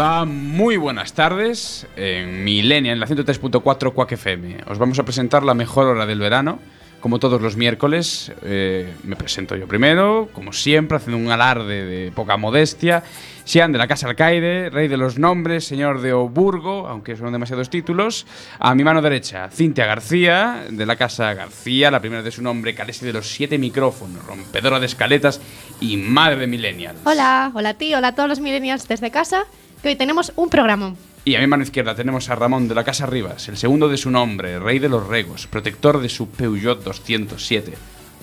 Hola, 0.00 0.24
muy 0.24 0.78
buenas 0.78 1.12
tardes. 1.12 1.86
En 1.94 2.42
Milenia, 2.42 2.90
en 2.90 3.00
la 3.00 3.06
103.4 3.06 3.92
Quack 3.92 4.12
FM. 4.12 4.64
Os 4.66 4.78
vamos 4.78 4.98
a 4.98 5.02
presentar 5.02 5.42
la 5.42 5.52
mejor 5.52 5.88
hora 5.88 6.06
del 6.06 6.20
verano. 6.20 6.58
Como 7.00 7.18
todos 7.18 7.42
los 7.42 7.58
miércoles, 7.58 8.32
eh, 8.42 8.94
me 9.02 9.14
presento 9.14 9.56
yo 9.56 9.68
primero, 9.68 10.30
como 10.32 10.54
siempre, 10.54 10.96
haciendo 10.96 11.22
un 11.22 11.30
alarde 11.30 11.84
de 11.84 12.12
poca 12.12 12.38
modestia. 12.38 13.02
Sean 13.44 13.72
de 13.72 13.78
la 13.78 13.86
Casa 13.88 14.08
Alcaide, 14.08 14.70
Rey 14.70 14.88
de 14.88 14.96
los 14.96 15.18
Nombres, 15.18 15.66
Señor 15.66 16.00
de 16.00 16.14
Oburgo, 16.14 16.88
aunque 16.88 17.14
son 17.14 17.30
demasiados 17.32 17.68
títulos. 17.68 18.26
A 18.58 18.74
mi 18.74 18.84
mano 18.84 19.02
derecha, 19.02 19.50
Cintia 19.50 19.84
García, 19.84 20.64
de 20.70 20.86
la 20.86 20.96
Casa 20.96 21.34
García, 21.34 21.90
la 21.90 22.00
primera 22.00 22.22
de 22.22 22.30
su 22.30 22.40
nombre, 22.40 22.74
carece 22.74 23.04
de 23.04 23.12
los 23.12 23.28
siete 23.28 23.58
micrófonos, 23.58 24.24
rompedora 24.24 24.80
de 24.80 24.86
escaletas 24.86 25.42
y 25.78 25.98
madre 25.98 26.36
de 26.36 26.46
millennial. 26.46 26.96
Hola, 27.04 27.50
hola 27.52 27.70
a 27.70 27.74
ti, 27.74 27.92
hola 27.92 28.08
a 28.08 28.14
todos 28.14 28.30
los 28.30 28.40
millennials 28.40 28.88
desde 28.88 29.10
casa, 29.10 29.44
que 29.82 29.88
hoy 29.88 29.96
tenemos 29.96 30.32
un 30.36 30.48
programa. 30.48 30.94
Y 31.24 31.34
a 31.34 31.40
mi 31.40 31.46
mano 31.46 31.62
izquierda 31.62 31.94
tenemos 31.94 32.28
a 32.30 32.34
Ramón 32.34 32.66
de 32.68 32.74
la 32.74 32.84
Casa 32.84 33.06
Rivas, 33.06 33.48
el 33.48 33.56
segundo 33.56 33.88
de 33.88 33.96
su 33.98 34.10
nombre, 34.10 34.58
rey 34.58 34.78
de 34.78 34.88
los 34.88 35.06
regos, 35.06 35.46
protector 35.46 36.00
de 36.00 36.08
su 36.08 36.28
Peugeot 36.30 36.82
207. 36.82 37.74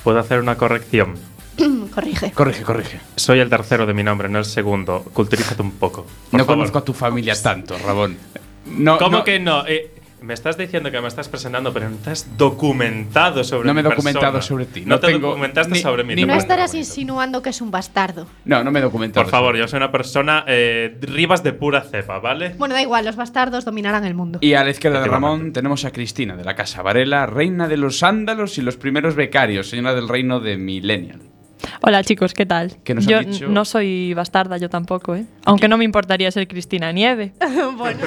Puedo 0.03 0.19
hacer 0.19 0.39
una 0.39 0.55
corrección. 0.57 1.15
Corrige. 1.93 2.31
Corrige, 2.31 2.63
corrige. 2.63 2.99
Soy 3.15 3.39
el 3.39 3.49
tercero 3.49 3.85
de 3.85 3.93
mi 3.93 4.03
nombre, 4.03 4.29
no 4.29 4.39
el 4.39 4.45
segundo. 4.45 5.03
Culturízate 5.13 5.61
un 5.61 5.71
poco. 5.71 6.05
por 6.29 6.39
no 6.39 6.45
favor. 6.45 6.57
conozco 6.57 6.77
a 6.79 6.85
tu 6.85 6.93
familia 6.93 7.39
tanto, 7.41 7.77
Ramón. 7.79 8.17
No, 8.65 8.97
¿Cómo 8.97 9.19
no- 9.19 9.23
que 9.23 9.39
no? 9.39 9.65
Eh, 9.67 9.91
me 10.21 10.33
estás 10.33 10.57
diciendo 10.57 10.89
que 10.91 10.99
me 10.99 11.07
estás 11.07 11.29
presentando, 11.29 11.71
pero 11.71 11.89
no 11.89 11.97
te 11.97 12.09
has 12.09 12.37
documentado 12.37 13.43
sobre 13.43 13.67
No 13.67 13.73
me 13.73 13.81
he 13.81 13.83
documentado 13.83 14.33
persona. 14.33 14.41
sobre 14.41 14.65
ti, 14.65 14.81
No, 14.81 14.95
no 14.95 14.99
te 14.99 15.07
tengo 15.07 15.27
documentaste 15.29 15.73
ni- 15.73 15.79
sobre 15.79 16.03
mí. 16.03 16.15
ni 16.15 16.25
No 16.25 16.33
estarás 16.35 16.73
insinuando 16.73 17.41
que 17.41 17.49
es 17.51 17.61
un 17.61 17.71
bastardo. 17.71 18.27
No, 18.45 18.63
no 18.63 18.71
me 18.71 18.79
he 18.79 18.81
documentado. 18.81 19.23
Por 19.23 19.31
favor, 19.31 19.55
yo 19.55 19.67
soy 19.67 19.77
una 19.77 19.91
persona 19.91 20.43
eh, 20.47 20.97
Rivas 21.01 21.43
de 21.43 21.53
pura 21.53 21.81
cepa, 21.81 22.19
¿vale? 22.19 22.55
Bueno, 22.57 22.73
da 22.73 22.81
igual, 22.81 23.05
los 23.05 23.15
bastardos 23.15 23.63
dominarán 23.65 24.05
el 24.05 24.13
mundo. 24.15 24.39
Y 24.41 24.53
a 24.53 24.63
la 24.63 24.69
izquierda 24.71 25.01
de. 25.01 25.07
Ramón 25.07 25.53
tenemos 25.53 25.85
a 25.85 25.91
Cristina 25.91 26.35
de 26.35 26.43
la 26.43 26.55
Casa 26.55 26.81
Varela, 26.81 27.25
reina 27.25 27.67
de 27.67 27.77
los 27.77 27.99
sándalos 27.99 28.57
y 28.57 28.61
los 28.61 28.75
primeros 28.77 29.15
becarios, 29.15 29.69
señora 29.69 29.93
del 29.93 30.07
reino 30.09 30.39
de 30.39 30.57
Millennial. 30.57 31.21
Hola 31.81 32.03
chicos, 32.03 32.33
¿qué 32.33 32.45
tal? 32.45 32.75
¿Qué 32.83 32.93
nos 32.93 33.05
yo 33.05 33.17
han 33.19 33.31
dicho? 33.31 33.47
no 33.47 33.65
soy 33.65 34.13
bastarda, 34.13 34.57
yo 34.57 34.69
tampoco, 34.69 35.15
¿eh? 35.15 35.25
Aunque 35.45 35.67
no 35.67 35.77
me 35.77 35.85
importaría 35.85 36.29
ser 36.31 36.47
Cristina 36.47 36.91
Nieve. 36.91 37.33
bueno, 37.77 37.99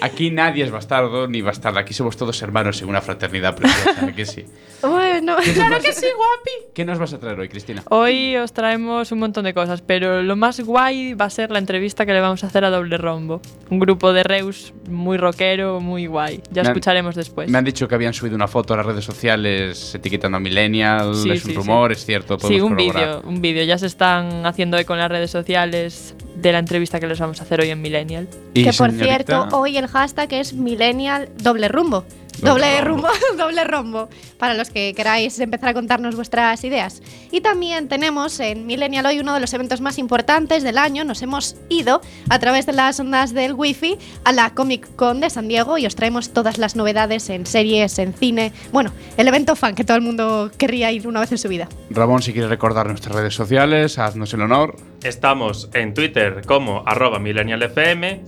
Aquí 0.00 0.30
nadie 0.30 0.64
es 0.64 0.70
bastardo 0.70 1.26
ni 1.28 1.40
bastarda, 1.42 1.80
aquí 1.80 1.94
somos 1.94 2.16
todos 2.16 2.40
hermanos 2.42 2.80
en 2.82 2.88
una 2.88 3.00
fraternidad 3.00 3.54
preciosa, 3.56 4.06
¿a 4.06 4.12
que 4.12 4.26
sí? 4.26 4.44
bueno, 4.82 5.36
claro 5.54 5.80
que 5.80 5.92
sí, 5.92 6.06
guapi. 6.16 6.72
¿Qué 6.74 6.84
nos 6.84 6.98
vas 6.98 7.12
a 7.12 7.18
traer 7.18 7.38
hoy, 7.38 7.48
Cristina? 7.48 7.82
Hoy 7.90 8.36
os 8.36 8.52
traemos 8.52 9.12
un 9.12 9.18
montón 9.20 9.44
de 9.44 9.54
cosas, 9.54 9.82
pero 9.82 10.22
lo 10.22 10.36
más 10.36 10.60
guay 10.60 11.14
va 11.14 11.26
a 11.26 11.30
ser 11.30 11.50
la 11.50 11.58
entrevista 11.58 12.04
que 12.06 12.12
le 12.12 12.20
vamos 12.20 12.44
a 12.44 12.48
hacer 12.48 12.64
a 12.64 12.70
Doble 12.70 12.98
Rombo. 12.98 13.40
Un 13.70 13.78
grupo 13.78 14.12
de 14.12 14.22
Reus 14.22 14.74
muy 14.88 15.16
rockero, 15.16 15.80
muy 15.80 16.06
guay. 16.06 16.42
Ya 16.50 16.62
Me 16.62 16.68
han- 16.68 16.72
escucharemos 16.72 17.14
después. 17.14 17.48
Me 17.50 17.58
han 17.58 17.64
dicho 17.64 17.86
que 17.88 17.94
habían 17.94 18.14
subido 18.14 18.36
una 18.36 18.48
foto 18.48 18.74
a 18.74 18.76
las 18.78 18.86
redes 18.86 19.04
sociales 19.04 19.94
etiquetando 19.94 20.36
a 20.36 20.40
Millennial, 20.40 21.14
Sí, 21.14 21.30
es 21.30 21.44
un 21.44 21.50
sí, 21.52 21.56
rumor, 21.56 21.92
es 21.92 22.04
cierto, 22.04 22.38
Sí, 22.40 22.60
un. 22.60 22.72
Vídeo, 22.92 23.22
un 23.24 23.40
vídeo. 23.40 23.64
Ya 23.64 23.78
se 23.78 23.86
están 23.86 24.46
haciendo 24.46 24.76
eco 24.78 24.92
en 24.94 25.00
las 25.00 25.10
redes 25.10 25.30
sociales 25.30 26.14
de 26.34 26.52
la 26.52 26.58
entrevista 26.58 27.00
que 27.00 27.06
les 27.06 27.18
vamos 27.18 27.40
a 27.40 27.44
hacer 27.44 27.60
hoy 27.60 27.70
en 27.70 27.80
Millennial. 27.80 28.28
Y, 28.54 28.64
que 28.64 28.72
por 28.72 28.90
señorita, 28.90 29.04
cierto, 29.04 29.48
hoy 29.56 29.76
el 29.76 29.86
hashtag 29.86 30.32
es 30.34 30.54
millennial 30.54 31.28
doble 31.36 31.68
rumbo. 31.68 32.04
Doble 32.40 32.80
rumbo, 32.80 33.08
doble 33.38 33.62
rombo, 33.64 34.08
para 34.38 34.54
los 34.54 34.70
que 34.70 34.94
queráis 34.94 35.38
empezar 35.38 35.68
a 35.68 35.74
contarnos 35.74 36.16
vuestras 36.16 36.64
ideas. 36.64 37.00
Y 37.30 37.40
también 37.40 37.88
tenemos 37.88 38.40
en 38.40 38.66
Millennial 38.66 39.06
hoy 39.06 39.20
uno 39.20 39.34
de 39.34 39.40
los 39.40 39.52
eventos 39.54 39.80
más 39.80 39.98
importantes 39.98 40.62
del 40.64 40.78
año. 40.78 41.04
Nos 41.04 41.22
hemos 41.22 41.56
ido 41.68 42.00
a 42.28 42.38
través 42.40 42.66
de 42.66 42.72
las 42.72 42.98
ondas 42.98 43.32
del 43.32 43.52
wifi 43.52 43.96
a 44.24 44.32
la 44.32 44.50
Comic 44.54 44.96
Con 44.96 45.20
de 45.20 45.30
San 45.30 45.46
Diego 45.46 45.78
y 45.78 45.86
os 45.86 45.94
traemos 45.94 46.30
todas 46.32 46.58
las 46.58 46.74
novedades 46.74 47.30
en 47.30 47.46
series, 47.46 47.98
en 48.00 48.12
cine. 48.12 48.52
Bueno, 48.72 48.92
el 49.16 49.28
evento 49.28 49.54
fan 49.54 49.74
que 49.76 49.84
todo 49.84 49.96
el 49.96 50.02
mundo 50.02 50.50
querría 50.58 50.90
ir 50.90 51.06
una 51.06 51.20
vez 51.20 51.30
en 51.32 51.38
su 51.38 51.48
vida. 51.48 51.68
Ramón, 51.90 52.22
si 52.22 52.32
quieres 52.32 52.50
recordar 52.50 52.88
nuestras 52.88 53.14
redes 53.14 53.34
sociales, 53.34 53.98
haznos 53.98 54.32
el 54.34 54.40
honor. 54.42 54.76
Estamos 55.04 55.68
en 55.74 55.94
Twitter 55.94 56.42
como 56.46 56.82
arroba 56.86 57.18
millennialfm, 57.20 58.04
en, 58.04 58.24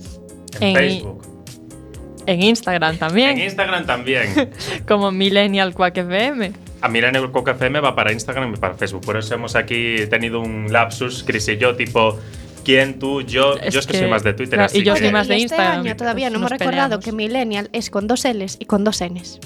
En- 0.61 0.75
Facebook, 0.75 1.34
En 2.27 2.41
Instagram 2.43 2.97
también, 2.97 3.31
en 3.31 3.39
Instagram 3.45 3.85
también. 3.85 4.51
como 4.87 5.11
Millennial 5.11 5.73
Quack 5.73 5.97
FM. 5.97 6.51
A 6.81 6.87
Millennial 6.89 7.31
FM 7.33 7.79
va 7.79 7.95
para 7.95 8.11
Instagram 8.11 8.53
y 8.53 8.57
para 8.57 8.75
Facebook. 8.75 9.05
Por 9.05 9.17
eso 9.17 9.33
hemos 9.35 9.55
aquí 9.55 9.97
tenido 10.09 10.39
un 10.39 10.71
lapsus, 10.71 11.23
Chris 11.25 11.47
y 11.47 11.57
yo, 11.57 11.75
tipo, 11.75 12.19
¿quién, 12.63 12.99
tú, 12.99 13.21
yo? 13.21 13.55
Es 13.57 13.73
yo 13.73 13.79
es 13.79 13.87
que, 13.87 13.93
que- 13.93 13.99
soy 13.99 14.09
más 14.09 14.23
de 14.23 14.33
Twitter, 14.33 14.55
claro, 14.57 14.65
así 14.65 14.79
y 14.79 14.83
yo 14.83 14.93
que- 14.93 14.99
soy 14.99 15.11
más 15.11 15.27
de 15.27 15.35
y 15.35 15.43
este 15.43 15.55
Instagram. 15.55 15.81
año 15.81 15.95
todavía 15.95 16.29
no 16.29 16.37
hemos 16.37 16.51
recordado 16.51 16.99
peleamos. 16.99 17.05
que 17.05 17.11
Millennial 17.11 17.69
es 17.73 17.89
con 17.89 18.07
dos 18.07 18.23
L's 18.25 18.57
y 18.59 18.65
con 18.65 18.83
dos 18.83 19.01
N's. 19.01 19.39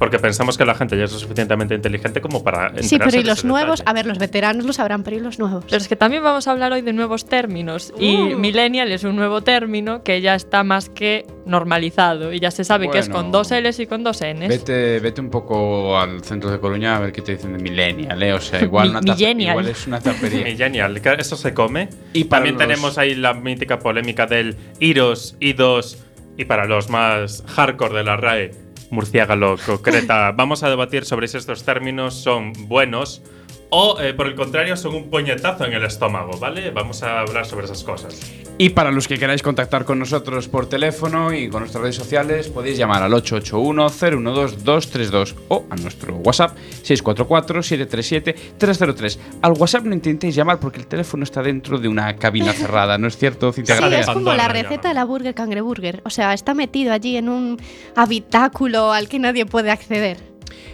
Porque 0.00 0.18
pensamos 0.18 0.56
que 0.58 0.64
la 0.64 0.74
gente 0.74 0.96
ya 0.96 1.04
es 1.04 1.12
lo 1.12 1.18
suficientemente 1.18 1.74
inteligente 1.74 2.20
como 2.22 2.42
para 2.42 2.72
Sí, 2.82 2.98
pero 2.98 3.20
y 3.20 3.22
los 3.22 3.44
nuevos, 3.44 3.80
detalle. 3.80 3.90
a 3.90 3.92
ver, 3.92 4.06
los 4.06 4.18
veteranos 4.18 4.64
lo 4.64 4.72
sabrán, 4.72 5.02
pero 5.04 5.16
y 5.18 5.20
los 5.20 5.38
nuevos. 5.38 5.62
Pero 5.66 5.76
es 5.76 5.86
que 5.88 5.94
también 5.94 6.22
vamos 6.24 6.48
a 6.48 6.52
hablar 6.52 6.72
hoy 6.72 6.80
de 6.80 6.94
nuevos 6.94 7.26
términos. 7.26 7.92
Y 8.00 8.16
Uh. 8.16 8.38
millennial 8.38 8.90
es 8.92 9.04
un 9.04 9.14
nuevo 9.14 9.42
término 9.42 10.02
que 10.02 10.22
ya 10.22 10.34
está 10.34 10.64
más 10.64 10.88
que 10.88 11.26
normalizado. 11.44 12.32
Y 12.32 12.40
ya 12.40 12.50
se 12.50 12.64
sabe 12.64 12.88
que 12.90 12.98
es 12.98 13.08
Bueno. 13.08 13.24
con 13.24 13.32
dos 13.32 13.50
L's 13.50 13.78
y 13.78 13.86
con 13.86 14.02
dos 14.02 14.22
N's. 14.22 14.48
Vete, 14.48 15.00
vete 15.00 15.20
un 15.20 15.28
poco 15.28 15.98
al 15.98 16.24
centro 16.24 16.50
de 16.50 16.58
Coruña 16.58 16.96
a 16.96 17.00
ver 17.00 17.12
qué 17.12 17.20
te 17.20 17.32
dicen 17.36 17.52
de 17.52 17.58
Millennial, 17.62 18.22
¿eh? 18.22 18.32
O 18.32 18.40
sea, 18.40 18.62
igual, 18.62 18.88
una 18.96 19.00
igual 19.14 19.68
es 19.68 19.86
una 19.86 20.00
tapería. 20.00 20.44
Millennial, 20.44 20.96
eso 21.18 21.36
se 21.36 21.52
come. 21.52 21.90
Y 22.14 22.24
También 22.24 22.54
los- 22.54 22.62
tenemos 22.66 22.96
ahí 22.96 23.14
la 23.14 23.34
mítica 23.34 23.78
polémica 23.78 24.26
del 24.26 24.56
iros, 24.78 25.36
idos 25.40 25.98
y 26.38 26.46
para 26.46 26.64
los 26.64 26.88
más 26.88 27.44
hardcore 27.48 27.98
de 27.98 28.04
la 28.04 28.16
RAE, 28.16 28.50
murciélago, 28.90 29.56
concreta. 29.64 30.32
Vamos 30.32 30.62
a 30.62 30.68
debatir 30.68 31.04
sobre 31.04 31.28
si 31.28 31.36
estos 31.36 31.64
términos 31.64 32.14
son 32.14 32.52
buenos 32.68 33.22
o, 33.70 33.98
eh, 34.00 34.14
por 34.14 34.26
el 34.26 34.34
contrario, 34.34 34.76
son 34.76 34.96
un 34.96 35.10
puñetazo 35.10 35.64
en 35.64 35.72
el 35.72 35.84
estómago, 35.84 36.38
¿vale? 36.38 36.70
Vamos 36.70 37.02
a 37.02 37.20
hablar 37.20 37.46
sobre 37.46 37.64
esas 37.66 37.84
cosas. 37.84 38.18
Y 38.58 38.70
para 38.70 38.90
los 38.90 39.06
que 39.08 39.18
queráis 39.18 39.42
contactar 39.42 39.86
con 39.86 39.98
nosotros 39.98 40.48
por 40.48 40.68
teléfono 40.68 41.32
y 41.32 41.48
con 41.48 41.60
nuestras 41.60 41.80
redes 41.80 41.96
sociales, 41.96 42.48
podéis 42.48 42.76
llamar 42.76 43.02
al 43.02 43.12
881-012-232 43.12 45.34
o 45.48 45.64
a 45.70 45.76
nuestro 45.76 46.16
WhatsApp 46.16 46.54
644-737-303. 46.84 49.18
Al 49.40 49.52
WhatsApp 49.52 49.84
no 49.84 49.94
intentéis 49.94 50.34
llamar 50.34 50.60
porque 50.60 50.80
el 50.80 50.88
teléfono 50.88 51.24
está 51.24 51.42
dentro 51.42 51.78
de 51.78 51.88
una 51.88 52.16
cabina 52.16 52.52
cerrada, 52.52 52.98
¿no 52.98 53.08
es 53.08 53.16
cierto, 53.16 53.50
Cintia 53.52 53.78
Sí, 53.78 53.84
es 53.94 54.06
como 54.06 54.34
la 54.34 54.48
receta 54.48 54.88
de 54.88 54.94
la 54.94 55.04
burger 55.04 55.34
cangreburger. 55.34 56.02
O 56.04 56.10
sea, 56.10 56.34
está 56.34 56.52
metido 56.52 56.92
allí 56.92 57.16
en 57.16 57.30
un 57.30 57.58
habitáculo 57.96 58.92
al 58.92 59.08
que 59.08 59.18
nadie 59.18 59.46
puede 59.46 59.70
acceder. 59.70 60.29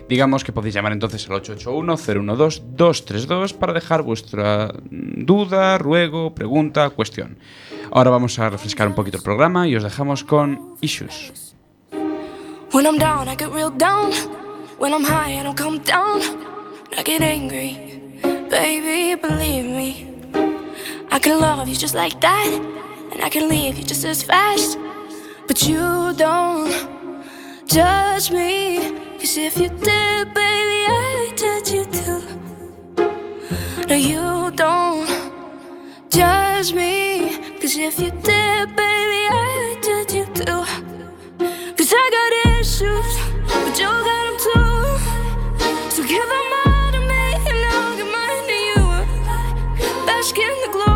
Digamos 0.08 0.44
que 0.44 0.52
podéis 0.52 0.74
llamar 0.74 0.92
entonces 0.92 1.26
al 1.28 1.42
881-012-232 1.42 3.54
para 3.54 3.72
dejar 3.72 4.02
vuestra 4.02 4.74
mm, 4.90 5.24
duda, 5.24 5.78
ruego, 5.78 6.34
pregunta, 6.34 6.90
cuestión. 6.90 7.38
Ahora 7.90 8.10
vamos 8.10 8.38
a 8.38 8.50
refrescar 8.50 8.86
un 8.88 8.94
poquito 8.94 9.16
el 9.16 9.22
programa 9.22 9.66
y 9.66 9.76
os 9.76 9.82
dejamos 9.82 10.24
con 10.24 10.76
Issues. 10.80 11.32
I 21.16 21.18
can 21.18 21.40
love 21.40 21.66
you 21.66 21.74
just 21.74 21.94
like 21.94 22.20
that, 22.20 22.60
and 23.10 23.22
I 23.22 23.30
can 23.30 23.48
leave 23.48 23.78
you 23.78 23.84
just 23.84 24.04
as 24.04 24.22
fast. 24.22 24.78
But 25.46 25.66
you 25.66 26.12
don't 26.12 26.70
judge 27.66 28.30
me, 28.30 28.92
cause 29.18 29.36
if 29.36 29.56
you 29.58 29.68
did, 29.68 30.34
baby, 30.34 30.80
I 30.88 31.32
judge 31.36 31.70
you 31.72 31.84
too. 31.86 32.20
No, 33.88 33.94
you 33.94 34.50
don't 34.52 35.08
judge 36.10 36.72
me, 36.72 37.38
cause 37.60 37.76
if 37.76 37.98
you 37.98 38.10
did, 38.10 38.66
baby, 38.76 39.22
I 39.30 39.78
judge 39.82 40.12
you 40.14 40.26
too. 40.26 40.64
Cause 41.76 41.92
I 41.94 42.04
got 42.16 42.32
issues, 42.60 43.10
but 43.64 43.78
you 43.78 43.86
got 43.86 44.24
them 44.26 44.36
too. 44.46 44.84
So 45.94 46.02
give 46.02 46.28
them 46.34 46.52
all 46.66 46.92
to 46.92 47.00
me, 47.10 47.24
and 47.50 47.60
I'll 47.72 47.96
give 47.96 48.10
mine 48.16 48.46
to 48.50 48.58
you. 48.70 48.82
Bask 50.06 50.36
in 50.38 50.54
the 50.64 50.70
glory 50.72 50.95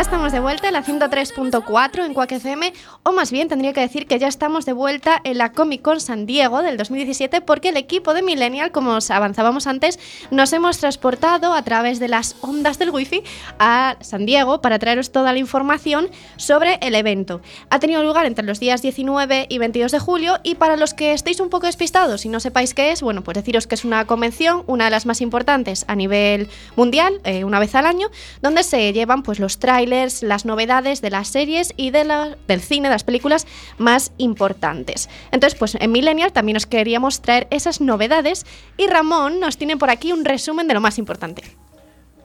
ya 0.00 0.04
estamos 0.04 0.32
de 0.32 0.40
vuelta 0.40 0.66
en 0.66 0.72
la 0.72 0.82
103.4 0.82 2.06
en 2.06 2.14
Quack 2.14 2.32
FM, 2.32 2.72
o 3.02 3.12
más 3.12 3.30
bien 3.30 3.48
tendría 3.48 3.74
que 3.74 3.82
decir 3.82 4.06
que 4.06 4.18
ya 4.18 4.28
estamos 4.28 4.64
de 4.64 4.72
vuelta 4.72 5.20
en 5.24 5.36
la 5.36 5.52
Comic 5.52 5.82
Con 5.82 6.00
San 6.00 6.24
Diego 6.24 6.62
del 6.62 6.78
2017 6.78 7.42
porque 7.42 7.68
el 7.68 7.76
equipo 7.76 8.14
de 8.14 8.22
Millennial, 8.22 8.72
como 8.72 8.92
os 8.92 9.10
avanzábamos 9.10 9.66
antes, 9.66 9.98
nos 10.30 10.54
hemos 10.54 10.78
transportado 10.78 11.52
a 11.52 11.62
través 11.64 11.98
de 11.98 12.08
las 12.08 12.36
ondas 12.40 12.78
del 12.78 12.88
wifi 12.88 13.22
a 13.58 13.98
San 14.00 14.24
Diego 14.24 14.62
para 14.62 14.78
traeros 14.78 15.12
toda 15.12 15.34
la 15.34 15.38
información 15.38 16.08
sobre 16.38 16.78
el 16.80 16.94
evento. 16.94 17.42
Ha 17.68 17.78
tenido 17.78 18.02
lugar 18.02 18.24
entre 18.24 18.46
los 18.46 18.58
días 18.58 18.80
19 18.80 19.48
y 19.50 19.58
22 19.58 19.92
de 19.92 19.98
julio 19.98 20.38
y 20.42 20.54
para 20.54 20.76
los 20.76 20.94
que 20.94 21.12
estéis 21.12 21.40
un 21.40 21.50
poco 21.50 21.66
despistados 21.66 22.24
y 22.24 22.30
no 22.30 22.40
sepáis 22.40 22.72
qué 22.72 22.92
es, 22.92 23.02
bueno, 23.02 23.22
pues 23.22 23.34
deciros 23.34 23.66
que 23.66 23.74
es 23.74 23.84
una 23.84 24.06
convención, 24.06 24.62
una 24.66 24.86
de 24.86 24.92
las 24.92 25.04
más 25.04 25.20
importantes 25.20 25.84
a 25.88 25.94
nivel 25.94 26.48
mundial, 26.74 27.20
eh, 27.24 27.44
una 27.44 27.58
vez 27.58 27.74
al 27.74 27.84
año, 27.84 28.08
donde 28.40 28.62
se 28.62 28.94
llevan 28.94 29.22
pues 29.22 29.38
los 29.38 29.58
trailers, 29.58 29.89
las 29.90 30.44
novedades 30.44 31.02
de 31.02 31.10
las 31.10 31.28
series 31.28 31.74
y 31.76 31.90
de 31.90 32.04
la- 32.04 32.36
del 32.48 32.60
cine, 32.60 32.88
de 32.88 32.94
las 32.94 33.04
películas 33.04 33.46
más 33.78 34.12
importantes. 34.18 35.08
Entonces, 35.32 35.58
pues 35.58 35.74
en 35.78 35.92
Millennial 35.92 36.32
también 36.32 36.56
os 36.56 36.66
queríamos 36.66 37.20
traer 37.20 37.46
esas 37.50 37.80
novedades 37.80 38.46
y 38.76 38.86
Ramón 38.86 39.40
nos 39.40 39.58
tiene 39.58 39.76
por 39.76 39.90
aquí 39.90 40.12
un 40.12 40.24
resumen 40.24 40.66
de 40.68 40.74
lo 40.74 40.80
más 40.80 40.98
importante. 40.98 41.42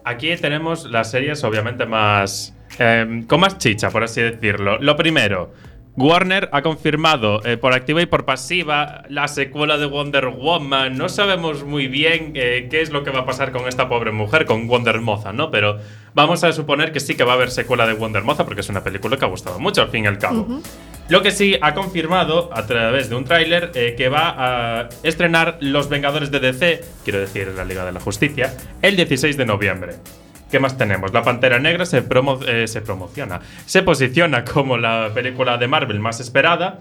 Aquí 0.04 0.36
tenemos 0.38 0.86
las 0.90 1.10
series, 1.12 1.44
obviamente, 1.44 1.86
más. 1.86 2.54
eh, 2.80 3.24
con 3.28 3.40
más 3.40 3.58
chicha, 3.58 3.90
por 3.90 4.04
así 4.04 4.22
decirlo. 4.22 4.78
Lo 4.80 4.96
primero. 4.96 5.54
Warner 5.98 6.50
ha 6.52 6.62
confirmado 6.62 7.40
eh, 7.46 7.56
por 7.56 7.72
activa 7.74 8.02
y 8.02 8.06
por 8.06 8.26
pasiva 8.26 9.04
la 9.08 9.30
secuela 9.30 9.78
de 9.78 9.86
Wonder 9.86 10.28
Woman. 10.28 10.98
No 10.98 11.08
sabemos 11.08 11.64
muy 11.64 11.88
bien 11.88 12.34
eh, 12.36 12.68
qué 12.70 12.82
es 12.82 12.90
lo 12.92 13.04
que 13.04 13.12
va 13.12 13.20
a 13.22 13.26
pasar 13.26 13.54
con 13.54 13.68
esta 13.70 13.88
pobre 13.88 14.12
mujer, 14.12 14.46
con 14.46 14.68
Wonder 14.68 15.00
Moza, 15.00 15.32
¿no? 15.32 15.52
Pero 15.52 15.78
vamos 16.16 16.44
a 16.44 16.52
suponer 16.54 16.92
que 16.92 17.00
sí 17.00 17.16
que 17.16 17.24
va 17.24 17.34
a 17.34 17.36
haber 17.36 17.52
secuela 17.52 17.86
de 17.86 17.94
Wonder 17.94 18.24
Moza 18.24 18.46
porque 18.46 18.62
es 18.62 18.70
una 18.70 18.84
película 18.84 19.18
que 19.18 19.26
ha 19.26 19.28
gustado 19.28 19.60
mucho, 19.60 19.82
al 19.84 19.90
fin 19.90 20.06
y 20.06 20.08
al 20.08 20.18
cabo. 20.18 20.48
Lo 21.10 21.22
que 21.22 21.30
sí 21.30 21.56
ha 21.62 21.76
confirmado 21.76 22.50
a 22.52 22.66
través 22.66 23.10
de 23.10 23.16
un 23.16 23.26
tráiler 23.26 23.72
eh, 23.76 23.94
que 23.96 24.10
va 24.10 24.34
a 24.80 24.90
estrenar 25.04 25.58
Los 25.60 25.88
Vengadores 25.90 26.32
de 26.32 26.40
DC, 26.40 26.84
quiero 27.04 27.20
decir 27.20 27.50
la 27.56 27.64
Liga 27.64 27.86
de 27.86 27.92
la 27.92 28.00
Justicia, 28.00 28.56
el 28.82 28.96
16 28.96 29.38
de 29.38 29.46
noviembre. 29.46 29.96
¿Qué 30.50 30.60
más 30.60 30.78
tenemos? 30.78 31.12
La 31.14 31.22
Pantera 31.22 31.60
Negra 31.60 31.86
se, 31.86 32.08
promo- 32.08 32.40
eh, 32.48 32.68
se 32.68 32.82
promociona, 32.82 33.42
se 33.66 33.82
posiciona 33.84 34.46
como 34.46 34.78
la 34.78 35.12
película 35.14 35.58
de 35.58 35.68
Marvel 35.68 36.00
más 36.00 36.20
esperada, 36.20 36.80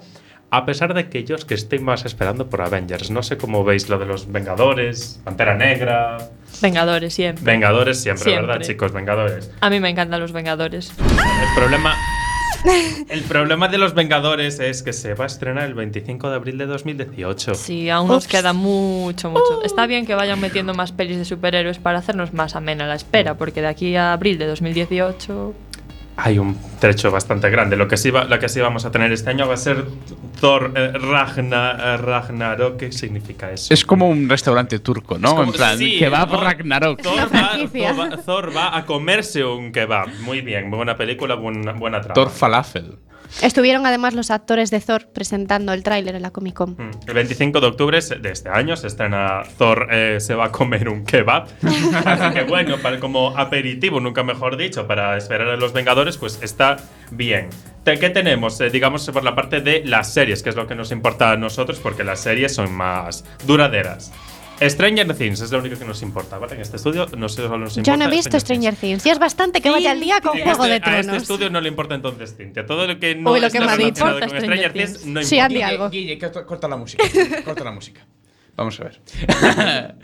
a 0.51 0.65
pesar 0.67 0.95
de 0.95 1.09
que 1.09 1.25
yo 1.25 1.35
es 1.37 1.45
que 1.45 1.55
estoy 1.55 1.79
más 1.81 2.05
esperando 2.05 2.49
por 2.49 2.63
Avengers. 2.63 3.11
No 3.11 3.23
sé 3.23 3.37
cómo 3.37 3.65
veis 3.65 3.89
lo 3.89 3.99
de 3.99 4.07
los 4.07 4.31
Vengadores, 4.31 5.21
Pantera 5.25 5.55
Negra, 5.57 6.19
Vengadores 6.63 7.13
siempre. 7.15 7.45
Vengadores 7.45 8.01
siempre, 8.01 8.25
Siempre. 8.25 8.47
¿verdad, 8.47 8.65
chicos? 8.65 8.93
Vengadores. 8.93 9.51
A 9.61 9.69
mí 9.71 9.81
me 9.81 9.89
encantan 9.91 10.21
los 10.21 10.33
Vengadores. 10.33 10.93
El 10.99 11.55
problema. 11.57 11.95
El 13.11 13.21
problema 13.25 13.69
de 13.69 13.77
los 13.77 13.93
Vengadores 13.93 14.59
es 14.59 14.83
que 14.83 14.95
se 14.95 15.13
va 15.13 15.25
a 15.25 15.27
estrenar 15.27 15.65
el 15.65 15.75
25 15.75 16.31
de 16.31 16.37
abril 16.37 16.57
de 16.57 16.65
2018. 16.65 17.55
Sí, 17.57 17.91
aún 17.91 18.09
nos 18.09 18.25
Ups. 18.25 18.33
queda 18.33 18.55
mucho, 18.55 19.29
mucho. 19.31 19.63
Está 19.65 19.87
bien 19.87 20.07
que 20.07 20.15
vayan 20.15 20.41
metiendo 20.41 20.73
más 20.73 20.91
pelis 20.91 21.19
de 21.19 21.27
superhéroes 21.27 21.79
para 21.79 21.99
hacernos 21.99 22.33
más 22.33 22.57
amena 22.57 22.87
la 22.87 22.95
espera, 22.95 23.35
porque 23.35 23.61
de 23.61 23.67
aquí 23.67 23.97
a 23.97 24.15
abril 24.15 24.39
de 24.39 24.47
2018 24.47 25.53
Hay 26.17 26.39
un 26.39 26.57
trecho 26.79 27.11
bastante 27.11 27.51
grande. 27.51 27.77
Lo 27.77 27.89
que 27.89 27.97
sí, 27.97 28.11
va- 28.11 28.25
lo 28.25 28.39
que 28.39 28.49
sí 28.49 28.61
vamos 28.61 28.85
a 28.85 28.91
tener 28.93 29.11
este 29.11 29.31
año 29.31 29.49
va 29.49 29.55
a 29.55 29.57
ser 29.57 29.85
Thor 30.41 30.73
eh, 30.77 30.93
Ragna, 30.93 31.73
eh, 31.73 31.97
Ragnarok. 31.97 32.77
¿Qué 32.77 32.93
significa 32.93 33.51
eso? 33.51 33.75
Es 33.75 33.85
como 33.85 34.09
un 34.09 34.29
restaurante 34.29 34.79
turco, 34.79 35.19
¿no? 35.19 35.31
Como- 35.31 35.43
en 35.45 35.53
plan, 35.53 35.79
por 36.29 36.41
Ragnarok. 36.45 37.03
Thor 37.03 37.19
va, 37.19 37.27
franquicia. 37.27 37.95
Thor 37.95 38.01
va- 38.13 38.17
Thor 38.23 38.57
va 38.57 38.77
a 38.77 38.85
comerse 38.87 39.45
un 39.45 39.73
kebab. 39.73 40.09
Muy 40.21 40.41
bien, 40.41 40.71
buena 40.71 40.97
película, 40.97 41.35
buena, 41.35 41.73
buena 41.73 42.01
trama. 42.01 42.15
Thor 42.15 42.31
Falafel. 42.31 42.97
Estuvieron 43.43 43.85
además 43.87 44.15
los 44.15 44.31
actores 44.31 44.71
de 44.71 44.81
Thor 44.81 45.07
presentando 45.13 45.73
el 45.73 45.83
tráiler 45.83 46.15
en 46.15 46.23
la 46.23 46.31
Comic 46.31 46.55
Con. 46.55 46.71
Mm. 46.73 46.91
El 47.07 47.15
25 47.15 47.61
de 47.61 47.67
octubre 47.67 47.99
de 48.01 48.31
este 48.31 48.49
año 48.49 48.77
se 48.77 48.87
estrena 48.87 49.43
Thor 49.59 49.89
eh, 49.91 50.19
se 50.21 50.35
va 50.35 50.47
a 50.47 50.53
comer 50.53 50.89
un 50.89 51.05
kebab. 51.05 51.47
Así 52.05 52.35
que 52.35 52.45
bueno, 52.45 52.79
para, 52.79 53.01
como 53.01 53.37
aperitivo, 53.37 54.01
nunca 54.01 54.23
mejor 54.23 54.57
dicho, 54.57 54.87
para 54.87 55.17
esperar 55.17 55.49
a 55.49 55.57
los 55.57 55.73
Vengadores, 55.73 56.17
pues 56.17 56.39
está 56.43 56.77
bien. 57.11 57.49
¿Qué 57.85 58.11
tenemos? 58.11 58.61
Eh, 58.61 58.71
digamos 58.71 59.09
por 59.11 59.25
la 59.25 59.35
parte 59.35 59.61
de 59.61 59.85
las 59.85 60.13
series, 60.13 60.43
que 60.43 60.51
es 60.51 60.57
lo 60.57 60.67
que 60.67 60.75
nos 60.75 60.91
importa 60.91 61.33
a 61.33 61.37
nosotros, 61.37 61.81
porque 61.81 62.03
las 62.03 62.21
series 62.21 62.55
son 62.55 62.73
más 62.73 63.25
duraderas. 63.47 64.11
Stranger 64.61 65.15
Things 65.17 65.41
es 65.41 65.51
lo 65.51 65.59
único 65.59 65.79
que 65.79 65.85
nos 65.85 66.01
importa, 66.03 66.39
¿vale? 66.39 66.55
En 66.55 66.61
este 66.61 66.77
estudio 66.77 67.07
no 67.17 67.29
solo 67.29 67.59
nos 67.59 67.77
importa. 67.77 67.91
Yo 67.91 67.97
no 67.97 68.05
he 68.05 68.17
visto 68.17 68.39
Stranger 68.39 68.75
Things. 68.77 69.05
Ya 69.05 69.13
es 69.13 69.19
bastante 69.19 69.61
que 69.61 69.71
vaya 69.71 69.91
al 69.93 70.01
día 70.01 70.21
con 70.21 70.33
Juego 70.39 70.65
este- 70.65 70.67
de 70.69 70.73
A 70.75 70.77
este 70.77 71.03
Tronos. 71.03 71.23
estudio 71.23 71.51
no 71.51 71.61
le 71.61 71.69
importa 71.69 71.95
entonces 71.95 72.35
Cintia. 72.37 72.65
Todo 72.67 72.87
lo 72.87 72.99
que 72.99 73.15
no 73.15 73.33
Uy, 73.33 73.41
lo 73.41 73.51
que 73.51 73.59
está 73.59 73.67
me 73.67 73.73
ha 73.73 73.77
dicho. 73.77 74.05
relacionado 74.05 74.21
con 74.21 74.29
Stranger 74.29 74.45
Stranger 74.45 74.73
Things 74.73 74.93
Things. 75.03 75.07
no 75.07 75.23
Sí, 75.23 75.35
importa. 75.37 75.45
Andy, 75.47 75.63
algo. 75.63 75.91
Guille, 75.91 76.19
corta, 76.19 76.47
corta 76.47 76.69
la 76.69 76.77
música. 76.77 77.05
corta 77.45 77.65
la 77.65 77.71
música. 77.73 78.07
Vamos 78.57 78.79
a 78.81 78.85
ver. 78.85 79.01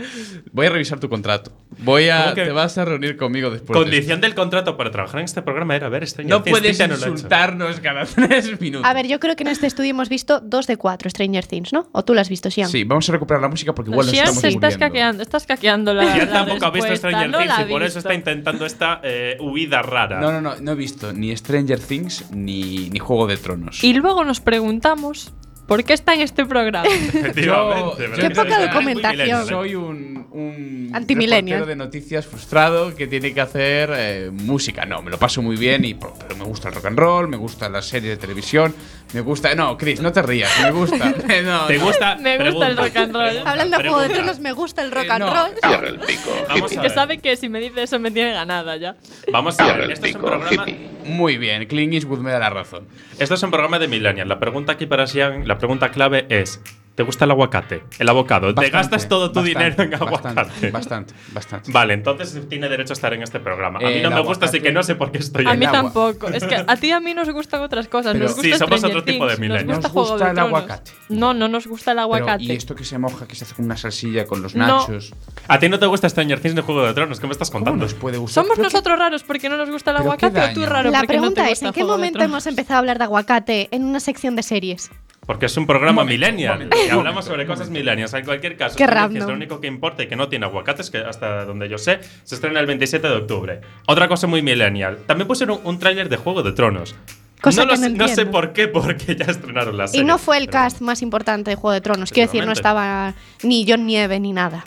Voy 0.52 0.66
a 0.66 0.70
revisar 0.70 0.98
tu 0.98 1.08
contrato. 1.08 1.52
Voy 1.78 2.08
a. 2.08 2.22
¿Cómo 2.24 2.34
que- 2.34 2.44
Te 2.46 2.50
vas 2.52 2.76
a 2.78 2.84
reunir 2.84 3.16
conmigo 3.16 3.48
después. 3.50 3.78
de 3.78 3.84
Condición 3.84 4.20
del 4.20 4.34
contrato 4.34 4.76
para 4.76 4.90
trabajar 4.90 5.20
en 5.20 5.24
este 5.26 5.42
programa 5.42 5.76
era 5.76 5.88
ver 5.88 6.06
Stranger. 6.06 6.30
No 6.36 6.42
Things. 6.42 6.58
puedes 6.58 6.78
no 6.80 6.84
hecho. 6.86 7.08
insultarnos 7.08 7.78
cada 7.80 8.04
tres 8.06 8.60
minutos. 8.60 8.88
A 8.88 8.92
ver, 8.92 9.06
yo 9.06 9.20
creo 9.20 9.36
que 9.36 9.44
en 9.44 9.48
este 9.48 9.66
estudio 9.68 9.90
hemos 9.90 10.08
visto 10.08 10.40
dos 10.40 10.66
de 10.66 10.76
cuatro 10.76 11.08
Stranger 11.08 11.46
Things, 11.46 11.72
¿no? 11.72 11.88
¿O 11.92 12.04
tú 12.04 12.12
lo 12.14 12.20
has 12.20 12.28
visto, 12.28 12.50
Sian? 12.50 12.68
Sí, 12.68 12.82
vamos 12.84 13.08
a 13.08 13.12
recuperar 13.12 13.40
la 13.40 13.48
música 13.48 13.72
porque 13.72 13.90
igual 13.92 14.06
nos 14.06 14.12
Sian 14.12 14.24
estamos 14.24 14.40
se 14.42 14.48
estás 14.48 14.76
caqueando, 14.76 15.22
estás 15.22 15.46
caqueando 15.46 15.94
la, 15.94 16.04
la 16.16 16.28
tampoco 16.28 16.66
ha 16.66 16.70
visto 16.70 16.88
respuesta, 16.88 16.96
Stranger 16.96 17.30
no 17.30 17.38
Things 17.38 17.54
y 17.68 17.72
por 17.72 17.82
eso 17.84 17.98
está 18.00 18.14
intentando 18.14 18.66
esta 18.66 19.00
eh, 19.04 19.36
huida 19.40 19.82
rara. 19.82 20.20
No, 20.20 20.32
no, 20.32 20.40
no, 20.40 20.56
no 20.60 20.72
he 20.72 20.74
visto 20.74 21.12
ni 21.12 21.36
Stranger 21.36 21.78
Things 21.78 22.30
ni, 22.32 22.90
ni 22.90 22.98
Juego 22.98 23.28
de 23.28 23.36
Tronos. 23.36 23.84
Y 23.84 23.94
luego 23.94 24.24
nos 24.24 24.40
preguntamos 24.40 25.32
por 25.70 25.84
qué 25.84 25.92
está 25.92 26.14
en 26.14 26.22
este 26.22 26.44
programa. 26.46 26.88
Efectivamente. 26.88 28.08
Yo- 28.08 28.14
Qué 28.16 28.30
poca 28.30 28.60
documentación. 28.66 29.46
Soy 29.46 29.76
un, 29.76 30.26
un 30.32 30.90
reportero 30.92 31.66
de 31.66 31.76
noticias 31.76 32.26
frustrado 32.26 32.92
que 32.96 33.06
tiene 33.06 33.32
que 33.32 33.40
hacer 33.40 33.90
eh, 33.94 34.30
música. 34.32 34.84
No, 34.84 35.00
me 35.00 35.12
lo 35.12 35.18
paso 35.18 35.42
muy 35.42 35.54
bien, 35.54 35.84
y, 35.84 35.94
pero 35.94 36.34
me 36.36 36.42
gusta 36.44 36.70
el 36.70 36.74
rock 36.74 36.86
and 36.86 36.98
roll, 36.98 37.28
me 37.28 37.36
gustan 37.36 37.72
las 37.72 37.86
series 37.86 38.14
de 38.14 38.16
televisión, 38.16 38.74
Me 39.12 39.20
gusta. 39.22 39.54
No, 39.54 39.76
Chris, 39.76 40.00
no 40.00 40.12
te 40.12 40.22
rías. 40.22 40.50
Me 40.62 40.70
gusta. 40.70 41.14
No, 41.44 41.66
¿Te 41.66 41.78
no. 41.78 41.84
gusta? 41.84 42.16
Me 42.16 42.38
gusta 42.50 42.66
el 42.68 42.76
rock 42.76 42.96
and 42.96 43.12
roll. 43.14 43.24
pregunta, 43.28 43.50
Hablando 43.50 43.76
de 43.78 43.82
Juego 43.84 44.00
de. 44.00 44.08
Tronos, 44.10 44.38
me 44.40 44.52
gusta 44.52 44.82
el 44.82 44.90
rock 44.90 45.04
Eh, 45.04 45.10
and 45.12 45.24
no. 45.24 45.34
roll. 45.34 45.50
Cierra 45.62 45.88
el 45.88 45.98
pico. 46.00 46.30
Vamos 46.48 46.76
a 46.76 46.80
Que 46.82 46.90
sabe 46.90 47.18
que 47.18 47.36
si 47.36 47.48
me 47.48 47.60
dice 47.60 47.82
eso 47.82 47.98
me 47.98 48.10
tiene 48.10 48.32
ganada 48.32 48.76
ya. 48.76 48.96
Vamos 49.32 49.58
a 49.58 49.72
ver. 49.76 49.90
Esto 49.90 50.06
es 50.06 50.14
un 50.14 50.20
programa. 50.22 50.50
hippie. 50.50 50.90
Muy 51.04 51.38
bien, 51.38 51.66
Clint 51.66 51.94
Eastwood 51.94 52.18
me 52.20 52.30
da 52.30 52.38
la 52.38 52.50
razón. 52.50 52.86
Esto 53.18 53.34
es 53.34 53.42
un 53.42 53.50
programa 53.50 53.78
de 53.78 53.88
Millennial. 53.88 54.28
La 54.28 54.38
pregunta 54.38 54.72
aquí 54.72 54.86
para 54.86 55.06
Sian, 55.06 55.48
la 55.48 55.58
pregunta 55.58 55.90
clave 55.90 56.26
es: 56.28 56.60
¿te 57.00 57.04
gusta 57.04 57.24
el 57.24 57.30
aguacate? 57.30 57.82
El 57.98 58.10
abocado. 58.10 58.54
¿Te 58.54 58.68
gastas 58.68 59.08
todo 59.08 59.32
tu 59.32 59.40
bastante, 59.40 59.48
dinero 59.70 59.82
en 59.84 59.94
aguacate? 59.94 60.70
Bastante, 60.70 61.14
bastante. 61.32 61.72
Vale, 61.72 61.94
entonces 61.94 62.46
tiene 62.46 62.68
derecho 62.68 62.92
a 62.92 62.94
estar 62.94 63.14
en 63.14 63.22
este 63.22 63.40
programa. 63.40 63.78
A 63.78 63.82
mí 63.84 63.88
El 63.94 64.02
no 64.02 64.10
me 64.10 64.20
gusta, 64.20 64.44
así 64.44 64.60
que 64.60 64.70
no 64.70 64.82
sé 64.82 64.96
por 64.96 65.10
qué 65.10 65.16
estoy 65.16 65.46
A 65.46 65.54
mí 65.54 65.64
agua. 65.64 65.80
tampoco. 65.80 66.28
Es 66.28 66.44
que 66.44 66.56
a 66.56 66.76
ti 66.76 66.88
y 66.88 66.92
a 66.92 67.00
mí 67.00 67.14
nos 67.14 67.30
gustan 67.30 67.62
otras 67.62 67.88
cosas. 67.88 68.12
Pero- 68.12 68.24
nos 68.26 68.34
gusta 68.34 68.52
Sí, 68.52 68.58
somos 68.58 68.80
Stranger 68.80 68.98
otro 68.98 69.10
tipo 69.10 69.26
de 69.26 69.36
millennials. 69.38 69.66
Nos 69.66 69.76
gusta 69.76 69.88
Nos 69.88 69.92
Juego 69.92 70.08
gusta 70.10 70.24
de 70.26 70.30
el 70.30 70.36
Tronos. 70.36 70.48
aguacate. 70.62 70.90
No, 71.08 71.32
no 71.32 71.48
nos 71.48 71.66
gusta 71.66 71.92
el 71.92 71.96
Pero, 71.96 72.02
aguacate. 72.02 72.44
y 72.44 72.52
esto 72.52 72.74
que 72.74 72.84
se 72.84 72.98
moja, 72.98 73.26
que 73.26 73.34
se 73.34 73.44
hace 73.44 73.54
con 73.54 73.64
una 73.64 73.78
salsilla 73.78 74.26
con 74.26 74.42
los 74.42 74.54
No. 74.54 74.66
nachos. 74.66 75.14
A 75.48 75.58
ti 75.58 75.70
no 75.70 75.78
te 75.78 75.86
gusta 75.86 76.06
Stranger 76.06 76.38
Things 76.40 76.54
ni 76.54 76.60
Juego 76.60 76.84
de 76.86 76.92
Tronos. 76.92 77.18
¿Qué 77.18 77.26
me 77.26 77.32
estás 77.32 77.50
¿Cómo 77.50 77.64
contando? 77.64 77.84
nos 77.86 77.94
puede 77.94 78.18
gustar? 78.18 78.44
¿Somos 78.44 78.58
que- 78.58 78.62
nosotros 78.64 78.98
raros 78.98 79.22
porque 79.22 79.48
no 79.48 79.56
nos 79.56 79.70
gusta 79.70 79.92
el 79.92 79.96
aguacate 79.96 80.38
o 80.38 80.52
tú 80.52 80.66
raro 80.66 80.90
La 80.90 80.98
porque 80.98 81.16
no 81.16 81.28
te 81.30 81.34
pregunta 81.36 81.48
es, 81.50 81.62
¿en 81.62 81.72
qué 81.72 81.80
de 81.80 81.86
momento 81.86 82.22
hemos 82.22 82.46
empezado 82.46 82.74
a 82.74 82.78
hablar 82.80 82.98
de 82.98 83.04
aguacate 83.04 83.68
en 83.70 83.84
una 83.84 84.00
sección 84.00 84.36
de 84.36 84.42
series? 84.42 84.90
Porque 85.30 85.46
es 85.46 85.56
un 85.56 85.64
programa 85.64 86.02
momento, 86.02 86.26
millennial. 86.26 86.62
un 86.62 86.68
momento, 86.70 86.76
y 86.88 86.90
hablamos 86.90 87.24
sobre 87.24 87.46
cosas 87.46 87.70
millennials. 87.70 88.12
En 88.14 88.24
cualquier 88.24 88.56
caso, 88.56 88.74
Qué 88.74 88.84
random. 88.84 89.28
lo 89.28 89.34
único 89.34 89.60
que 89.60 89.68
importa 89.68 90.02
y 90.02 90.08
que 90.08 90.16
no 90.16 90.28
tiene 90.28 90.44
aguacates, 90.44 90.90
que 90.90 90.98
hasta 90.98 91.44
donde 91.44 91.68
yo 91.68 91.78
sé, 91.78 92.00
se 92.24 92.34
estrena 92.34 92.58
el 92.58 92.66
27 92.66 93.06
de 93.06 93.14
octubre. 93.14 93.60
Otra 93.86 94.08
cosa 94.08 94.26
muy 94.26 94.42
millennial. 94.42 94.98
También 95.06 95.28
pusieron 95.28 95.60
un, 95.62 95.68
un 95.68 95.78
tráiler 95.78 96.08
de 96.08 96.16
Juego 96.16 96.42
de 96.42 96.50
Tronos. 96.50 96.96
Cosa 97.40 97.64
no, 97.64 97.70
que 97.70 97.76
no 97.76 97.82
sé, 97.84 97.90
no 97.90 98.08
sé 98.08 98.26
por 98.26 98.52
qué, 98.52 98.66
porque 98.66 99.14
ya 99.14 99.26
estrenaron 99.26 99.76
la 99.78 99.86
serie. 99.86 100.02
Y 100.02 100.04
no 100.04 100.18
fue 100.18 100.36
el 100.36 100.48
cast 100.48 100.80
más 100.80 101.00
importante 101.00 101.50
de 101.50 101.54
Juego 101.54 101.74
de 101.74 101.80
Tronos. 101.80 102.10
Quiero 102.10 102.26
decir, 102.26 102.44
no 102.44 102.50
estaba 102.50 103.14
ni 103.44 103.64
John 103.68 103.86
Nieve 103.86 104.18
ni 104.18 104.32
nada. 104.32 104.64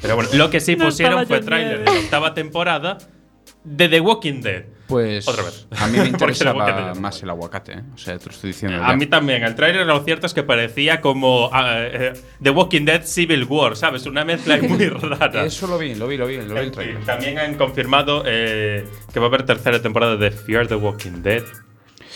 Pero 0.00 0.16
bueno, 0.16 0.30
lo 0.32 0.48
que 0.48 0.60
sí 0.60 0.76
No 0.76 0.86
pusieron 0.86 1.20
estaba 1.20 1.40
fue 1.40 1.46
tráiler 1.46 1.80
de 1.80 1.84
la 1.84 1.92
octava 1.92 2.32
temporada 2.32 2.96
de 3.66 3.88
The 3.88 4.00
Walking 4.00 4.40
Dead. 4.40 4.64
Pues 4.86 5.26
Otra 5.26 5.42
vez. 5.42 5.66
a 5.76 5.88
mí 5.88 5.98
me 5.98 6.06
interesaba 6.08 6.94
más 6.94 7.20
el 7.20 7.30
aguacate, 7.30 7.72
¿eh? 7.72 7.82
O 7.92 7.98
sea, 7.98 8.16
te 8.18 8.26
lo 8.26 8.30
estoy 8.30 8.50
diciendo. 8.50 8.82
A 8.82 8.90
ya. 8.90 8.96
mí 8.96 9.06
también, 9.06 9.42
el 9.42 9.56
tráiler 9.56 9.84
lo 9.84 10.02
cierto 10.04 10.26
es 10.26 10.34
que 10.34 10.44
parecía 10.44 11.00
como 11.00 11.50
ah, 11.52 11.78
eh, 11.78 12.12
The 12.40 12.50
Walking 12.50 12.84
Dead 12.84 13.04
Civil 13.04 13.44
War, 13.44 13.76
¿sabes? 13.76 14.06
Una 14.06 14.24
mezcla 14.24 14.58
muy 14.58 14.88
rara. 14.88 15.44
Eso 15.44 15.66
lo 15.66 15.76
vi, 15.76 15.96
lo 15.96 16.06
vi, 16.06 16.16
lo 16.16 16.26
vi, 16.26 16.36
lo 16.36 16.54
vi 16.54 16.60
el 16.60 17.04
también 17.04 17.38
han 17.38 17.54
confirmado 17.56 18.22
eh, 18.26 18.86
que 19.12 19.18
va 19.18 19.26
a 19.26 19.28
haber 19.28 19.42
tercera 19.44 19.82
temporada 19.82 20.16
de 20.16 20.30
Fear 20.30 20.68
the 20.68 20.76
Walking 20.76 21.22
Dead. 21.22 21.42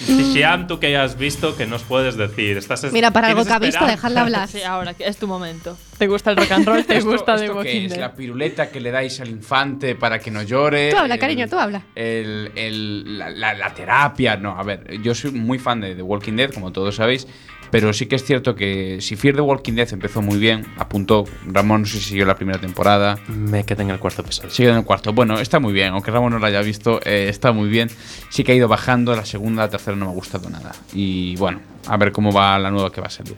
Xian, 0.06 0.66
tú 0.66 0.78
que 0.80 0.90
ya 0.90 1.02
has 1.02 1.18
visto, 1.18 1.56
¿qué 1.56 1.66
nos 1.66 1.82
puedes 1.82 2.16
decir? 2.16 2.56
¿Estás 2.56 2.90
Mira, 2.92 3.10
para 3.10 3.28
algo 3.28 3.44
que 3.44 3.52
ha 3.52 3.58
visto, 3.58 3.76
esperanza? 3.76 3.90
dejadla 3.96 4.20
hablar. 4.22 4.48
Sí, 4.48 4.62
ahora 4.62 4.94
que 4.94 5.06
es 5.06 5.16
tu 5.18 5.26
momento. 5.26 5.76
¿Te 5.98 6.06
gusta 6.06 6.30
el 6.30 6.38
rock 6.38 6.52
and 6.52 6.66
roll? 6.66 6.84
¿Te 6.84 6.96
¿Esto- 6.96 7.10
gusta 7.10 7.36
The 7.36 7.42
esto 7.44 7.52
qué 7.52 7.58
Walking 7.58 7.82
es? 7.84 7.90
Dead? 7.90 8.00
¿La 8.00 8.14
piruleta 8.14 8.70
que 8.70 8.80
le 8.80 8.90
dais 8.90 9.20
al 9.20 9.28
infante 9.28 9.94
para 9.94 10.18
que 10.18 10.30
no 10.30 10.42
llore? 10.42 10.90
Tú 10.90 10.96
habla, 10.96 11.14
El- 11.14 11.20
cariño, 11.20 11.48
tú 11.48 11.58
habla. 11.58 11.82
El, 11.94 12.50
el- 12.54 13.18
la, 13.18 13.28
la- 13.30 13.54
la 13.54 13.74
terapia. 13.74 14.36
No, 14.36 14.58
a 14.58 14.62
ver, 14.62 15.00
yo 15.02 15.14
soy 15.14 15.32
muy 15.32 15.58
fan 15.58 15.80
de 15.82 15.94
The 15.94 16.02
Walking 16.02 16.34
Dead, 16.36 16.50
como 16.52 16.72
todos 16.72 16.94
sabéis. 16.96 17.26
Pero 17.70 17.92
sí 17.92 18.06
que 18.06 18.16
es 18.16 18.24
cierto 18.24 18.54
que 18.54 18.98
si 19.00 19.16
Fear 19.16 19.36
the 19.36 19.40
Walking 19.40 19.74
Dead 19.74 19.92
empezó 19.92 20.22
muy 20.22 20.38
bien, 20.38 20.66
apuntó 20.76 21.24
Ramón, 21.46 21.82
no 21.82 21.86
sé 21.86 21.98
si 21.98 22.10
siguió 22.10 22.26
la 22.26 22.34
primera 22.34 22.60
temporada. 22.60 23.18
Me 23.28 23.64
quedé 23.64 23.82
en 23.82 23.90
el 23.90 23.98
cuarto 23.98 24.22
episodio. 24.22 24.50
Sigue 24.50 24.70
en 24.70 24.76
el 24.76 24.84
cuarto. 24.84 25.12
Bueno, 25.12 25.38
está 25.38 25.60
muy 25.60 25.72
bien, 25.72 25.92
aunque 25.92 26.10
Ramón 26.10 26.32
no 26.32 26.38
lo 26.38 26.46
haya 26.46 26.62
visto, 26.62 27.00
eh, 27.04 27.26
está 27.28 27.52
muy 27.52 27.68
bien. 27.68 27.88
Sí 28.30 28.44
que 28.44 28.52
ha 28.52 28.54
ido 28.54 28.68
bajando, 28.68 29.14
la 29.14 29.24
segunda, 29.24 29.62
la 29.62 29.70
tercera 29.70 29.96
no 29.96 30.06
me 30.06 30.10
ha 30.10 30.14
gustado 30.14 30.50
nada. 30.50 30.72
Y 30.92 31.36
bueno, 31.36 31.60
a 31.86 31.96
ver 31.96 32.12
cómo 32.12 32.32
va 32.32 32.58
la 32.58 32.70
nueva 32.70 32.90
que 32.90 33.00
va 33.00 33.06
a 33.06 33.10
salir. 33.10 33.36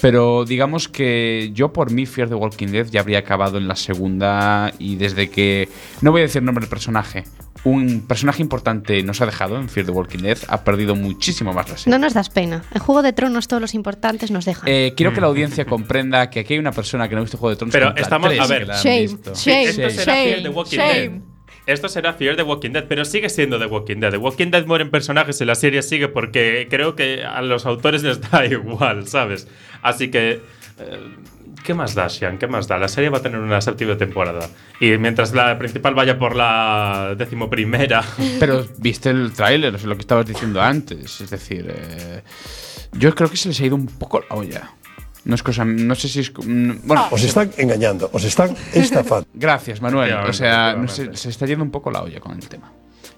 Pero 0.00 0.44
digamos 0.44 0.88
que 0.88 1.50
yo 1.52 1.72
por 1.72 1.90
mí 1.90 2.06
Fear 2.06 2.28
the 2.28 2.34
Walking 2.34 2.68
Dead 2.68 2.86
ya 2.86 3.00
habría 3.00 3.18
acabado 3.18 3.58
en 3.58 3.68
la 3.68 3.76
segunda 3.76 4.72
y 4.78 4.96
desde 4.96 5.28
que, 5.28 5.68
no 6.00 6.10
voy 6.10 6.22
a 6.22 6.24
decir 6.24 6.42
nombre 6.42 6.62
del 6.62 6.70
personaje, 6.70 7.24
un 7.64 8.06
personaje 8.06 8.40
importante 8.42 9.02
nos 9.02 9.20
ha 9.20 9.26
dejado 9.26 9.56
en 9.58 9.68
Fear 9.68 9.86
the 9.86 9.92
Walking 9.92 10.20
Dead, 10.20 10.38
ha 10.48 10.64
perdido 10.64 10.94
muchísimo 10.96 11.52
más 11.52 11.68
la 11.68 11.76
serie. 11.76 11.90
No 11.90 11.98
nos 11.98 12.14
das 12.14 12.30
pena. 12.30 12.62
En 12.72 12.80
Juego 12.80 13.02
de 13.02 13.12
Tronos 13.12 13.48
todos 13.48 13.60
los 13.60 13.74
importantes 13.74 14.30
nos 14.30 14.44
dejan. 14.46 14.64
Eh, 14.66 14.94
quiero 14.96 15.12
que 15.12 15.20
la 15.20 15.26
audiencia 15.26 15.64
comprenda 15.66 16.30
que 16.30 16.40
aquí 16.40 16.54
hay 16.54 16.58
una 16.58 16.72
persona 16.72 17.08
que 17.08 17.14
no 17.14 17.20
ha 17.20 17.24
visto 17.24 17.36
Juego 17.38 17.50
de 17.50 17.56
Tronos. 17.56 17.72
Pero 17.72 17.94
estamos- 17.96 18.28
tres 18.30 18.40
a 18.40 18.46
ver. 18.46 18.66
Shame, 18.68 19.06
shame, 19.34 19.64
Esto 19.64 19.90
será 19.90 20.12
Fear 20.14 20.42
the 20.42 20.48
Walking 20.48 20.76
shame. 20.78 21.08
Dead. 21.08 21.20
Esto 21.66 21.88
será 21.88 22.14
Fear 22.14 22.36
the 22.36 22.42
Walking 22.42 22.70
Dead, 22.70 22.84
pero 22.88 23.04
sigue 23.04 23.28
siendo 23.28 23.58
The 23.58 23.66
Walking 23.66 23.96
Dead. 24.00 24.10
The 24.10 24.16
Walking 24.16 24.50
Dead 24.50 24.66
mueren 24.66 24.90
personajes 24.90 25.40
y 25.40 25.44
la 25.44 25.54
serie 25.54 25.82
sigue 25.82 26.08
porque 26.08 26.66
creo 26.70 26.96
que 26.96 27.22
a 27.22 27.42
los 27.42 27.66
autores 27.66 28.02
les 28.02 28.20
da 28.30 28.44
igual, 28.46 29.06
¿sabes? 29.06 29.46
Así 29.82 30.10
que. 30.10 30.40
Eh, 30.80 31.16
¿Qué 31.64 31.74
más 31.74 31.94
da, 31.94 32.08
Sean? 32.08 32.38
¿Qué 32.38 32.46
más 32.46 32.66
da? 32.66 32.78
La 32.78 32.88
serie 32.88 33.10
va 33.10 33.18
a 33.18 33.22
tener 33.22 33.38
una 33.38 33.60
séptima 33.60 33.96
temporada. 33.96 34.48
Y 34.80 34.96
mientras 34.98 35.32
la 35.32 35.58
principal 35.58 35.94
vaya 35.94 36.18
por 36.18 36.34
la 36.34 37.14
decimoprimera. 37.16 38.02
Pero 38.40 38.66
viste 38.78 39.10
el 39.10 39.32
tráiler, 39.32 39.74
es 39.74 39.84
lo 39.84 39.94
que 39.94 40.00
estabas 40.00 40.26
diciendo 40.26 40.60
antes. 40.60 41.20
Es 41.20 41.30
decir, 41.30 41.66
eh, 41.68 42.22
yo 42.92 43.14
creo 43.14 43.30
que 43.30 43.36
se 43.36 43.48
les 43.48 43.60
ha 43.60 43.66
ido 43.66 43.76
un 43.76 43.86
poco 43.86 44.20
la 44.28 44.36
olla. 44.36 44.70
No 45.24 45.34
es 45.34 45.42
cosa. 45.42 45.64
No 45.64 45.94
sé 45.94 46.08
si 46.08 46.20
es. 46.20 46.32
Bueno, 46.32 47.08
Os 47.10 47.22
están 47.22 47.50
engañando, 47.58 48.08
os 48.12 48.24
están 48.24 48.56
estafando. 48.72 49.26
gracias, 49.34 49.82
Manuel. 49.82 50.14
O 50.14 50.32
sea, 50.32 50.74
no 50.74 50.88
se 50.88 51.10
está 51.12 51.44
yendo 51.44 51.64
un 51.64 51.70
poco 51.70 51.90
la 51.90 52.02
olla 52.02 52.20
con 52.20 52.32
el 52.32 52.48
tema. 52.48 52.72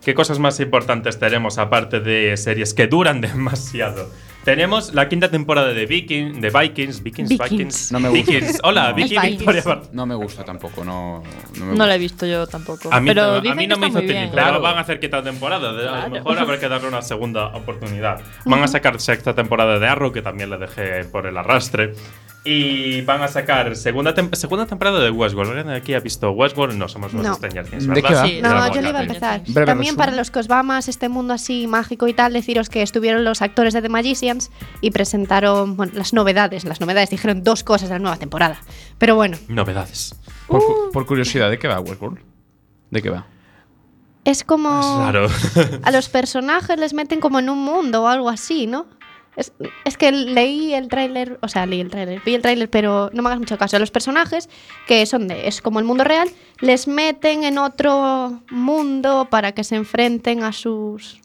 ¿Qué 0.04 0.14
cosas 0.14 0.40
más 0.40 0.58
importantes 0.58 1.18
tenemos 1.18 1.58
aparte 1.58 2.00
de 2.00 2.36
series 2.36 2.74
que 2.74 2.88
duran 2.88 3.20
demasiado? 3.20 4.10
Tenemos 4.44 4.92
la 4.92 5.08
quinta 5.08 5.30
temporada 5.30 5.68
de 5.72 5.86
Viking, 5.86 6.40
de 6.40 6.50
Vikings, 6.50 7.02
Vikings, 7.02 7.28
Vikings. 7.28 7.50
Vikings. 7.50 7.92
No 7.92 8.00
me 8.00 8.08
gusta. 8.08 8.32
Vikings. 8.32 8.58
Hola, 8.64 8.88
No. 8.90 8.94
Vicky 8.96 9.16
Victoria. 9.18 9.62
No 9.92 10.04
me 10.06 10.14
gusta 10.16 10.44
tampoco, 10.44 10.84
no. 10.84 11.22
No, 11.60 11.64
me 11.66 11.76
No 11.76 11.86
la 11.86 11.94
he 11.94 11.98
visto 11.98 12.26
yo 12.26 12.44
tampoco. 12.48 12.92
A 12.92 13.00
mí, 13.00 13.08
pero 13.10 13.36
a 13.36 13.54
mí 13.54 13.66
no 13.68 13.76
me 13.76 13.86
hizo 13.88 14.00
tilín, 14.00 14.30
pero 14.30 14.42
Claro. 14.42 14.60
van 14.60 14.78
a 14.78 14.80
hacer 14.80 14.98
quinta 14.98 15.22
temporada. 15.22 15.70
A 15.70 15.74
Claro. 15.80 16.02
lo 16.02 16.10
mejor 16.10 16.38
habrá 16.40 16.58
que 16.58 16.68
darle 16.68 16.88
una 16.88 17.02
segunda 17.02 17.46
oportunidad. 17.54 18.20
Van 18.44 18.62
a 18.64 18.66
sacar 18.68 19.00
sexta 19.00 19.32
temporada 19.34 19.78
de 19.78 19.86
Arrow, 19.86 20.10
que 20.12 20.22
también 20.22 20.50
la 20.50 20.58
dejé 20.58 21.04
por 21.04 21.26
el 21.26 21.36
arrastre. 21.36 21.94
Y 22.44 23.02
van 23.02 23.22
a 23.22 23.28
sacar 23.28 23.76
segunda, 23.76 24.12
tem- 24.16 24.34
segunda 24.34 24.66
temporada 24.66 24.98
de 24.98 25.10
Westworld. 25.12 25.50
¿Alguien 25.50 25.68
de 25.68 25.76
aquí 25.76 25.94
ha 25.94 26.00
visto 26.00 26.28
Westworld? 26.32 26.74
No 26.76 26.88
somos 26.88 27.12
los 27.12 27.22
No. 27.24 27.34
Stranger 27.34 27.64
Things, 27.68 27.86
¿De 27.86 27.94
¿verdad? 27.94 28.08
qué 28.08 28.14
va? 28.16 28.26
Sí, 28.26 28.40
No, 28.42 28.64
de 28.64 28.70
yo 28.74 28.82
le 28.82 28.88
iba 28.88 28.98
a 28.98 29.02
empezar. 29.02 29.40
Breve 29.46 29.66
También 29.66 29.90
resumen. 29.92 29.96
para 29.96 30.16
los 30.16 30.32
que 30.32 30.40
os 30.40 30.50
va 30.50 30.64
más 30.64 30.88
este 30.88 31.08
mundo 31.08 31.34
así 31.34 31.68
mágico 31.68 32.08
y 32.08 32.14
tal, 32.14 32.32
deciros 32.32 32.68
que 32.68 32.82
estuvieron 32.82 33.22
los 33.22 33.42
actores 33.42 33.72
de 33.74 33.80
The 33.82 33.88
Y 34.80 34.90
presentaron 34.90 35.76
bueno, 35.76 35.92
las 35.94 36.12
novedades. 36.12 36.64
Las 36.64 36.80
novedades 36.80 37.10
dijeron 37.10 37.42
dos 37.42 37.64
cosas 37.64 37.88
de 37.88 37.94
la 37.94 37.98
nueva 37.98 38.16
temporada. 38.18 38.58
Pero 38.98 39.16
bueno, 39.16 39.36
Novedades. 39.48 40.14
Por, 40.46 40.60
cu- 40.60 40.90
por 40.92 41.06
curiosidad, 41.06 41.50
¿de 41.50 41.58
qué 41.58 41.68
va 41.68 41.80
Westworld? 41.80 42.18
¿De 42.90 43.02
qué 43.02 43.10
va? 43.10 43.26
es 44.24 44.44
como. 44.44 44.68
Claro. 45.00 45.26
A 45.82 45.90
los 45.90 46.08
personajes 46.08 46.78
les 46.78 46.94
meten 46.94 47.20
como 47.20 47.38
en 47.40 47.48
un 47.50 47.58
mundo 47.58 48.02
o 48.04 48.06
algo 48.06 48.28
así, 48.28 48.66
¿no? 48.66 48.86
Es, 49.34 49.50
es 49.86 49.96
que 49.96 50.12
leí 50.12 50.74
el 50.74 50.88
tráiler, 50.88 51.38
o 51.40 51.48
sea, 51.48 51.64
leí 51.64 51.80
el 51.80 51.88
tráiler, 51.88 52.20
vi 52.24 52.34
el 52.34 52.42
tráiler, 52.42 52.68
pero 52.68 53.08
no 53.14 53.22
me 53.22 53.28
hagas 53.30 53.38
mucho 53.40 53.56
caso. 53.56 53.76
A 53.76 53.80
los 53.80 53.90
personajes, 53.90 54.50
que 54.86 55.06
son 55.06 55.26
de, 55.26 55.48
es 55.48 55.62
como 55.62 55.78
el 55.80 55.86
mundo 55.86 56.04
real, 56.04 56.28
les 56.60 56.86
meten 56.86 57.42
en 57.42 57.56
otro 57.56 58.42
mundo 58.50 59.28
para 59.30 59.52
que 59.52 59.64
se 59.64 59.76
enfrenten 59.76 60.44
a 60.44 60.52
sus... 60.52 61.18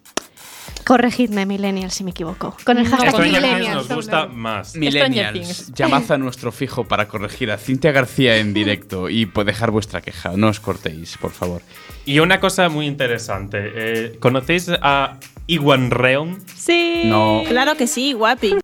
Corregidme, 0.87 1.45
Millennial, 1.45 1.91
si 1.91 2.03
me 2.05 2.11
equivoco. 2.11 2.55
Con 2.63 2.77
el 2.77 2.87
hashtag 2.87 3.09
Stranger 3.11 3.41
Millennials. 3.41 3.75
nos 3.75 3.89
gusta 3.97 4.27
más. 4.27 4.75
Millennials, 4.75 5.71
llamad 5.73 6.09
a 6.11 6.17
nuestro 6.17 6.51
fijo 6.51 6.85
para 6.85 7.07
corregir 7.07 7.51
a 7.51 7.57
Cintia 7.57 7.91
García 7.91 8.37
en 8.37 8.53
directo 8.53 9.09
y 9.09 9.25
pues, 9.25 9.45
dejar 9.45 9.71
vuestra 9.71 10.01
queja. 10.01 10.31
No 10.37 10.47
os 10.47 10.59
cortéis, 10.61 11.17
por 11.17 11.31
favor. 11.31 11.61
Y 12.05 12.19
una 12.19 12.39
cosa 12.39 12.69
muy 12.69 12.85
interesante. 12.87 13.57
eh, 13.75 14.17
¿Conocéis 14.19 14.69
a 14.81 15.17
Iwan 15.47 15.91
Reon? 15.91 16.39
Sí. 16.55 17.01
No. 17.05 17.43
Claro 17.47 17.75
que 17.75 17.87
sí, 17.87 18.13
guapi. 18.13 18.55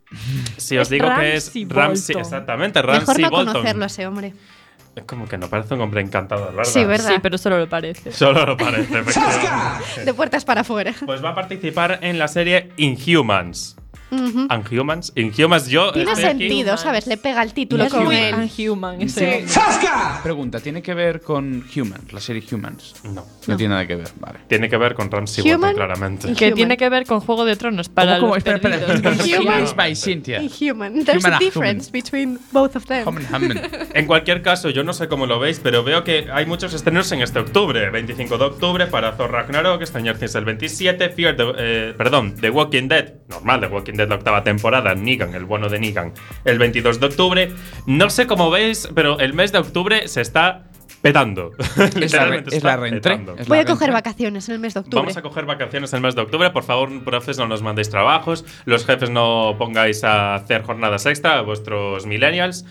Si 0.58 0.78
os 0.78 0.84
Es 0.84 0.90
digo 0.92 1.08
que 1.20 1.36
es 1.36 1.52
Ramsey, 1.68 2.16
Bolton. 2.16 2.22
exactamente, 2.22 2.80
Mejor 2.82 3.06
Ramsey 3.06 3.24
no 3.24 3.30
Bolton. 3.32 3.54
conocerlo 3.54 3.84
a 3.84 3.88
ese 3.88 4.08
hombre. 4.08 4.34
Como 5.08 5.28
que 5.28 5.38
no 5.38 5.48
parece 5.50 5.74
un 5.74 5.82
hombre 5.82 6.02
encantador, 6.02 6.56
¿verdad? 6.56 6.72
Sí, 6.72 6.86
¿verdad? 6.86 7.10
Sí, 7.10 7.20
pero 7.22 7.38
solo 7.38 7.58
lo 7.58 7.68
parece. 7.68 8.12
Solo 8.12 8.46
lo 8.46 8.56
parece, 8.56 9.00
efectivamente. 9.00 10.06
De 10.06 10.14
puertas 10.14 10.46
para 10.46 10.62
afuera. 10.62 10.94
Pues 11.06 11.24
va 11.24 11.30
a 11.30 11.36
participar 11.36 12.00
en 12.02 12.20
la 12.20 12.28
serie 12.28 12.70
Inhumans. 12.78 13.76
Ujú. 14.14 14.48
Unhumans. 14.50 15.12
Inhumans, 15.16 15.68
yo. 15.68 15.92
Tiene 15.92 16.12
aquí- 16.12 16.22
sentido, 16.22 16.78
¿sabes? 16.78 17.08
Le 17.08 17.18
pega 17.18 17.42
el 17.44 17.54
título 17.54 17.86
muy 17.90 18.16
él. 18.16 18.36
unhuman 18.58 19.02
ese 19.02 19.46
hombre. 19.46 19.46
Pregunta, 20.24 20.60
¿tiene 20.60 20.82
que 20.82 20.94
ver 20.94 21.22
con 21.22 21.64
Humans, 21.76 22.14
la 22.14 22.20
serie 22.20 22.44
Humans? 22.52 22.94
No. 23.04 23.14
No, 23.14 23.26
No. 23.48 23.58
tiene 23.58 23.74
nada 23.74 23.88
que 23.88 23.96
ver, 23.96 24.08
vale. 24.20 24.40
Tiene 24.48 24.70
que 24.70 24.78
ver 24.78 24.94
con 24.96 25.12
Ramsey 25.12 25.44
Human 25.44 25.60
Bolton, 25.62 25.76
claramente. 25.76 26.34
Que 26.34 26.46
Human. 26.46 26.56
tiene 26.56 26.78
que 26.78 26.90
ver 26.90 27.06
con 27.06 27.20
Juego 27.20 27.46
de 27.46 27.56
Tronos 27.56 27.90
para 27.90 28.20
¿Cómo? 28.20 28.36
Espera, 28.36 28.56
espera. 28.58 28.80
Humans 29.42 29.76
by 29.76 29.96
Cynthia. 29.96 30.42
Inhuman. 30.42 31.04
There's 31.06 31.24
Human 31.24 31.34
a 31.34 31.40
difference 31.40 31.92
between 31.92 32.40
both 32.52 32.76
of 32.76 32.86
them. 32.86 33.08
Human, 33.08 33.26
human. 33.34 33.62
En 33.94 34.08
cualquier 34.08 34.42
caso, 34.42 34.70
yo 34.70 34.84
no 34.84 34.94
sé 34.94 35.08
cómo 35.08 35.26
lo 35.28 35.40
veis, 35.40 35.60
pero 35.62 35.84
veo 35.84 36.04
que 36.04 36.28
hay 36.32 36.46
muchos 36.46 36.74
estrenos 36.74 37.12
en 37.12 37.22
este 37.22 37.40
octubre. 37.40 37.90
25 37.90 38.38
de 38.38 38.46
octubre 38.46 38.88
para 38.88 39.16
Thor 39.18 39.32
Ragnarok, 39.32 39.84
Stranger 39.84 40.18
Things 40.18 40.36
el 40.36 40.46
27, 40.46 41.10
Fear 41.10 41.36
the, 41.36 41.44
eh, 41.58 41.94
perdón, 41.98 42.36
The 42.40 42.50
Walking 42.50 42.88
Dead, 42.88 43.14
normal, 43.30 43.60
The 43.62 43.68
Walking 43.68 43.94
Dead 43.94 44.03
la 44.10 44.16
octava 44.16 44.44
temporada, 44.44 44.96
Negan, 44.96 45.34
el 45.36 45.46
bueno 45.46 45.70
de 45.70 45.80
Negan, 45.80 46.14
el 46.46 46.60
22 46.60 47.00
de 47.00 47.06
octubre. 47.06 47.52
No 47.86 48.10
sé 48.10 48.28
cómo 48.28 48.50
veis, 48.52 48.90
pero 48.96 49.20
el 49.20 49.34
mes 49.34 49.52
de 49.52 49.60
octubre 49.60 50.08
se 50.08 50.22
está 50.22 50.64
petando. 51.02 51.52
Es 51.60 51.78
la, 51.78 51.86
re- 51.86 52.00
Literalmente 52.00 52.50
es 52.52 52.56
está 52.58 52.78
la 52.78 52.84
petando. 52.90 53.36
es 53.38 53.48
Voy 53.48 53.58
la 53.58 53.64
a 53.64 53.66
coger 53.66 53.92
vacaciones 53.92 54.48
en 54.48 54.56
el 54.56 54.62
mes 54.62 54.74
de 54.74 54.80
octubre. 54.80 55.02
Vamos 55.02 55.18
a 55.18 55.22
coger 55.22 55.46
vacaciones 55.46 55.92
el 55.94 56.02
mes 56.02 56.16
de 56.16 56.22
octubre. 56.22 56.50
Por 56.52 56.64
favor, 56.64 57.04
profes, 57.04 57.38
no 57.38 57.48
nos 57.48 57.62
mandéis 57.62 57.90
trabajos. 57.90 58.46
Los 58.66 58.86
jefes 58.86 59.10
no 59.10 59.56
pongáis 59.58 60.04
a 60.06 60.36
hacer 60.36 60.64
jornadas 60.64 61.06
extra 61.06 61.40
a 61.40 61.42
vuestros 61.42 62.06
millennials. 62.06 62.66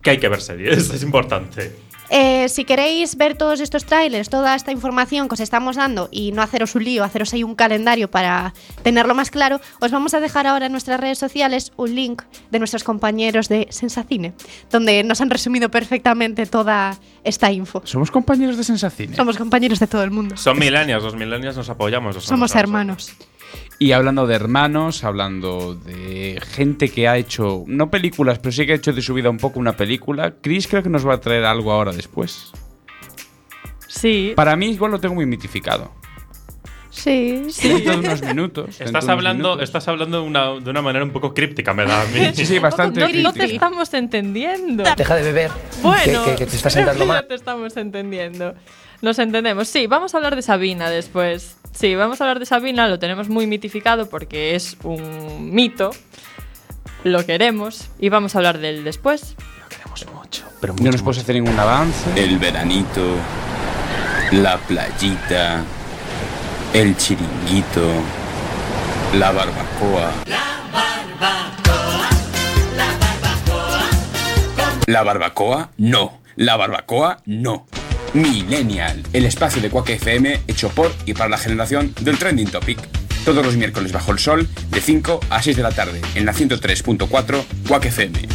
Que 0.00 0.10
hay 0.10 0.18
que 0.18 0.28
ver 0.28 0.40
series, 0.40 0.90
es 0.94 1.02
importante. 1.02 1.74
Eh, 2.10 2.48
si 2.48 2.64
queréis 2.64 3.16
ver 3.16 3.36
todos 3.36 3.60
estos 3.60 3.84
trailers, 3.84 4.28
toda 4.28 4.54
esta 4.54 4.72
información 4.72 5.28
que 5.28 5.34
os 5.34 5.40
estamos 5.40 5.76
dando 5.76 6.08
y 6.10 6.32
no 6.32 6.42
haceros 6.42 6.74
un 6.74 6.84
lío, 6.84 7.04
haceros 7.04 7.32
ahí 7.32 7.42
un 7.42 7.54
calendario 7.54 8.10
para 8.10 8.52
tenerlo 8.82 9.14
más 9.14 9.30
claro, 9.30 9.60
os 9.80 9.90
vamos 9.90 10.14
a 10.14 10.20
dejar 10.20 10.46
ahora 10.46 10.66
en 10.66 10.72
nuestras 10.72 11.00
redes 11.00 11.18
sociales 11.18 11.72
un 11.76 11.94
link 11.94 12.22
de 12.50 12.58
nuestros 12.58 12.84
compañeros 12.84 13.48
de 13.48 13.66
Sensacine, 13.70 14.34
donde 14.70 15.02
nos 15.02 15.20
han 15.20 15.30
resumido 15.30 15.70
perfectamente 15.70 16.46
toda 16.46 16.98
esta 17.24 17.50
info. 17.50 17.82
Somos 17.84 18.10
compañeros 18.10 18.56
de 18.56 18.64
Sensacine. 18.64 19.16
Somos 19.16 19.38
compañeros 19.38 19.78
de 19.78 19.86
todo 19.86 20.02
el 20.02 20.10
mundo. 20.10 20.36
Son 20.36 20.58
millennials, 20.58 21.02
los 21.02 21.14
millennials 21.14 21.56
nos 21.56 21.68
apoyamos. 21.70 22.14
los 22.14 22.24
Somos 22.24 22.50
los 22.50 22.60
hermanos. 22.60 23.16
Y 23.78 23.92
hablando 23.92 24.26
de 24.26 24.34
hermanos, 24.36 25.04
hablando 25.04 25.74
de 25.74 26.40
gente 26.52 26.88
que 26.88 27.08
ha 27.08 27.16
hecho, 27.16 27.64
no 27.66 27.90
películas, 27.90 28.38
pero 28.38 28.52
sí 28.52 28.64
que 28.66 28.72
ha 28.72 28.76
hecho 28.76 28.92
de 28.92 29.02
su 29.02 29.14
vida 29.14 29.30
un 29.30 29.38
poco 29.38 29.58
una 29.58 29.76
película, 29.76 30.34
Chris 30.40 30.68
creo 30.68 30.82
que 30.82 30.88
nos 30.90 31.06
va 31.06 31.14
a 31.14 31.20
traer 31.20 31.44
algo 31.44 31.72
ahora 31.72 31.92
después. 31.92 32.52
Sí. 33.88 34.32
Para 34.36 34.56
mí 34.56 34.70
igual 34.70 34.90
lo 34.92 35.00
tengo 35.00 35.14
muy 35.14 35.26
mitificado. 35.26 35.90
Sí, 36.90 37.46
sí. 37.50 37.68
Dentro 37.68 37.92
de 37.94 37.98
unos 37.98 38.22
minutos. 38.22 38.80
Estás 38.80 39.08
hablando, 39.08 39.48
minutos. 39.48 39.64
estás 39.64 39.88
hablando 39.88 40.20
de 40.22 40.26
una, 40.28 40.52
de 40.60 40.70
una 40.70 40.80
manera 40.80 41.04
un 41.04 41.10
poco 41.10 41.34
críptica, 41.34 41.74
me 41.74 41.84
da 41.84 42.02
a 42.02 42.04
mí. 42.06 42.30
Sí, 42.34 42.46
sí, 42.46 42.58
bastante. 42.60 43.00
no, 43.00 43.08
no 43.08 43.32
te 43.32 43.44
estamos 43.46 43.92
entendiendo. 43.94 44.84
Deja 44.96 45.16
de 45.16 45.22
beber. 45.24 45.50
Bueno, 45.82 46.24
Que, 46.24 46.30
que- 46.30 46.36
que 46.36 46.46
te 46.46 46.56
estás 46.56 46.72
sentando 46.72 47.04
mal. 47.06 47.26
te 47.26 47.34
estamos 47.34 47.76
entendiendo. 47.76 48.54
Nos 49.04 49.18
entendemos. 49.18 49.68
Sí, 49.68 49.86
vamos 49.86 50.14
a 50.14 50.16
hablar 50.16 50.34
de 50.34 50.40
Sabina 50.40 50.88
después. 50.88 51.58
Sí, 51.72 51.94
vamos 51.94 52.22
a 52.22 52.24
hablar 52.24 52.38
de 52.38 52.46
Sabina, 52.46 52.88
lo 52.88 52.98
tenemos 52.98 53.28
muy 53.28 53.46
mitificado 53.46 54.08
porque 54.08 54.54
es 54.54 54.78
un 54.82 55.52
mito. 55.52 55.90
Lo 57.02 57.26
queremos 57.26 57.90
y 57.98 58.08
vamos 58.08 58.34
a 58.34 58.38
hablar 58.38 58.60
de 58.60 58.70
él 58.70 58.82
después. 58.82 59.36
No 60.80 60.90
nos 60.90 61.02
puedes 61.02 61.20
hacer 61.20 61.34
ningún 61.34 61.60
avance. 61.60 62.10
El 62.16 62.38
veranito, 62.38 63.16
la 64.32 64.56
playita, 64.56 65.62
el 66.72 66.96
chiringuito, 66.96 67.86
la 69.18 69.32
barbacoa. 69.32 70.12
La 74.86 75.02
barbacoa, 75.02 75.68
no. 75.76 76.20
La 76.36 76.56
barbacoa, 76.56 77.18
no. 77.26 77.66
Millennial, 78.14 79.02
el 79.12 79.26
espacio 79.26 79.60
de 79.60 79.70
Quack 79.70 79.90
FM 79.90 80.42
hecho 80.46 80.68
por 80.68 80.92
y 81.04 81.14
para 81.14 81.28
la 81.28 81.36
generación 81.36 81.92
del 82.00 82.16
trending 82.16 82.48
topic. 82.48 82.78
Todos 83.24 83.44
los 83.44 83.56
miércoles 83.56 83.90
bajo 83.90 84.12
el 84.12 84.20
sol, 84.20 84.48
de 84.70 84.80
5 84.80 85.18
a 85.30 85.42
6 85.42 85.56
de 85.56 85.62
la 85.64 85.72
tarde, 85.72 86.00
en 86.14 86.24
la 86.24 86.32
103.4 86.32 87.44
Quack 87.66 87.86
FM. 87.86 88.28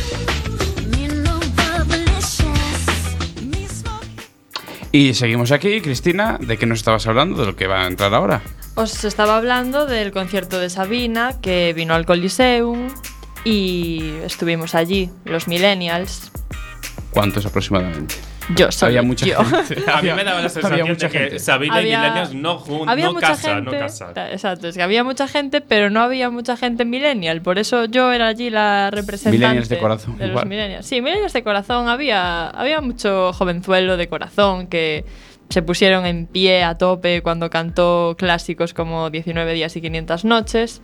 Y 4.91 5.13
seguimos 5.13 5.53
aquí, 5.53 5.79
Cristina, 5.79 6.37
¿de 6.41 6.57
qué 6.57 6.65
nos 6.65 6.79
estabas 6.79 7.07
hablando? 7.07 7.39
De 7.39 7.45
lo 7.45 7.55
que 7.55 7.67
va 7.67 7.83
a 7.83 7.87
entrar 7.87 8.13
ahora. 8.13 8.41
Os 8.75 9.05
estaba 9.05 9.37
hablando 9.37 9.85
del 9.85 10.11
concierto 10.11 10.59
de 10.59 10.69
Sabina 10.69 11.39
que 11.41 11.71
vino 11.71 11.93
al 11.93 12.05
Coliseum 12.05 12.89
y 13.45 14.11
estuvimos 14.25 14.75
allí, 14.75 15.09
los 15.23 15.47
millennials. 15.47 16.33
¿Cuántos 17.11 17.45
aproximadamente? 17.45 18.28
Yo 18.55 18.71
soy 18.71 18.87
Había 18.89 19.03
mucha 19.03 19.25
yo. 19.27 19.43
gente. 19.43 19.83
A 19.91 20.01
mí 20.01 20.09
me 20.11 20.23
daba 20.23 20.39
la 20.41 20.47
Había 20.47 20.49
sensación 20.49 20.87
mucha 20.89 21.07
de 21.07 21.11
que 21.11 21.19
gente. 21.19 21.39
Sabina 21.39 21.75
Había- 21.75 21.93
y 21.93 21.97
millennials 21.99 22.33
no, 22.33 22.57
jun- 22.59 22.89
había 22.89 23.05
no 23.05 23.13
mucha 23.13 23.27
casa, 23.27 23.55
gente, 23.55 23.71
no 23.71 23.79
casa. 23.79 24.11
Exacto, 24.31 24.67
es 24.67 24.75
que 24.75 24.81
había 24.81 25.03
mucha 25.03 25.27
gente, 25.27 25.61
pero 25.61 25.89
no 25.89 26.01
había 26.01 26.29
mucha 26.29 26.57
gente 26.57 26.83
millennial. 26.85 27.41
Por 27.41 27.59
eso 27.59 27.85
yo 27.85 28.11
era 28.11 28.27
allí 28.27 28.49
la 28.49 28.89
representante 28.91 29.37
Millennials 29.37 29.69
de 29.69 29.77
corazón, 29.77 30.17
de 30.17 30.27
los 30.27 30.45
millennials. 30.45 30.85
Sí, 30.85 31.01
millennials 31.01 31.33
de 31.33 31.43
corazón. 31.43 31.87
Había, 31.89 32.47
había 32.49 32.81
mucho 32.81 33.33
jovenzuelo 33.33 33.97
de 33.97 34.07
corazón 34.09 34.65
que 34.67 35.05
se 35.49 35.61
pusieron 35.61 36.05
en 36.05 36.25
pie 36.27 36.63
a 36.63 36.75
tope 36.77 37.21
cuando 37.21 37.49
cantó 37.49 38.15
clásicos 38.17 38.73
como 38.73 39.09
19 39.09 39.53
días 39.53 39.75
y 39.75 39.81
500 39.81 40.25
noches. 40.25 40.81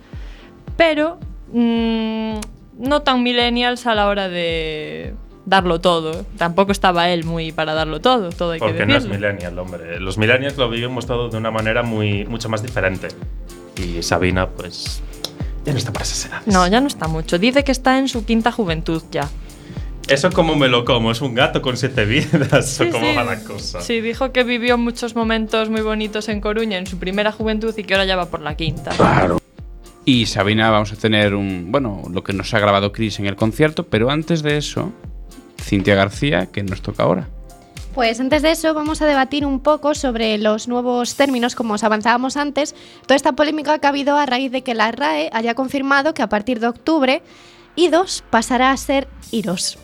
Pero 0.76 1.18
mm, 1.52 2.34
no 2.78 3.02
tan 3.02 3.22
millennials 3.22 3.86
a 3.86 3.94
la 3.94 4.06
hora 4.08 4.28
de 4.28 5.14
darlo 5.46 5.80
todo. 5.80 6.26
Tampoco 6.36 6.72
estaba 6.72 7.08
él 7.08 7.24
muy 7.24 7.52
para 7.52 7.72
darlo 7.72 8.00
todo, 8.00 8.30
todo 8.30 8.52
hay 8.52 8.60
que 8.60 8.66
Porque 8.66 8.84
no 8.84 8.96
es 8.96 9.06
millennial, 9.06 9.58
hombre. 9.58 9.98
Los 10.00 10.18
millennials 10.18 10.58
lo 10.58 10.68
vivimos 10.68 11.06
todo 11.06 11.30
de 11.30 11.36
una 11.38 11.50
manera 11.50 11.82
muy, 11.82 12.26
mucho 12.26 12.48
más 12.48 12.62
diferente. 12.62 13.08
Y 13.82 14.02
Sabina, 14.02 14.48
pues, 14.48 15.00
ya 15.64 15.72
no 15.72 15.78
está 15.78 15.92
para 15.92 16.04
esas 16.04 16.26
edades. 16.26 16.46
No, 16.46 16.66
ya 16.66 16.80
no 16.80 16.88
está 16.88 17.08
mucho. 17.08 17.38
Dice 17.38 17.64
que 17.64 17.72
está 17.72 17.98
en 17.98 18.08
su 18.08 18.24
quinta 18.26 18.52
juventud 18.52 19.02
ya. 19.10 19.28
Eso 20.08 20.30
como 20.30 20.54
me 20.54 20.68
lo 20.68 20.84
como, 20.84 21.10
es 21.10 21.20
un 21.20 21.34
gato 21.34 21.60
con 21.62 21.76
siete 21.76 22.04
vidas, 22.04 22.66
Sí, 22.70 22.84
o 22.84 22.92
cómo 22.92 23.06
sí. 23.10 23.16
va 23.16 23.24
la 23.24 23.40
cosa. 23.42 23.80
Sí, 23.80 24.00
dijo 24.00 24.30
que 24.30 24.44
vivió 24.44 24.78
muchos 24.78 25.16
momentos 25.16 25.68
muy 25.68 25.80
bonitos 25.80 26.28
en 26.28 26.40
Coruña 26.40 26.78
en 26.78 26.86
su 26.86 26.98
primera 26.98 27.32
juventud 27.32 27.74
y 27.76 27.82
que 27.82 27.94
ahora 27.94 28.04
ya 28.04 28.14
va 28.14 28.26
por 28.26 28.40
la 28.40 28.56
quinta. 28.56 28.92
Y 30.04 30.26
Sabina, 30.26 30.70
vamos 30.70 30.92
a 30.92 30.96
tener 30.96 31.34
un. 31.34 31.72
Bueno, 31.72 32.02
lo 32.12 32.22
que 32.22 32.32
nos 32.32 32.54
ha 32.54 32.60
grabado 32.60 32.92
Chris 32.92 33.18
en 33.18 33.26
el 33.26 33.34
concierto, 33.34 33.82
pero 33.88 34.08
antes 34.08 34.44
de 34.44 34.56
eso, 34.56 34.92
Cintia 35.66 35.96
García, 35.96 36.46
que 36.46 36.62
nos 36.62 36.80
toca 36.80 37.02
ahora. 37.02 37.28
Pues 37.94 38.20
antes 38.20 38.42
de 38.42 38.50
eso 38.52 38.74
vamos 38.74 39.00
a 39.02 39.06
debatir 39.06 39.44
un 39.46 39.60
poco 39.60 39.94
sobre 39.94 40.36
los 40.38 40.68
nuevos 40.68 41.16
términos, 41.16 41.54
como 41.54 41.74
os 41.74 41.82
avanzábamos 41.82 42.36
antes, 42.36 42.74
toda 43.02 43.16
esta 43.16 43.32
polémica 43.32 43.78
que 43.78 43.86
ha 43.86 43.90
habido 43.90 44.16
a 44.16 44.26
raíz 44.26 44.52
de 44.52 44.62
que 44.62 44.74
la 44.74 44.92
RAE 44.92 45.30
haya 45.32 45.54
confirmado 45.54 46.14
que 46.14 46.22
a 46.22 46.28
partir 46.28 46.60
de 46.60 46.68
octubre 46.68 47.22
IDOS 47.74 48.22
pasará 48.30 48.70
a 48.70 48.76
ser 48.76 49.08
IROS. 49.30 49.78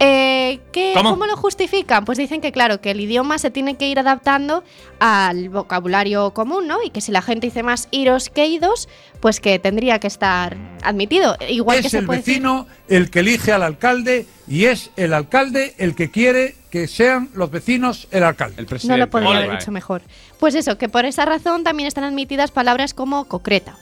Eh, 0.00 0.58
¿qué- 0.72 0.92
¿Cómo? 0.96 1.10
¿Cómo 1.10 1.26
lo 1.26 1.36
justifican? 1.36 2.04
Pues 2.04 2.18
dicen 2.18 2.40
que 2.40 2.50
claro, 2.50 2.80
que 2.80 2.90
el 2.90 3.00
idioma 3.00 3.38
se 3.38 3.50
tiene 3.52 3.76
que 3.76 3.88
ir 3.88 3.98
adaptando 4.00 4.64
al 4.98 5.48
vocabulario 5.48 6.32
común, 6.34 6.66
¿no? 6.66 6.82
Y 6.82 6.90
que 6.90 7.00
si 7.00 7.12
la 7.12 7.22
gente 7.22 7.46
dice 7.46 7.62
más 7.62 7.86
iros 7.92 8.28
que 8.28 8.46
idos, 8.46 8.88
pues 9.20 9.38
que 9.38 9.58
tendría 9.60 10.00
que 10.00 10.08
estar 10.08 10.56
admitido. 10.82 11.36
Igual 11.48 11.80
que 11.80 11.86
es 11.86 11.92
se 11.92 11.98
el 11.98 12.06
puede 12.06 12.18
decir- 12.18 12.34
vecino 12.34 12.66
el 12.88 13.10
que 13.10 13.20
elige 13.20 13.52
al 13.52 13.62
alcalde 13.62 14.26
y 14.48 14.64
es 14.64 14.90
el 14.96 15.14
alcalde 15.14 15.74
el 15.78 15.94
que 15.94 16.10
quiere 16.10 16.56
que 16.70 16.88
sean 16.88 17.28
los 17.34 17.50
vecinos 17.50 18.08
el 18.10 18.24
alcalde. 18.24 18.56
El 18.62 18.88
No 18.88 18.96
lo 18.96 19.08
podría 19.08 19.36
haber 19.36 19.58
dicho 19.58 19.70
mejor. 19.70 20.02
Pues 20.40 20.54
eso, 20.56 20.78
que 20.78 20.88
por 20.88 21.04
esa 21.04 21.24
razón 21.26 21.62
también 21.62 21.86
están 21.86 22.02
admitidas 22.04 22.50
palabras 22.50 22.92
como 22.94 23.26
concreta. 23.28 23.76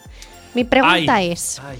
Mi 0.54 0.64
pregunta 0.64 1.14
Ay, 1.14 1.30
es, 1.32 1.60
ay. 1.64 1.78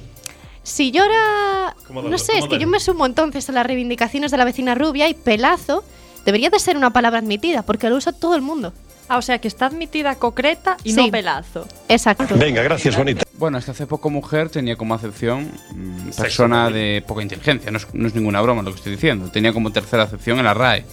Si 0.62 0.90
yo 0.90 1.05
era... 1.05 1.75
¿Cómo 1.87 2.03
No 2.03 2.18
sé, 2.18 2.38
es 2.38 2.46
que 2.46 2.59
yo 2.59 2.66
me 2.66 2.81
sumo 2.81 3.07
entonces 3.07 3.49
a 3.49 3.53
las 3.53 3.66
reivindicaciones 3.66 4.31
de 4.31 4.37
la 4.37 4.44
vecina 4.44 4.75
rubia 4.75 5.09
y 5.09 5.14
pelazo 5.14 5.85
debería 6.25 6.51
de 6.51 6.59
ser 6.59 6.77
una 6.77 6.92
palabra 6.92 7.18
admitida, 7.20 7.62
porque 7.62 7.88
lo 7.88 7.96
usa 7.96 8.12
todo 8.12 8.35
el 8.35 8.42
mundo. 8.42 8.73
Ah, 9.09 9.18
o 9.18 9.23
sea 9.23 9.40
que 9.40 9.49
está 9.49 9.66
admitida 9.66 10.14
concreta 10.14 10.77
y 10.85 10.92
Sí. 10.92 10.96
no 11.07 11.11
pelazo. 11.11 11.66
Exacto. 11.88 12.37
Venga, 12.37 12.62
gracias, 12.62 12.96
bonita. 12.96 13.25
Bueno, 13.38 13.59
hasta 13.59 13.73
hace 13.73 13.87
poco 13.87 14.09
mujer 14.09 14.51
tenía 14.51 14.77
como 14.77 14.94
acepción 14.94 15.51
mm, 15.73 16.05
Sexo 16.12 16.23
persona 16.23 16.70
de 16.70 17.03
poca 17.09 17.20
inteligencia. 17.23 17.73
No 17.73 17.79
es, 17.79 17.88
no 17.92 18.07
es 18.07 18.14
ninguna 18.14 18.40
broma 18.40 18.62
lo 18.62 18.70
que 18.70 18.77
estoy 18.77 18.92
diciendo. 18.92 19.29
Tenía 19.31 19.53
como 19.53 19.73
tercera 19.73 20.05
acepción 20.05 20.38
en 20.38 20.44
la 20.44 20.55
RAE. 20.55 20.85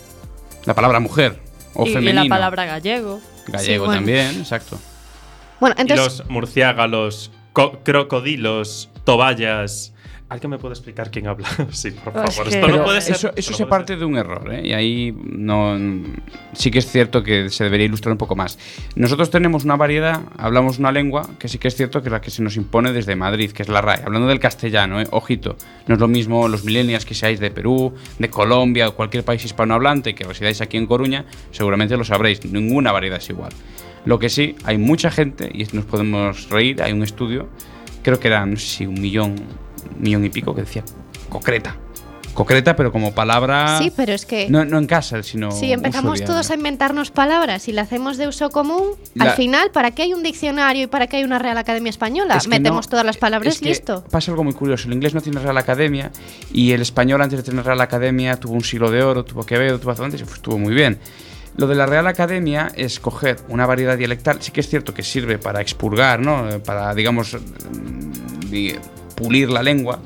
La 0.66 0.74
palabra 0.74 1.00
mujer 1.00 1.40
o 1.76 1.86
y, 1.86 1.90
y 1.90 1.94
femenino. 1.94 2.24
la 2.24 2.30
palabra 2.30 2.66
gallego. 2.66 3.20
Gallego 3.48 3.60
Sí, 3.60 3.78
bueno. 3.86 3.94
también, 3.94 4.40
exacto. 4.40 4.80
Bueno, 5.60 5.76
Y 5.78 5.82
entonces... 5.82 6.20
los 6.20 6.30
murciélagos, 6.30 7.32
co- 7.54 7.80
crocodilos, 7.84 8.90
toballas. 9.08 9.94
¿Alguien 10.30 10.50
me 10.50 10.58
puede 10.58 10.74
explicar 10.74 11.10
quién 11.10 11.26
habla? 11.28 11.48
sí, 11.72 11.92
por 11.92 12.12
Es 12.26 12.36
favor. 12.36 12.50
que- 12.52 12.60
Esto 12.60 12.68
no 12.68 12.84
puede 12.84 13.00
ser. 13.00 13.16
eso 13.16 13.32
eso 13.34 13.52
no 13.52 13.58
se 13.58 13.64
puede 13.64 13.70
parte 13.70 13.94
ser. 13.94 14.00
de 14.00 14.06
un 14.06 14.18
error, 14.18 14.54
¿eh? 14.54 14.62
Y 14.68 14.74
ahí 14.74 15.16
no 15.24 15.78
sí 16.52 16.70
que 16.70 16.80
es 16.80 16.92
cierto 16.92 17.24
que 17.24 17.50
se 17.50 17.64
debería 17.64 17.86
ilustrar 17.86 18.12
un 18.12 18.18
poco 18.18 18.36
más. 18.36 18.60
Nosotros 18.98 19.30
tenemos 19.30 19.64
una 19.64 19.78
variedad, 19.78 20.20
hablamos 20.38 20.80
una 20.80 20.92
lengua 20.92 21.30
que 21.40 21.48
sí 21.48 21.58
que 21.60 21.70
es 21.70 21.76
cierto 21.78 22.02
que 22.02 22.10
es 22.10 22.12
la 22.12 22.20
que 22.20 22.30
se 22.30 22.44
nos 22.44 22.58
impone 22.58 22.92
desde 22.92 23.16
Madrid, 23.16 23.52
que 23.52 23.64
es 23.64 23.70
la 23.70 23.80
RAE. 23.80 24.02
Hablando 24.06 24.28
del 24.28 24.42
castellano, 24.42 25.00
¿eh? 25.00 25.08
ojito, 25.12 25.56
no 25.88 25.94
es 25.96 26.00
lo 26.02 26.10
mismo 26.10 26.50
los 26.50 26.66
millennials 26.66 27.06
que 27.06 27.14
seáis 27.14 27.40
de 27.40 27.50
Perú, 27.50 27.94
de 28.20 28.30
Colombia 28.30 28.90
o 28.90 28.96
cualquier 28.96 29.24
país 29.24 29.46
hispanohablante 29.46 30.14
que 30.14 30.26
residáis 30.26 30.60
aquí 30.60 30.76
en 30.76 30.88
Coruña, 30.88 31.24
seguramente 31.52 31.96
lo 31.96 32.04
sabréis, 32.04 32.44
ninguna 32.44 32.92
variedad 32.92 33.20
es 33.20 33.30
igual. 33.30 33.54
Lo 34.04 34.20
que 34.20 34.28
sí, 34.28 34.56
hay 34.66 34.78
mucha 34.78 35.10
gente, 35.10 35.50
y 35.54 35.64
nos 35.74 35.86
podemos 35.86 36.50
reír, 36.50 36.82
hay 36.84 36.92
un 36.92 37.04
estudio, 37.04 37.48
creo 38.08 38.22
que 38.22 38.30
era, 38.30 38.46
no 38.46 38.56
sé 38.56 38.66
si 38.66 38.86
un 38.86 39.02
millón, 39.02 39.32
un 39.96 40.02
millón 40.02 40.24
y 40.24 40.30
pico, 40.30 40.56
que 40.56 40.62
decía 40.62 40.82
concreta. 41.28 41.76
Concreta, 42.34 42.76
pero 42.76 42.92
como 42.92 43.14
palabra. 43.14 43.80
Sí, 43.80 43.92
pero 43.94 44.14
es 44.14 44.26
que 44.26 44.48
No, 44.48 44.64
no 44.64 44.78
en 44.78 44.86
casa, 44.88 45.22
sino. 45.24 45.52
si 45.52 45.74
empezamos 45.74 46.24
todos 46.24 46.50
a 46.52 46.54
inventarnos 46.54 47.12
palabras 47.12 47.68
y 47.68 47.72
la 47.74 47.82
hacemos 47.82 48.16
de 48.18 48.28
uso 48.30 48.50
común, 48.52 48.92
La- 49.16 49.26
al 49.26 49.32
final, 49.32 49.72
¿para 49.72 49.92
qué 49.92 50.04
hay 50.04 50.14
un 50.14 50.24
diccionario 50.24 50.84
y 50.84 50.88
para 50.88 51.08
qué 51.08 51.18
hay 51.18 51.24
una 51.26 51.38
Real 51.40 51.58
Academia 51.58 51.90
Española? 51.90 52.38
Es 52.38 52.48
Metemos 52.48 52.86
no- 52.86 52.90
todas 52.92 53.06
las 53.06 53.18
palabras 53.18 53.56
es 53.56 53.60
que 53.60 53.70
listo. 53.70 54.06
Pasa 54.10 54.32
algo 54.32 54.44
muy 54.46 54.54
curioso. 54.54 54.88
El 54.88 54.94
inglés 54.94 55.14
no 55.16 55.22
tiene 55.22 55.40
Real 55.42 55.58
Academia 55.58 56.12
y 56.54 56.72
el 56.72 56.82
español, 56.82 57.22
antes 57.24 57.38
de 57.40 57.44
tener 57.44 57.66
Real 57.66 57.82
Academia, 57.82 58.40
tuvo 58.40 58.54
un 58.54 58.64
siglo 58.64 58.90
de 58.92 59.02
oro, 59.04 59.26
tuvo 59.26 59.44
Quevedo, 59.44 59.80
tuvo 59.80 59.94
Cervantes 59.96 60.22
y 60.22 60.24
pues, 60.24 60.36
estuvo 60.36 60.58
muy 60.60 60.74
bien. 60.76 61.00
Lo 61.58 61.68
de 61.68 61.76
la 61.76 61.86
Real 61.88 62.06
Academia 62.08 62.72
es 62.76 63.00
coger 63.00 63.38
una 63.50 63.66
variedad 63.66 63.98
dialectal. 63.98 64.42
Sí 64.42 64.52
que 64.52 64.62
es 64.62 64.70
cierto 64.70 64.94
que 64.94 65.02
sirve 65.04 65.38
para 65.40 65.60
expurgar, 65.60 66.20
¿no? 66.20 66.48
Para, 66.64 66.94
digamos, 66.94 67.34
mm, 67.34 69.14
pulir 69.16 69.50
la 69.50 69.64
lengua. 69.64 70.00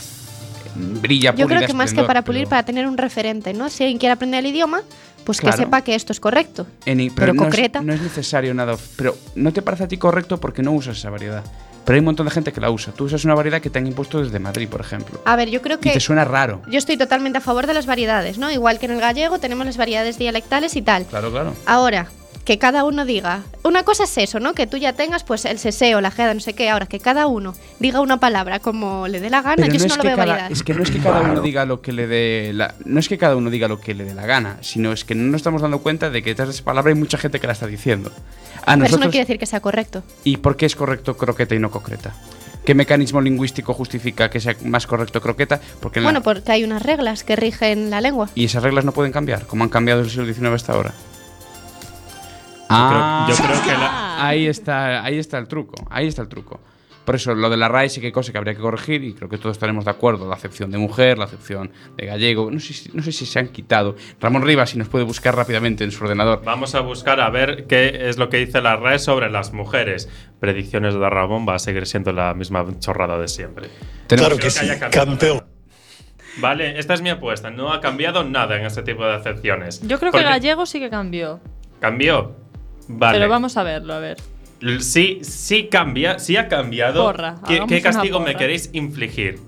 Brilla, 0.76 1.36
Yo 1.36 1.48
creo 1.48 1.66
que 1.68 1.74
más 1.74 1.94
que 1.94 2.04
para 2.04 2.22
pulir, 2.24 2.44
pero 2.44 2.50
para 2.52 2.64
tener 2.64 2.88
un 2.88 2.98
referente, 2.98 3.54
¿no? 3.54 3.70
Si 3.70 3.84
alguien 3.84 4.00
quiere 4.00 4.14
aprender 4.14 4.40
el 4.40 4.48
idioma, 4.52 4.82
pues 5.26 5.40
Claro. 5.42 5.58
que 5.58 5.64
sepa 5.64 5.82
que 5.82 5.96
esto 5.96 6.14
es 6.14 6.20
correcto. 6.22 6.66
en 6.86 7.02
i- 7.02 7.10
pero 7.10 7.34
no 7.34 7.42
es- 7.44 7.46
concreta. 7.48 7.82
no 7.82 7.94
es 7.94 8.02
necesario 8.02 8.54
nada. 8.54 8.78
Pero 8.96 9.16
no 9.36 9.52
te 9.52 9.62
parece 9.62 9.84
a 9.84 9.88
ti 9.90 9.98
correcto 9.98 10.40
porque 10.40 10.64
no 10.64 10.72
usas 10.72 10.98
esa 10.98 11.10
variedad. 11.10 11.44
Pero 11.86 11.96
hay 11.96 12.00
un 12.00 12.06
montón 12.06 12.26
de 12.28 12.32
gente 12.32 12.52
que 12.54 12.62
la 12.62 12.70
usa. 12.70 12.94
Tú 12.94 13.06
usas 13.06 13.26
una 13.26 13.34
variedad 13.36 13.62
que 13.62 13.70
te 13.70 13.80
han 13.80 13.88
impuesto 13.88 14.22
desde 14.24 14.38
Madrid, 14.39 14.70
por 14.70 14.82
ejemplo. 14.82 15.20
A 15.26 15.36
ver, 15.36 15.50
yo 15.50 15.62
creo 15.62 15.78
Y 15.78 15.82
que 15.82 15.91
te 15.91 16.00
suena 16.00 16.24
raro. 16.26 16.62
yo 16.67 16.78
estoy 16.78 16.98
totalmente 16.98 17.39
a 17.39 17.41
favor 17.41 17.67
de 17.67 17.74
las 17.74 17.86
variedades, 17.86 18.38
¿no? 18.38 18.52
Igual 18.52 18.80
que 18.80 18.86
en 18.86 18.91
el 18.94 19.00
gallego 19.02 19.39
tenemos 19.39 19.65
las 19.65 19.78
variedades 19.78 20.17
dialectales 20.17 20.76
y 20.76 20.82
tal. 20.82 21.06
Claro, 21.06 21.32
claro. 21.32 21.54
Ahora, 21.65 22.08
que 22.52 22.58
cada 22.58 22.84
uno 22.84 23.06
diga. 23.06 23.44
Una 23.64 23.84
cosa 23.84 24.04
es 24.04 24.18
eso, 24.18 24.42
¿no? 24.42 24.54
Que 24.54 24.68
tú 24.68 24.76
ya 24.76 24.92
tengas 24.92 25.24
pues 25.24 25.46
el 25.46 25.58
seseo, 25.58 26.02
la 26.02 26.12
jeda, 26.12 26.34
no 26.34 26.42
sé 26.42 26.52
qué. 26.54 26.70
Ahora, 26.70 26.86
que 26.86 27.00
cada 27.00 27.26
uno 27.28 27.54
diga 27.80 28.02
una 28.02 28.20
palabra 28.20 28.60
como 28.60 29.08
le 29.08 29.22
dé 29.22 29.30
la 29.30 29.42
gana, 29.42 29.56
Pero 29.56 29.68
yo 29.68 29.72
no 29.72 29.78
eso 29.78 29.86
es, 29.86 29.92
no 29.92 29.96
lo 29.96 30.02
que 30.04 30.08
veo 30.10 30.18
cada, 30.18 30.48
es 30.50 30.62
que 30.64 30.74
no 30.74 30.84
es 30.84 30.92
que 30.92 31.00
cada 31.00 31.22
uno 31.22 31.40
diga 31.40 31.64
lo 31.64 31.80
que 31.82 31.94
le 31.94 32.08
dé 32.08 32.52
la, 32.54 32.76
no 32.84 33.00
es 33.00 33.08
que 33.08 33.18
cada 33.18 33.38
uno 33.38 33.50
diga 33.50 33.70
lo 33.70 33.80
que 33.80 33.94
le 33.94 34.04
dé 34.04 34.14
la 34.14 34.26
gana, 34.26 34.58
sino 34.60 34.92
es 34.92 35.06
que 35.06 35.16
no 35.16 35.24
nos 35.32 35.38
estamos 35.38 35.62
dando 35.62 35.80
cuenta 35.80 36.10
de 36.10 36.22
que 36.22 36.32
detrás 36.32 36.50
de 36.50 36.56
esa 36.56 36.66
palabra 36.66 36.90
hay 36.92 37.00
mucha 37.00 37.18
gente 37.18 37.40
que 37.40 37.48
la 37.48 37.54
está 37.54 37.68
diciendo. 37.68 38.10
A 38.10 38.12
Pero 38.14 38.26
eso 38.66 38.78
nosotros 38.80 39.00
no 39.06 39.12
quiere 39.12 39.24
decir 39.24 39.40
que 39.40 39.46
sea 39.46 39.62
correcto. 39.62 40.04
¿Y 40.26 40.36
por 40.36 40.58
qué 40.58 40.66
es 40.66 40.76
correcto 40.76 41.16
croqueta 41.16 41.56
y 41.56 41.60
no 41.60 41.72
concreta? 41.72 42.14
¿Qué 42.66 42.76
mecanismo 42.76 43.22
lingüístico 43.22 43.74
justifica 43.74 44.30
que 44.30 44.42
sea 44.42 44.58
más 44.66 44.86
correcto 44.88 45.22
croqueta? 45.22 45.62
Porque 45.80 46.02
la- 46.02 46.08
Bueno, 46.08 46.22
porque 46.22 46.52
hay 46.52 46.66
unas 46.66 46.84
reglas 46.84 47.24
que 47.24 47.38
rigen 47.38 47.90
la 47.90 48.02
lengua. 48.02 48.30
y 48.36 48.44
esas 48.44 48.62
reglas 48.62 48.84
no 48.84 48.92
pueden 48.92 49.14
cambiar, 49.14 49.46
como 49.48 49.64
han 49.64 49.70
cambiado 49.70 50.04
desde 50.04 50.22
el 50.22 50.28
siglo 50.28 50.50
XIX 50.50 50.56
hasta 50.56 50.74
ahora. 50.74 50.92
Creo- 52.72 53.28
yo 53.38 53.44
creo 53.44 53.64
que 53.64 53.72
la- 53.80 54.28
ahí 54.28 54.48
está, 54.48 55.04
ahí 55.04 55.18
está 55.18 55.38
el 55.38 55.48
truco, 55.48 55.76
ahí 55.90 56.08
está 56.08 56.22
el 56.22 56.28
truco. 56.28 56.60
Por 57.06 57.16
eso 57.16 57.34
lo 57.34 57.50
de 57.50 57.58
la 57.58 57.68
RAE 57.68 57.90
sí 57.90 58.00
que 58.00 58.06
hay 58.08 58.12
cosas 58.14 58.32
que 58.32 58.38
habría 58.38 58.54
que 58.54 58.62
corregir 58.62 59.04
y 59.04 59.14
creo 59.16 59.28
que 59.28 59.40
todos 59.40 59.56
estaremos 59.58 59.86
de 59.86 59.92
acuerdo. 59.92 60.30
La 60.30 60.36
acepción 60.36 60.70
de 60.70 60.78
mujer, 60.78 61.18
la 61.18 61.26
acepción 61.26 61.72
de 61.98 62.06
gallego. 62.06 62.52
No 62.52 62.60
sé, 62.60 62.74
si- 62.74 62.92
no 62.94 63.02
sé 63.02 63.12
si 63.12 63.26
se 63.26 63.40
han 63.40 63.48
quitado. 63.48 63.96
Ramón 64.20 64.44
Rivas, 64.44 64.70
si 64.70 64.78
nos 64.78 64.88
puede 64.88 65.04
buscar 65.04 65.36
rápidamente 65.36 65.84
en 65.84 65.92
su 65.92 66.04
ordenador. 66.04 66.44
Vamos 66.46 66.76
a 66.76 66.82
buscar 66.82 67.20
a 67.20 67.30
ver 67.32 67.66
qué 67.66 68.08
es 68.08 68.18
lo 68.20 68.30
que 68.30 68.38
dice 68.38 68.62
la 68.62 68.76
red 68.76 69.00
sobre 69.00 69.32
las 69.32 69.52
mujeres. 69.52 70.10
Predicciones 70.40 70.94
de 70.94 71.10
Ramón 71.10 71.46
va 71.50 71.56
a 71.56 71.60
seguir 71.60 71.88
siendo 71.88 72.12
la 72.14 72.36
misma 72.36 72.64
chorrada 72.80 73.18
de 73.18 73.28
siempre. 73.28 73.70
Tenemos- 74.06 74.28
Claro 74.30 74.36
que 74.36 74.54
Creo 74.54 74.74
sí, 74.76 74.80
campeón. 74.80 75.44
Vale, 76.38 76.80
esta 76.80 76.94
es 76.94 77.02
mi 77.02 77.10
apuesta. 77.10 77.50
No 77.50 77.74
ha 77.74 77.82
cambiado 77.82 78.24
nada 78.24 78.58
en 78.58 78.66
este 78.66 78.84
tipo 78.84 79.04
de 79.06 79.16
acepciones. 79.16 79.82
Yo 79.82 79.98
creo 80.00 80.12
que 80.12 80.20
Porque 80.20 80.30
gallego 80.30 80.66
sí 80.68 80.80
que 80.80 80.90
cambió. 80.92 81.40
¿Cambió? 81.80 82.36
Vale. 82.91 83.17
Pero 83.17 83.30
vamos 83.30 83.58
a 83.58 83.63
verlo, 83.63 83.93
a 83.93 83.99
ver. 83.99 84.17
Sí, 84.80 85.19
sí 85.23 85.67
cambia, 85.71 86.19
sí 86.19 86.38
ha 86.38 86.47
cambiado. 86.47 87.04
Porra, 87.04 87.38
¿Qué, 87.47 87.82
castigo 87.82 88.19
me 88.19 88.36
queréis 88.36 88.69
infligir? 88.73 89.39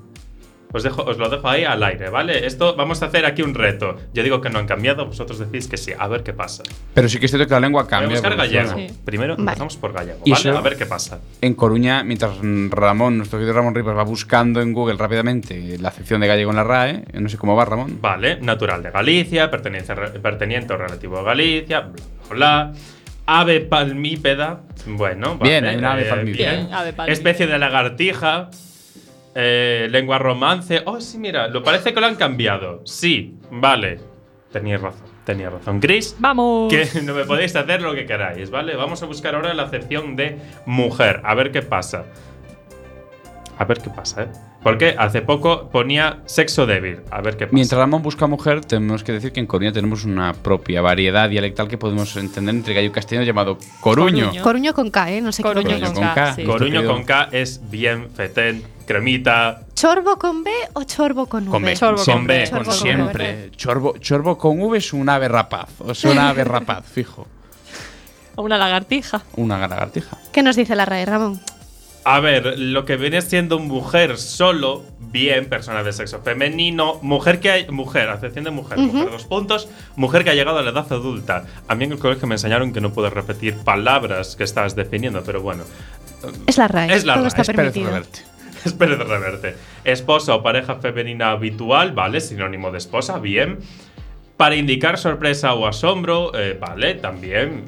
Os, 0.76 0.82
dejo, 0.82 1.04
os 1.04 1.20
lo 1.20 1.30
dejo 1.30 1.48
ahí 1.48 1.64
al 1.66 1.84
aire, 1.84 2.10
¿vale? 2.10 2.48
Esto 2.48 2.76
vamos 2.76 3.04
a 3.04 3.06
hacer 3.06 3.28
aquí 3.28 3.44
un 3.44 3.54
reto. 3.54 3.96
Yo 4.12 4.24
digo 4.24 4.42
que 4.42 4.50
no 4.50 4.58
han 4.58 4.66
cambiado, 4.66 5.06
vosotros 5.06 5.38
decís 5.38 5.68
que 5.68 5.78
sí. 5.78 5.92
A 5.96 6.08
ver 6.08 6.24
qué 6.24 6.34
pasa. 6.34 6.64
Pero 6.96 7.08
sí 7.08 7.20
que 7.20 7.28
es 7.28 7.32
cierto 7.32 7.48
que 7.48 7.54
la 7.54 7.60
lengua 7.60 7.84
Voy 7.84 7.88
a 7.88 7.90
cambia. 7.92 8.10
buscar 8.10 8.36
gallego. 8.36 8.74
Sí. 8.76 8.88
Primero 9.06 9.34
Vale. 9.36 9.44
empezamos 9.44 9.78
por 9.78 9.94
gallego, 9.94 10.22
Y 10.26 10.32
¿vale? 10.32 10.50
eso- 10.50 10.58
A 10.58 10.62
ver 10.62 10.76
qué 10.76 10.88
pasa. 10.88 11.20
En 11.42 11.54
Coruña, 11.54 12.04
mientras 12.04 12.32
Ramón, 12.72 13.18
nuestro 13.18 13.38
querido 13.38 13.54
Ramón 13.54 13.76
Rivas, 13.76 13.96
va 13.96 14.04
buscando 14.04 14.62
en 14.62 14.74
Google 14.74 14.96
rápidamente 14.98 15.78
la 15.78 15.90
acepción 15.90 16.22
de 16.22 16.28
gallego 16.28 16.50
en 16.50 16.56
la 16.58 16.64
RAE, 16.64 17.04
no 17.22 17.30
sé 17.30 17.38
cómo 17.38 17.56
va 17.56 17.66
Ramón. 17.66 18.00
Vale, 18.02 18.40
natural 18.42 18.82
de 18.82 18.90
Galicia, 18.90 19.52
pertenencia, 19.52 19.94
perteniente 20.24 20.74
o 20.74 20.78
relativo 20.78 21.20
a 21.20 21.24
Galicia, 21.24 21.82
bla, 21.82 21.92
bla, 21.92 22.36
bla. 22.36 22.74
Ave 23.26 23.62
palmípeda, 23.62 24.64
bueno, 24.86 25.38
vale, 25.38 25.52
Bien, 25.52 25.66
hay 25.66 25.78
una 25.78 25.94
ave 25.94 26.06
palmípeda. 26.06 26.52
Bien, 26.52 26.74
ave 26.74 26.94
palmípeda. 26.94 27.14
Especie 27.14 27.48
de 27.48 27.58
lagartija, 27.58 28.50
eh, 29.34 29.88
lengua 29.90 30.18
romance. 30.20 30.82
Oh, 30.86 31.00
sí, 31.00 31.18
mira, 31.18 31.48
lo 31.48 31.64
parece 31.64 31.94
que 31.94 32.02
lo 32.02 32.08
han 32.08 32.16
cambiado. 32.16 32.82
Sí, 32.86 33.38
vale. 33.50 34.00
Tenías 34.52 34.82
razón, 34.82 35.08
tenías 35.26 35.54
razón. 35.54 35.80
Gris, 35.80 36.16
¡Vamos! 36.20 36.72
que 36.72 36.86
no 37.04 37.14
me 37.14 37.24
podéis 37.24 37.56
hacer 37.56 37.82
lo 37.82 37.96
que 37.96 38.06
queráis, 38.06 38.50
¿vale? 38.50 38.76
Vamos 38.76 39.02
a 39.04 39.06
buscar 39.06 39.36
ahora 39.36 39.54
la 39.54 39.64
acepción 39.64 40.16
de 40.16 40.38
mujer, 40.66 41.22
a 41.24 41.34
ver 41.34 41.52
qué 41.52 41.62
pasa. 41.62 42.06
A 43.58 43.66
ver 43.66 43.80
qué 43.80 43.90
pasa, 43.90 44.24
¿eh? 44.24 44.28
Porque 44.64 44.96
hace 44.98 45.22
poco 45.22 45.70
ponía 45.70 46.20
sexo 46.26 46.66
débil, 46.66 47.02
a 47.12 47.22
ver 47.22 47.36
qué 47.36 47.46
pasa. 47.46 47.54
Mientras 47.56 47.78
Ramón 47.78 48.02
busca 48.02 48.28
mujer, 48.28 48.64
tenemos 48.64 49.04
que 49.04 49.12
decir 49.12 49.34
que 49.34 49.42
en 49.42 49.46
Coruña 49.46 49.74
tenemos 49.74 50.06
una 50.06 50.34
propia 50.34 50.82
variedad 50.82 51.30
dialectal 51.30 51.68
que 51.68 51.78
podemos 51.78 52.16
entender 52.16 52.56
entre 52.56 52.74
gallo 52.74 52.88
y 52.88 52.92
castellano 52.92 53.26
llamado 53.26 53.58
coruño. 53.82 54.28
Coruño. 54.28 54.44
Coruño 54.44 54.74
con 54.74 54.90
K, 54.90 55.12
¿eh? 55.12 55.22
No 55.22 55.32
sé 55.34 55.44
qué 55.44 55.50
Coruño 55.50 55.80
con 55.82 55.94
K, 56.02 56.14
K. 56.14 56.34
sí. 56.36 56.44
Coruño 56.46 56.86
con 56.86 57.04
K 57.04 57.30
es 57.34 57.70
bien, 57.70 58.10
fetén, 58.12 58.64
cremita. 58.88 59.64
¿Chorbo 59.76 60.16
con 60.18 60.44
B 60.44 60.52
o 60.74 60.84
chorbo 60.84 61.26
con 61.26 61.44
V? 61.44 61.52
Con 61.52 61.64
B, 61.64 61.76
Chorbo 61.76 61.96
con 61.98 62.06
siempre, 62.06 62.40
B. 62.40 62.48
Chorbo 62.48 62.64
con 62.64 62.74
siempre. 62.74 63.52
Chorbo, 63.52 63.98
chorbo 64.00 64.38
con 64.38 64.62
V 64.62 64.78
es 64.78 64.94
un 64.94 65.10
ave 65.10 65.28
rapaz, 65.28 65.70
o 65.80 65.92
es 65.92 66.04
una 66.06 66.30
ave 66.30 66.46
rapaz, 66.46 66.86
fijo. 66.86 67.28
Una 68.36 68.58
lagartija. 68.58 69.22
Una 69.36 69.60
lagartija. 69.60 70.18
¿Qué 70.32 70.42
nos 70.42 70.56
dice 70.56 70.76
la 70.76 70.86
RAE, 70.86 71.06
Ramón? 71.06 71.40
A 72.06 72.20
ver, 72.20 72.60
lo 72.60 72.84
que 72.86 72.98
viene 72.98 73.22
siendo 73.22 73.60
mujer 73.60 74.18
solo, 74.18 74.84
bien, 75.00 75.46
persona 75.48 75.84
de 75.84 75.94
sexo 75.94 76.20
femenino, 76.20 77.00
mujer 77.02 77.40
que 77.40 77.50
hay, 77.50 77.68
mujer, 77.70 78.10
acepción 78.10 78.44
de 78.44 78.52
mujer, 78.52 78.78
mujer 78.78 79.10
dos 79.10 79.24
puntos, 79.24 79.70
mujer 79.96 80.24
que 80.24 80.32
ha 80.32 80.34
llegado 80.34 80.58
a 80.58 80.64
la 80.64 80.72
edad 80.72 80.92
adulta. 80.92 81.46
A 81.68 81.76
mí 81.76 81.86
en 81.86 81.94
el 81.94 82.00
colegio 82.00 82.28
me 82.28 82.36
enseñaron 82.36 82.74
que 82.74 82.82
no 82.82 82.92
puedes 82.92 83.14
repetir 83.14 83.56
palabras 83.58 84.36
que 84.36 84.44
estás 84.44 84.76
definiendo, 84.76 85.24
pero 85.24 85.42
bueno, 85.42 85.64
Es 86.48 86.58
la 86.58 86.68
RAE. 86.68 86.94
Es 86.94 87.06
la 87.06 87.14
Todo 87.14 87.24
RAE, 87.24 87.28
está 87.30 87.42
Es 87.42 87.48
Pérez 87.48 87.58
permitido. 87.58 87.88
Reverte. 87.88 88.20
Espera 88.66 88.96
de 88.96 89.04
reverte. 89.04 89.56
Esposa 89.84 90.36
o 90.36 90.44
pareja 90.44 90.76
femenina 90.76 91.32
habitual, 91.32 91.92
¿vale? 91.94 92.22
Sinónimo 92.22 92.72
de 92.72 92.78
esposa, 92.78 93.20
bien. 93.20 93.60
Para 94.38 94.56
indicar 94.56 94.98
sorpresa 94.98 95.54
o 95.54 95.68
asombro, 95.68 96.32
eh, 96.38 96.58
vale, 96.60 96.96
también. 96.96 97.66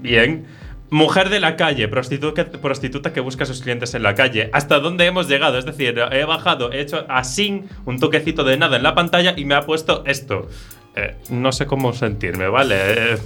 Bien. 0.00 0.46
Mujer 0.90 1.30
de 1.30 1.40
la 1.40 1.56
calle, 1.56 1.88
prostituta, 1.88 2.44
prostituta 2.44 3.12
que 3.12 3.20
busca 3.20 3.42
a 3.42 3.46
sus 3.46 3.60
clientes 3.60 3.94
en 3.94 4.04
la 4.04 4.14
calle. 4.14 4.50
¿Hasta 4.52 4.78
dónde 4.78 5.06
hemos 5.06 5.28
llegado? 5.28 5.58
Es 5.58 5.64
decir, 5.64 5.98
he 6.12 6.24
bajado, 6.24 6.70
he 6.70 6.80
hecho 6.80 7.04
así 7.08 7.64
un 7.86 7.98
toquecito 7.98 8.44
de 8.44 8.56
nada 8.56 8.76
en 8.76 8.84
la 8.84 8.94
pantalla 8.94 9.34
y 9.36 9.44
me 9.44 9.54
ha 9.54 9.62
puesto 9.62 10.04
esto. 10.06 10.48
Eh, 10.94 11.16
no 11.30 11.50
sé 11.50 11.66
cómo 11.66 11.92
sentirme, 11.92 12.48
¿vale? 12.48 12.76
Eh, 12.78 13.18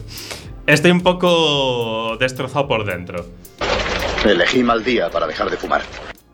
estoy 0.67 0.91
un 0.91 1.03
poco 1.03 2.17
destrozado 2.19 2.67
por 2.67 2.87
dentro. 2.87 3.27
Elegí 4.25 4.63
mal 4.63 4.83
día 4.83 5.11
para 5.11 5.27
dejar 5.27 5.51
de 5.51 5.57
fumar. 5.59 5.83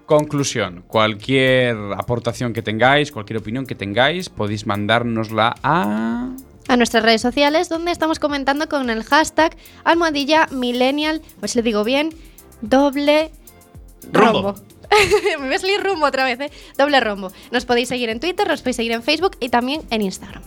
Conclusión, 0.07 0.85
cualquier 0.87 1.77
aportación 1.99 2.53
que 2.53 2.63
tengáis, 2.63 3.11
cualquier 3.11 3.41
opinión 3.41 3.67
que 3.67 3.75
tengáis, 3.75 4.29
podéis 4.29 4.65
mandárnosla 4.65 5.57
a... 5.65 6.31
A 6.69 6.77
nuestras 6.77 7.05
redes 7.05 7.21
sociales, 7.21 7.69
donde 7.69 7.93
estamos 7.93 8.19
comentando 8.19 8.69
con 8.69 8.91
el 8.91 9.05
hashtag 9.05 9.57
almohadilla 9.85 10.49
millennial, 10.51 11.23
si 11.45 11.59
le 11.59 11.63
digo 11.63 11.85
bien, 11.85 12.11
doble 12.61 13.31
Rumbo. 14.13 14.53
rombo. 14.53 14.55
Me 15.39 15.47
voy 15.47 15.55
a 15.55 15.59
salir 15.59 15.83
rumbo 15.83 16.07
otra 16.07 16.25
vez, 16.25 16.41
¿eh? 16.41 16.51
Doble 16.77 17.01
rombo. 17.01 17.33
Nos 17.51 17.65
podéis 17.65 17.89
seguir 17.89 18.09
en 18.09 18.21
Twitter, 18.21 18.47
nos 18.47 18.61
podéis 18.61 18.77
seguir 18.77 18.93
en 18.93 19.03
Facebook 19.03 19.37
y 19.41 19.49
también 19.49 19.83
en 19.91 20.03
Instagram. 20.03 20.43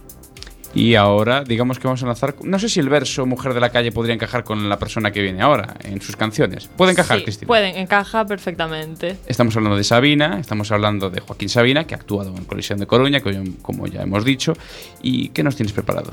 Y 0.73 0.95
ahora, 0.95 1.43
digamos 1.43 1.79
que 1.79 1.87
vamos 1.87 2.03
a 2.03 2.05
lanzar... 2.05 2.35
No 2.43 2.59
sé 2.59 2.69
si 2.69 2.79
el 2.79 2.89
verso 2.89 3.25
Mujer 3.25 3.53
de 3.53 3.59
la 3.59 3.69
calle 3.69 3.91
podría 3.91 4.13
encajar 4.13 4.43
con 4.43 4.69
la 4.69 4.77
persona 4.77 5.11
que 5.11 5.21
viene 5.21 5.41
ahora 5.41 5.75
en 5.83 6.01
sus 6.01 6.15
canciones. 6.15 6.69
Puede 6.77 6.91
encajar, 6.91 7.17
Sí, 7.17 7.23
Cristina. 7.23 7.47
Pueden, 7.47 7.75
encaja 7.75 8.25
perfectamente. 8.25 9.17
Estamos 9.25 9.55
hablando 9.55 9.77
de 9.77 9.83
Sabina, 9.83 10.39
estamos 10.39 10.71
hablando 10.71 11.09
de 11.09 11.21
Joaquín 11.21 11.49
Sabina, 11.49 11.85
que 11.85 11.95
ha 11.95 11.97
actuado 11.97 12.35
en 12.37 12.45
Colisión 12.45 12.79
de 12.79 12.85
Coruña, 12.85 13.21
como 13.61 13.87
ya 13.87 14.01
hemos 14.03 14.23
dicho. 14.23 14.53
¿Y 15.01 15.29
qué 15.29 15.43
nos 15.43 15.55
tienes 15.55 15.73
preparado? 15.73 16.11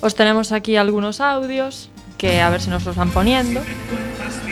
Os 0.00 0.14
tenemos 0.16 0.50
aquí 0.50 0.76
algunos 0.76 1.20
audios 1.20 1.88
que 2.18 2.40
a 2.40 2.50
ver 2.50 2.60
si 2.60 2.70
nos 2.70 2.84
los 2.84 2.96
van 2.96 3.10
poniendo. 3.10 3.60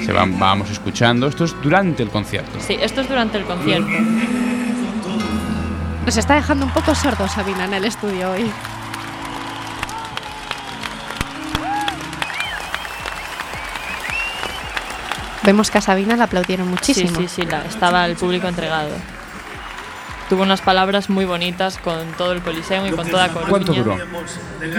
Se 0.04 0.12
van, 0.12 0.38
vamos 0.38 0.70
escuchando. 0.70 1.26
Esto 1.26 1.44
es 1.44 1.60
durante 1.62 2.02
el 2.02 2.08
concierto. 2.08 2.58
Sí, 2.60 2.76
esto 2.80 3.00
es 3.00 3.08
durante 3.08 3.38
el 3.38 3.44
concierto. 3.44 3.90
Nos 6.06 6.16
está 6.16 6.34
dejando 6.36 6.66
un 6.66 6.72
poco 6.72 6.94
sordos 6.94 7.32
Sabina 7.32 7.64
en 7.64 7.74
el 7.74 7.84
estudio 7.84 8.30
hoy. 8.30 8.50
Vemos 15.44 15.70
que 15.70 15.78
a 15.78 15.80
Sabina 15.80 16.16
la 16.16 16.24
aplaudieron 16.24 16.68
muchísimo. 16.68 17.08
Sí, 17.20 17.28
sí, 17.28 17.42
sí, 17.42 17.46
la- 17.46 17.64
estaba 17.64 18.06
el 18.06 18.16
público 18.16 18.46
entregado. 18.48 18.90
tuvo 20.28 20.42
unas 20.44 20.60
palabras 20.60 21.10
muy 21.10 21.24
bonitas 21.24 21.76
con 21.78 22.12
todo 22.12 22.30
el 22.30 22.40
Coliseo 22.40 22.86
y 22.86 22.92
con 22.92 23.08
toda 23.10 23.30
Coruña. 23.30 23.48
¿Cuánto 23.50 23.72
duró? 23.74 23.96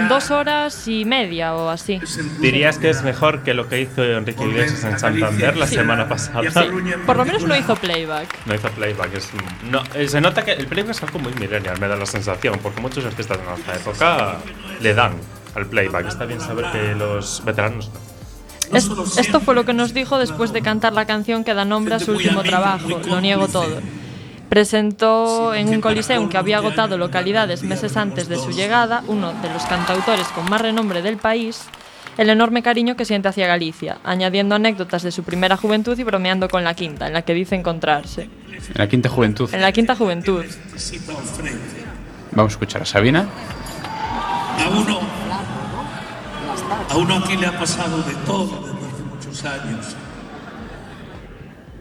Dos 0.08 0.30
horas 0.30 0.88
y 0.88 1.04
media 1.04 1.54
o 1.54 1.68
así. 1.68 2.00
¿Dirías 2.38 2.78
que 2.78 2.88
es 2.88 3.02
mejor 3.02 3.42
que 3.42 3.52
lo 3.52 3.68
que 3.68 3.82
hizo 3.82 4.02
Enrique 4.02 4.42
Iglesias 4.44 4.82
en 4.84 4.98
Santander 4.98 5.54
la 5.58 5.66
Sí. 5.66 5.74
semana 5.74 6.08
pasada? 6.08 6.50
Sí, 6.50 6.70
por 7.04 7.18
lo 7.18 7.26
menos 7.26 7.42
no 7.42 7.54
hizo 7.54 7.76
playback. 7.76 8.28
No 8.46 8.54
hizo 8.54 8.70
playback. 8.70 9.14
Es, 9.14 9.28
no, 9.70 9.82
eh, 9.92 10.08
se 10.08 10.22
nota 10.22 10.42
que 10.42 10.52
el 10.52 10.66
playback 10.66 10.92
es 10.92 11.02
algo 11.02 11.18
muy 11.18 11.34
millennial, 11.34 11.78
me 11.78 11.86
da 11.86 11.96
la 11.96 12.06
sensación, 12.06 12.58
porque 12.62 12.80
muchos 12.80 13.04
artistas 13.04 13.36
de 13.36 13.44
nuestra 13.44 13.74
época 13.76 14.36
le 14.80 14.94
dan 14.94 15.12
al 15.54 15.66
playback. 15.66 16.06
Está 16.06 16.24
bien 16.24 16.40
saber 16.40 16.64
que 16.72 16.94
los 16.94 17.44
veteranos 17.44 17.90
no. 17.92 18.11
Es- 18.72 18.88
esto 19.18 19.40
fue 19.40 19.54
lo 19.54 19.64
que 19.64 19.72
nos 19.74 19.92
dijo 19.94 20.18
después 20.18 20.52
de 20.52 20.62
cantar 20.62 20.92
la 20.92 21.04
canción 21.06 21.44
que 21.44 21.54
da 21.54 21.64
nombre 21.64 21.94
a 21.94 21.98
su 22.00 22.12
último 22.12 22.42
trabajo, 22.42 22.88
Lo 23.06 23.20
niego 23.20 23.48
todo. 23.48 23.80
Presentó 24.48 25.54
en 25.54 25.68
un 25.70 25.80
coliseum 25.80 26.28
que 26.28 26.36
había 26.36 26.58
agotado 26.58 26.98
localidades 26.98 27.62
meses 27.62 27.96
antes 27.96 28.28
de 28.28 28.36
su 28.38 28.50
llegada, 28.50 29.02
uno 29.08 29.32
de 29.32 29.48
los 29.52 29.64
cantautores 29.64 30.26
con 30.28 30.44
más 30.50 30.60
renombre 30.60 31.00
del 31.00 31.16
país, 31.16 31.62
el 32.18 32.28
enorme 32.28 32.62
cariño 32.62 32.94
que 32.94 33.06
siente 33.06 33.28
hacia 33.28 33.46
Galicia, 33.46 33.96
añadiendo 34.04 34.54
anécdotas 34.54 35.02
de 35.02 35.10
su 35.10 35.22
primera 35.22 35.56
juventud 35.56 35.98
y 35.98 36.02
bromeando 36.04 36.48
con 36.50 36.64
la 36.64 36.74
quinta, 36.74 37.06
en 37.06 37.14
la 37.14 37.22
que 37.22 37.32
dice 37.32 37.54
encontrarse. 37.54 38.24
En 38.52 38.74
la 38.74 38.86
quinta 38.88 39.08
juventud. 39.08 39.48
En 39.54 39.62
la 39.62 39.72
quinta 39.72 39.96
juventud. 39.96 40.44
Vamos 42.32 42.52
a 42.52 42.54
escuchar 42.54 42.82
a 42.82 42.84
Sabina. 42.84 43.26
A 44.58 44.68
uno, 44.68 45.00
a 46.90 46.96
uno 46.96 47.16
aquí 47.16 47.36
le 47.36 47.46
ha 47.46 47.58
pasado 47.58 48.02
de 48.02 48.14
todo 48.26 48.66
desde 48.66 48.86
hace 48.86 49.02
muchos 49.02 49.44
años. 49.44 49.96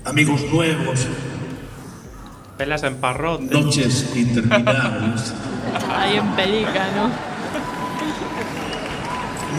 Amigos 0.05 0.41
nuevos, 0.51 1.07
Pelas 2.57 2.83
en 2.83 2.95
parrote. 2.97 3.43
noches 3.45 4.11
interminables, 4.15 5.33
Ahí 5.95 6.17
en 6.17 6.27
Pelica, 6.35 6.87
¿no? 6.95 7.31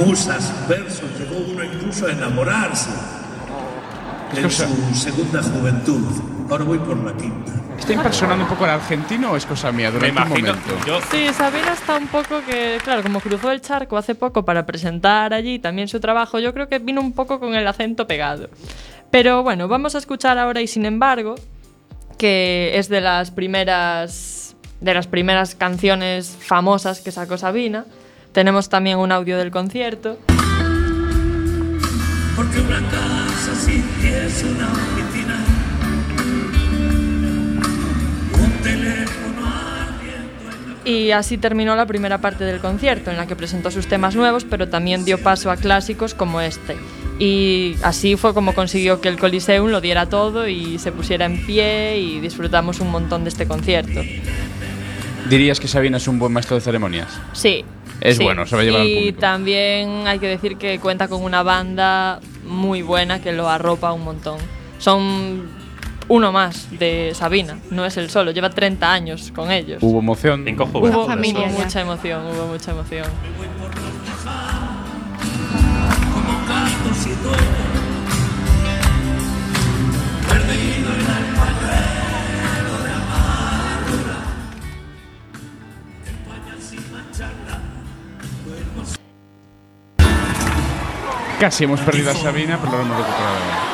musas, 0.04 0.52
versos, 0.68 1.04
llegó 1.18 1.36
uno 1.52 1.64
incluso 1.64 2.06
a 2.06 2.12
enamorarse 2.12 2.90
en 4.34 4.50
su 4.50 4.94
segunda 4.94 5.42
juventud. 5.42 6.00
Ahora 6.50 6.64
voy 6.64 6.78
por 6.78 6.96
la 6.98 7.12
quinta. 7.16 7.52
¿Está 7.78 7.94
impersonando 7.94 8.44
un 8.44 8.50
poco 8.50 8.64
al 8.64 8.70
argentino 8.70 9.32
o 9.32 9.36
es 9.36 9.44
cosa 9.46 9.72
mía 9.72 9.90
durante 9.90 10.20
un 10.20 10.26
imagino, 10.28 10.54
momento? 10.54 10.86
yo- 10.86 11.00
Sí, 11.10 11.32
Sabina 11.34 11.72
está 11.72 11.96
un 11.96 12.06
poco 12.08 12.40
que, 12.46 12.78
claro, 12.84 13.02
como 13.02 13.20
cruzó 13.20 13.50
el 13.50 13.60
charco 13.60 13.96
hace 13.96 14.14
poco 14.14 14.44
para 14.44 14.64
presentar 14.66 15.34
allí 15.34 15.58
también 15.58 15.88
su 15.88 15.98
trabajo, 15.98 16.38
yo 16.38 16.52
creo 16.54 16.68
que 16.68 16.78
vino 16.78 17.00
un 17.00 17.12
poco 17.12 17.40
con 17.40 17.54
el 17.54 17.66
acento 17.66 18.06
pegado. 18.06 18.48
Pero 19.10 19.42
bueno, 19.42 19.66
vamos 19.68 19.94
a 19.94 19.98
escuchar 19.98 20.38
ahora 20.38 20.60
y 20.60 20.66
sin 20.68 20.84
embargo, 20.86 21.34
que 22.18 22.72
es 22.78 22.88
de 22.88 23.00
las 23.00 23.30
primeras 23.30 24.54
de 24.80 24.94
las 24.94 25.06
primeras 25.06 25.54
canciones 25.54 26.36
famosas 26.40 27.00
que 27.00 27.10
sacó 27.12 27.36
Sabina. 27.38 27.84
Tenemos 28.32 28.68
también 28.68 28.98
un 28.98 29.12
audio 29.12 29.38
del 29.38 29.50
concierto. 29.50 30.18
Porque 32.36 32.60
una 32.60 32.80
casa 32.90 33.54
sin 33.54 33.82
ti 33.82 34.08
es 34.08 34.42
una 34.42 34.68
oficina. 34.72 35.21
Y 40.84 41.12
así 41.12 41.38
terminó 41.38 41.76
la 41.76 41.86
primera 41.86 42.18
parte 42.18 42.44
del 42.44 42.58
concierto, 42.58 43.10
en 43.10 43.16
la 43.16 43.26
que 43.26 43.36
presentó 43.36 43.70
sus 43.70 43.86
temas 43.86 44.16
nuevos, 44.16 44.44
pero 44.44 44.68
también 44.68 45.04
dio 45.04 45.18
paso 45.18 45.50
a 45.50 45.56
clásicos 45.56 46.14
como 46.14 46.40
este. 46.40 46.76
Y 47.20 47.76
así 47.82 48.16
fue 48.16 48.34
como 48.34 48.52
consiguió 48.54 49.00
que 49.00 49.08
el 49.08 49.18
Coliseum 49.18 49.68
lo 49.68 49.80
diera 49.80 50.06
todo 50.06 50.48
y 50.48 50.78
se 50.78 50.90
pusiera 50.90 51.24
en 51.26 51.46
pie 51.46 51.98
y 51.98 52.20
disfrutamos 52.20 52.80
un 52.80 52.90
montón 52.90 53.22
de 53.22 53.30
este 53.30 53.46
concierto. 53.46 54.00
¿Dirías 55.28 55.60
que 55.60 55.68
Sabina 55.68 55.98
es 55.98 56.08
un 56.08 56.18
buen 56.18 56.32
maestro 56.32 56.56
de 56.56 56.62
ceremonias? 56.62 57.08
Sí. 57.32 57.64
Es 58.00 58.16
sí. 58.16 58.24
bueno, 58.24 58.44
sabe 58.46 58.64
llevar 58.64 58.80
al 58.80 58.88
Y 58.88 59.12
también 59.12 60.08
hay 60.08 60.18
que 60.18 60.26
decir 60.26 60.56
que 60.56 60.80
cuenta 60.80 61.06
con 61.06 61.22
una 61.22 61.44
banda 61.44 62.20
muy 62.44 62.82
buena 62.82 63.22
que 63.22 63.30
lo 63.30 63.48
arropa 63.48 63.92
un 63.92 64.02
montón. 64.02 64.38
Son 64.78 65.61
uno 66.08 66.32
más 66.32 66.68
de 66.78 67.12
Sabina, 67.14 67.58
no 67.70 67.84
es 67.84 67.96
el 67.96 68.10
solo, 68.10 68.30
lleva 68.30 68.50
30 68.50 68.92
años 68.92 69.32
con 69.34 69.50
ellos. 69.50 69.82
Hubo 69.82 70.00
emoción. 70.00 70.42
Cinco 70.44 70.68
Hubo, 70.72 71.06
familia 71.06 71.48
hubo 71.48 71.60
mucha 71.60 71.80
emoción, 71.80 72.26
hubo 72.26 72.46
mucha 72.46 72.70
emoción. 72.72 73.06
Casi 91.40 91.64
hemos 91.64 91.80
perdido 91.80 92.12
a 92.12 92.14
Sabina, 92.14 92.56
pero 92.62 92.76
lo 92.76 92.82
hemos 92.82 92.96
recuperado. 92.98 93.71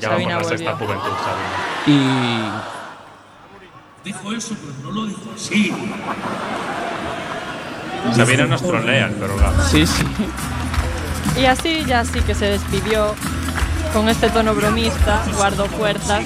Ya 0.00 0.08
Sabina 0.10 0.34
vamos 0.36 0.48
a 0.48 0.50
la 0.52 0.58
sexta 0.58 0.74
volvió. 0.74 0.86
juventud, 0.86 1.16
Sabina. 1.24 2.62
Y 4.04 4.08
Dijo 4.08 4.32
eso, 4.32 4.54
pero 4.60 4.72
no 4.84 4.90
lo 5.00 5.06
dijo 5.06 5.30
así. 5.34 5.72
Sabina 8.14 8.46
nos 8.46 8.62
trolea 8.62 9.06
el 9.06 9.14
programa. 9.14 9.62
sí, 9.64 9.86
sí. 9.86 10.04
Y 11.40 11.44
así 11.44 11.84
ya 11.86 12.04
sí 12.04 12.20
que 12.20 12.34
se 12.34 12.46
despidió 12.46 13.14
con 13.92 14.08
este 14.08 14.30
tono 14.30 14.54
bromista, 14.54 15.22
guardó 15.36 15.66
fuerzas 15.66 16.24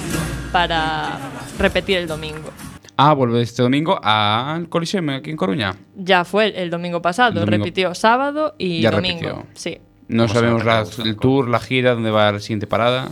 para 0.51 1.17
repetir 1.57 1.97
el 1.97 2.07
domingo. 2.07 2.49
Ah, 2.97 3.13
vuelve 3.13 3.41
este 3.41 3.63
domingo 3.63 3.99
al 4.03 4.69
Coliseum 4.69 5.09
aquí 5.09 5.31
en 5.31 5.37
Coruña. 5.37 5.73
Ya 5.95 6.23
fue 6.23 6.53
el, 6.61 6.69
domingo 6.69 7.01
pasado, 7.01 7.29
El 7.29 7.35
domingo- 7.45 7.63
repitió 7.65 7.95
sábado 7.95 8.53
y 8.59 8.81
Ya 8.81 8.91
domingo. 8.91 9.21
repitió. 9.21 9.47
Sí. 9.55 9.79
No 10.07 10.27
sabemos 10.27 10.63
la- 10.63 10.85
el 11.03 11.17
tour, 11.17 11.47
la 11.49 11.59
gira, 11.59 11.93
dónde 11.93 12.11
va 12.11 12.31
la 12.31 12.39
siguiente 12.39 12.67
parada. 12.67 13.09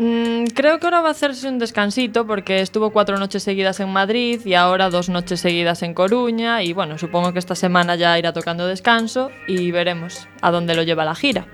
Mm, 0.00 0.46
creo 0.54 0.80
que 0.80 0.86
ahora 0.86 1.02
va 1.02 1.08
a 1.08 1.10
hacerse 1.10 1.46
un 1.46 1.58
descansito 1.58 2.26
porque 2.26 2.62
estuvo 2.62 2.90
cuatro 2.90 3.18
noches 3.18 3.42
seguidas 3.42 3.80
en 3.80 3.90
Madrid 3.90 4.40
y 4.46 4.54
ahora 4.54 4.88
dos 4.88 5.10
noches 5.10 5.40
seguidas 5.40 5.82
en 5.82 5.92
Coruña 5.92 6.62
y 6.62 6.72
bueno, 6.72 6.96
supongo 6.96 7.34
que 7.34 7.38
esta 7.38 7.54
semana 7.54 7.96
ya 7.96 8.18
irá 8.18 8.32
tocando 8.32 8.66
descanso 8.66 9.30
y 9.46 9.70
veremos 9.72 10.26
a 10.40 10.50
dónde 10.50 10.74
lo 10.74 10.84
lleva 10.84 11.04
la 11.04 11.14
gira. 11.14 11.46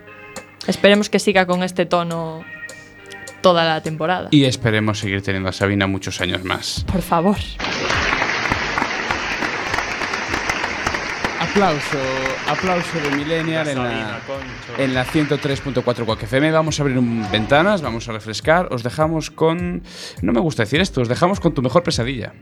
Esperemos 0.69 1.11
que 1.11 1.19
siga 1.19 1.45
con 1.45 1.65
este 1.65 1.87
tono 1.87 2.45
toda 3.41 3.65
la 3.65 3.81
temporada. 3.81 4.29
Y 4.31 4.45
esperemos 4.45 5.01
seguir 5.01 5.23
teniendo 5.23 5.49
a 5.49 5.53
Sabina 5.53 5.89
muchos 5.89 6.21
años 6.21 6.45
más. 6.45 6.85
Por 6.87 7.03
favor. 7.03 7.39
Aplauso, 11.41 11.99
aplauso 12.49 12.99
de 13.01 13.17
Millennial 13.17 13.69
en 13.69 13.79
la, 13.83 14.19
en 14.79 14.95
la 14.95 15.05
103.4 15.05 16.05
Quack 16.05 16.23
FM. 16.25 16.53
Vamos 16.53 16.79
a 16.79 16.83
abrir 16.83 16.99
un- 16.99 17.27
ventanas, 17.31 17.83
vamos 17.83 18.09
a 18.09 18.13
refrescar. 18.13 18.69
Os 18.73 18.83
dejamos 18.83 19.31
con. 19.31 19.83
No 20.23 20.33
me 20.33 20.41
gusta 20.41 20.63
decir 20.63 20.81
esto, 20.81 21.01
os 21.01 21.09
dejamos 21.09 21.41
con 21.41 21.55
tu 21.55 21.63
mejor 21.63 21.83
pesadilla. 21.83 22.33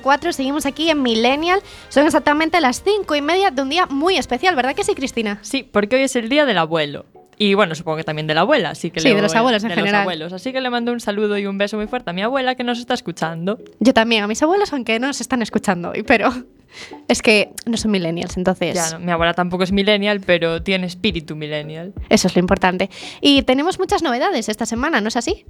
103.4. 0.00 0.32
Seguimos 0.32 0.66
aquí 0.66 0.90
en 0.90 1.02
Millennial. 1.02 1.60
Son 1.88 2.04
exactamente 2.06 2.60
las 2.60 2.82
5 2.82 3.14
y 3.14 3.22
media 3.22 3.50
de 3.50 3.62
un 3.62 3.70
día 3.70 3.86
muy 3.86 4.16
especial, 4.16 4.54
¿verdad 4.56 4.74
que 4.74 4.84
sí, 4.84 4.94
Cristina? 4.94 5.38
Sí, 5.42 5.62
porque 5.70 5.96
hoy 5.96 6.02
es 6.02 6.16
el 6.16 6.28
día 6.28 6.44
del 6.46 6.58
abuelo. 6.58 7.06
Y 7.36 7.54
bueno, 7.54 7.74
supongo 7.74 7.96
que 7.96 8.04
también 8.04 8.26
de 8.28 8.34
la 8.34 8.42
abuela, 8.42 8.70
así 8.70 8.92
que 8.92 9.00
Sí, 9.00 9.08
le 9.08 9.14
de 9.16 9.22
los 9.22 9.34
abuelos 9.34 9.62
en 9.64 9.70
de 9.70 9.74
general. 9.74 10.02
Los 10.02 10.02
abuelos. 10.02 10.32
Así 10.32 10.52
que 10.52 10.60
le 10.60 10.70
mando 10.70 10.92
un 10.92 11.00
saludo 11.00 11.36
y 11.36 11.46
un 11.46 11.58
beso 11.58 11.76
muy 11.76 11.88
fuerte 11.88 12.10
a 12.10 12.12
mi 12.12 12.22
abuela 12.22 12.54
que 12.54 12.62
nos 12.62 12.78
está 12.78 12.94
escuchando. 12.94 13.58
Yo 13.80 13.92
también, 13.92 14.22
a 14.22 14.28
mis 14.28 14.40
abuelos, 14.42 14.72
aunque 14.72 15.00
no 15.00 15.08
nos 15.08 15.20
están 15.20 15.42
escuchando 15.42 15.90
hoy, 15.90 16.04
pero 16.04 16.30
es 17.08 17.22
que 17.22 17.50
no 17.66 17.76
son 17.76 17.90
millennials, 17.90 18.36
entonces 18.36 18.74
Ya, 18.76 18.90
no, 18.98 19.04
mi 19.04 19.10
abuela 19.10 19.34
tampoco 19.34 19.64
es 19.64 19.72
millennial, 19.72 20.20
pero 20.20 20.62
tiene 20.62 20.86
espíritu 20.86 21.34
millennial. 21.34 21.92
eso 22.08 22.28
es 22.28 22.36
lo 22.36 22.40
importante. 22.40 22.88
Y 23.20 23.42
tenemos 23.42 23.80
muchas 23.80 24.02
novedades 24.04 24.48
esta 24.48 24.64
semana, 24.64 25.00
¿no 25.00 25.08
es 25.08 25.16
así? 25.16 25.44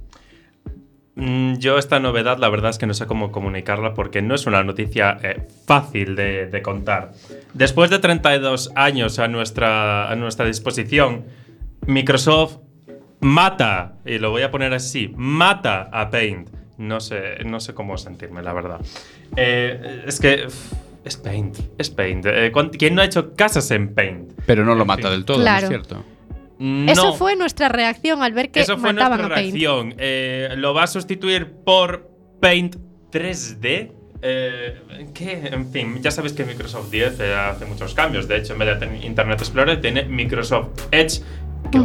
Mm, 1.15 1.55
Yo 1.59 1.77
esta 1.77 1.99
novedad 1.99 2.37
la 2.39 2.49
verdad 2.49 2.71
es 2.71 2.77
que 2.77 2.85
no 2.87 2.93
sé 2.93 3.05
cómo 3.05 3.31
comunicarla 3.31 3.93
porque 3.93 4.21
no 4.21 4.35
es 4.35 4.45
una 4.47 4.63
noticia 4.63 5.17
eh, 5.23 5.47
fácil 5.65 6.15
de, 6.15 6.47
de 6.47 6.61
contar. 6.61 7.13
Después 7.53 7.89
de 7.89 7.99
32 7.99 8.71
años 8.75 9.17
a 9.19 9.27
nuestra, 9.27 10.09
a 10.11 10.15
nuestra 10.15 10.45
disposición, 10.45 11.25
Microsoft 11.87 12.57
mata, 13.21 13.93
y 14.05 14.17
lo 14.19 14.29
voy 14.31 14.41
a 14.41 14.51
poner 14.51 14.73
así, 14.73 15.11
mata 15.15 15.89
a 15.91 16.09
Paint. 16.09 16.49
No 16.77 16.99
sé, 16.99 17.43
no 17.45 17.61
sé 17.61 17.73
cómo 17.73 17.97
sentirme, 17.97 18.43
la 18.43 18.51
verdad. 18.53 18.81
Eh, 19.37 20.03
es 20.05 20.19
que... 20.19 20.47
Es 21.05 21.17
Paint, 21.17 21.59
es 21.77 21.91
Paint. 21.91 22.25
Eh, 22.25 22.51
¿cuán- 22.51 22.69
¿Quién 22.71 22.95
no 22.95 23.01
ha 23.03 23.05
hecho 23.05 23.35
casas 23.35 23.69
en 23.69 23.93
Paint? 23.93 24.31
Pero 24.47 24.65
no 24.65 24.73
lo 24.73 24.81
En 24.81 24.87
mata 24.87 25.03
fin. 25.03 25.11
del 25.11 25.23
todo, 25.25 25.37
¿no 25.37 25.55
es 25.57 25.67
cierto? 25.67 26.03
No. 26.59 26.91
Eso 26.91 27.13
fue 27.13 27.35
nuestra 27.35 27.67
reacción 27.69 28.23
al 28.23 28.33
ver 28.33 28.49
que 28.51 28.61
Eso 28.61 28.77
fue 28.77 28.93
mataban 28.93 29.17
nuestra 29.19 29.35
a 29.35 29.39
Paint. 29.39 29.53
reacción. 29.53 29.93
Eh, 29.97 30.53
lo 30.57 30.73
va 30.73 30.83
a 30.83 30.87
sustituir 30.87 31.51
por 31.65 32.09
Paint 32.39 32.77
3D. 33.11 33.91
Eh, 34.21 34.81
¿Qué? 35.13 35.49
En 35.51 35.71
fin, 35.71 36.01
ya 36.01 36.09
sabéis 36.11 36.33
que 36.33 36.45
Microsoft 36.45 36.89
10 36.89 37.19
eh, 37.19 37.33
hace 37.35 37.65
muchos 37.65 37.93
cambios. 37.93 38.27
De 38.27 38.37
hecho, 38.37 38.53
en 38.53 38.59
vez 38.59 38.79
de 38.79 39.05
Internet 39.05 39.39
Explorer, 39.39 39.81
tiene 39.81 40.03
Microsoft 40.05 40.69
Edge. 40.91 41.21
que. 41.71 41.79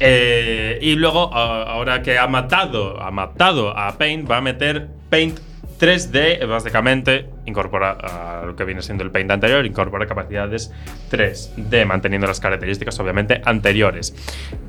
Eh, 0.00 0.78
y 0.80 0.94
luego, 0.94 1.32
ahora 1.34 2.02
que 2.02 2.18
ha 2.18 2.26
matado, 2.28 3.00
ha 3.02 3.10
matado 3.10 3.76
a 3.76 3.96
Paint, 3.98 4.30
va 4.30 4.38
a 4.38 4.40
meter 4.40 4.88
Paint 5.10 5.38
3D, 5.78 6.38
eh, 6.42 6.44
básicamente 6.46 7.28
incorpora 7.46 7.92
a 7.92 8.44
lo 8.44 8.56
que 8.56 8.64
viene 8.64 8.82
siendo 8.82 9.04
el 9.04 9.10
Paint 9.10 9.30
anterior, 9.30 9.64
incorpora 9.64 10.06
capacidades 10.06 10.72
3D, 11.10 11.84
manteniendo 11.86 12.26
las 12.26 12.40
características 12.40 12.98
obviamente 13.00 13.40
anteriores. 13.44 14.14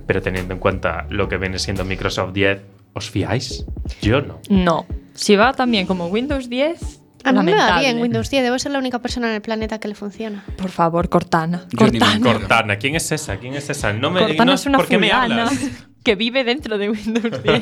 Pero 0.05 0.21
teniendo 0.21 0.53
en 0.53 0.59
cuenta 0.59 1.05
lo 1.09 1.27
que 1.27 1.37
viene 1.37 1.59
siendo 1.59 1.83
Microsoft 1.85 2.33
10, 2.33 2.61
¿os 2.93 3.09
fiáis? 3.09 3.65
Yo 4.01 4.21
no. 4.21 4.39
No. 4.49 4.85
Si 5.13 5.35
va 5.35 5.53
también 5.53 5.85
como 5.87 6.07
Windows 6.07 6.49
10, 6.49 7.01
A 7.25 7.31
mí 7.33 7.39
me 7.43 7.51
va 7.51 7.57
lamentable. 7.57 7.81
bien 7.87 8.01
Windows 8.01 8.29
10, 8.29 8.43
debo 8.43 8.57
ser 8.59 8.71
la 8.71 8.79
única 8.79 8.99
persona 8.99 9.27
en 9.29 9.35
el 9.35 9.41
planeta 9.41 9.79
que 9.79 9.87
le 9.89 9.95
funciona. 9.95 10.45
Por 10.57 10.69
favor, 10.69 11.09
Cortana. 11.09 11.65
Cortana. 11.77 12.19
Cortana, 12.21 12.75
¿quién 12.77 12.95
es 12.95 13.11
esa? 13.11 13.37
¿Quién 13.37 13.55
es 13.55 13.69
esa? 13.69 13.91
No 13.93 14.09
me, 14.11 14.21
Cortana 14.21 14.45
no- 14.45 14.53
es 14.53 14.65
una 14.65 14.77
¿Por 14.77 14.87
qué 14.87 14.97
me 14.97 15.11
hablas? 15.11 15.51
que 16.03 16.15
vive 16.15 16.43
dentro 16.43 16.77
de 16.77 16.89
Windows 16.89 17.43
10. 17.43 17.61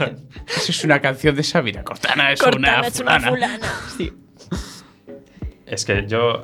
Eso 0.57 0.71
es 0.71 0.83
una 0.83 0.99
canción 1.01 1.35
de 1.35 1.43
Sabina. 1.43 1.83
Cortana 1.83 2.31
es 2.31 2.39
Cortana 2.41 2.79
una 2.79 2.87
es 2.87 2.99
una 2.99 3.19
fulana. 3.19 3.29
fulana. 3.29 3.71
Sí. 3.97 4.13
Es 5.65 5.85
que 5.85 6.05
yo. 6.07 6.43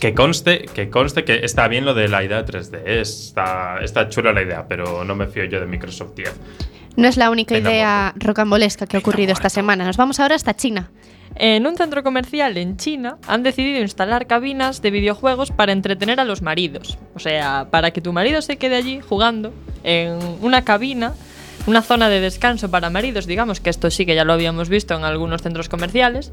Que 0.00 0.14
conste, 0.14 0.66
que 0.72 0.90
conste 0.90 1.24
que 1.24 1.40
está 1.44 1.66
bien 1.66 1.84
lo 1.84 1.92
de 1.92 2.06
la 2.08 2.22
idea 2.22 2.44
3D. 2.46 2.82
Está, 2.86 3.78
está 3.82 4.08
chula 4.08 4.32
la 4.32 4.42
idea, 4.42 4.66
pero 4.68 5.04
no 5.04 5.16
me 5.16 5.26
fío 5.26 5.44
yo 5.44 5.58
de 5.58 5.66
Microsoft 5.66 6.14
10. 6.14 6.32
No 6.96 7.08
es 7.08 7.16
la 7.16 7.30
única 7.30 7.54
Venga, 7.56 7.70
idea 7.70 8.14
rocambolesca 8.16 8.86
que 8.86 8.96
ha 8.96 9.00
ocurrido 9.00 9.32
esta 9.32 9.48
semana. 9.50 9.84
Nos 9.84 9.96
vamos 9.96 10.20
ahora 10.20 10.36
hasta 10.36 10.54
China. 10.54 10.90
En 11.34 11.66
un 11.66 11.76
centro 11.76 12.02
comercial 12.02 12.56
en 12.56 12.76
China 12.76 13.18
han 13.26 13.42
decidido 13.42 13.80
instalar 13.80 14.26
cabinas 14.26 14.82
de 14.82 14.90
videojuegos 14.90 15.50
para 15.50 15.72
entretener 15.72 16.20
a 16.20 16.24
los 16.24 16.42
maridos. 16.42 16.98
O 17.14 17.18
sea, 17.18 17.68
para 17.70 17.90
que 17.90 18.00
tu 18.00 18.12
marido 18.12 18.42
se 18.42 18.56
quede 18.56 18.76
allí 18.76 19.00
jugando 19.00 19.52
en 19.84 20.18
una 20.40 20.64
cabina, 20.64 21.14
una 21.66 21.82
zona 21.82 22.08
de 22.08 22.20
descanso 22.20 22.70
para 22.70 22.90
maridos, 22.90 23.26
digamos 23.26 23.60
que 23.60 23.70
esto 23.70 23.90
sí 23.90 24.06
que 24.06 24.14
ya 24.14 24.24
lo 24.24 24.32
habíamos 24.32 24.68
visto 24.68 24.94
en 24.94 25.04
algunos 25.04 25.42
centros 25.42 25.68
comerciales. 25.68 26.32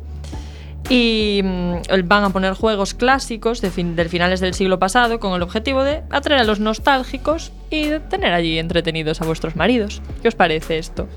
Y 0.88 1.42
mm, 1.44 1.78
van 2.06 2.26
a 2.26 2.30
poner 2.30 2.54
juegos 2.54 2.94
clásicos 2.94 3.60
de, 3.60 3.72
finales 3.72 4.40
del 4.40 4.54
siglo 4.54 4.78
pasado 4.78 5.20
con 5.20 5.34
el 5.34 5.42
objetivo 5.42 5.84
de 5.84 6.04
atraer 6.12 6.42
a 6.42 6.44
los 6.44 6.60
nostálgicos 6.60 7.52
y 7.72 7.88
de 7.88 8.00
tener 8.00 8.34
allí 8.34 8.60
entretenidos 8.60 9.20
a 9.22 9.26
vuestros 9.26 9.56
maridos. 9.56 10.02
¿Qué 10.22 10.28
os 10.28 10.36
parece 10.36 10.78
esto? 10.78 11.08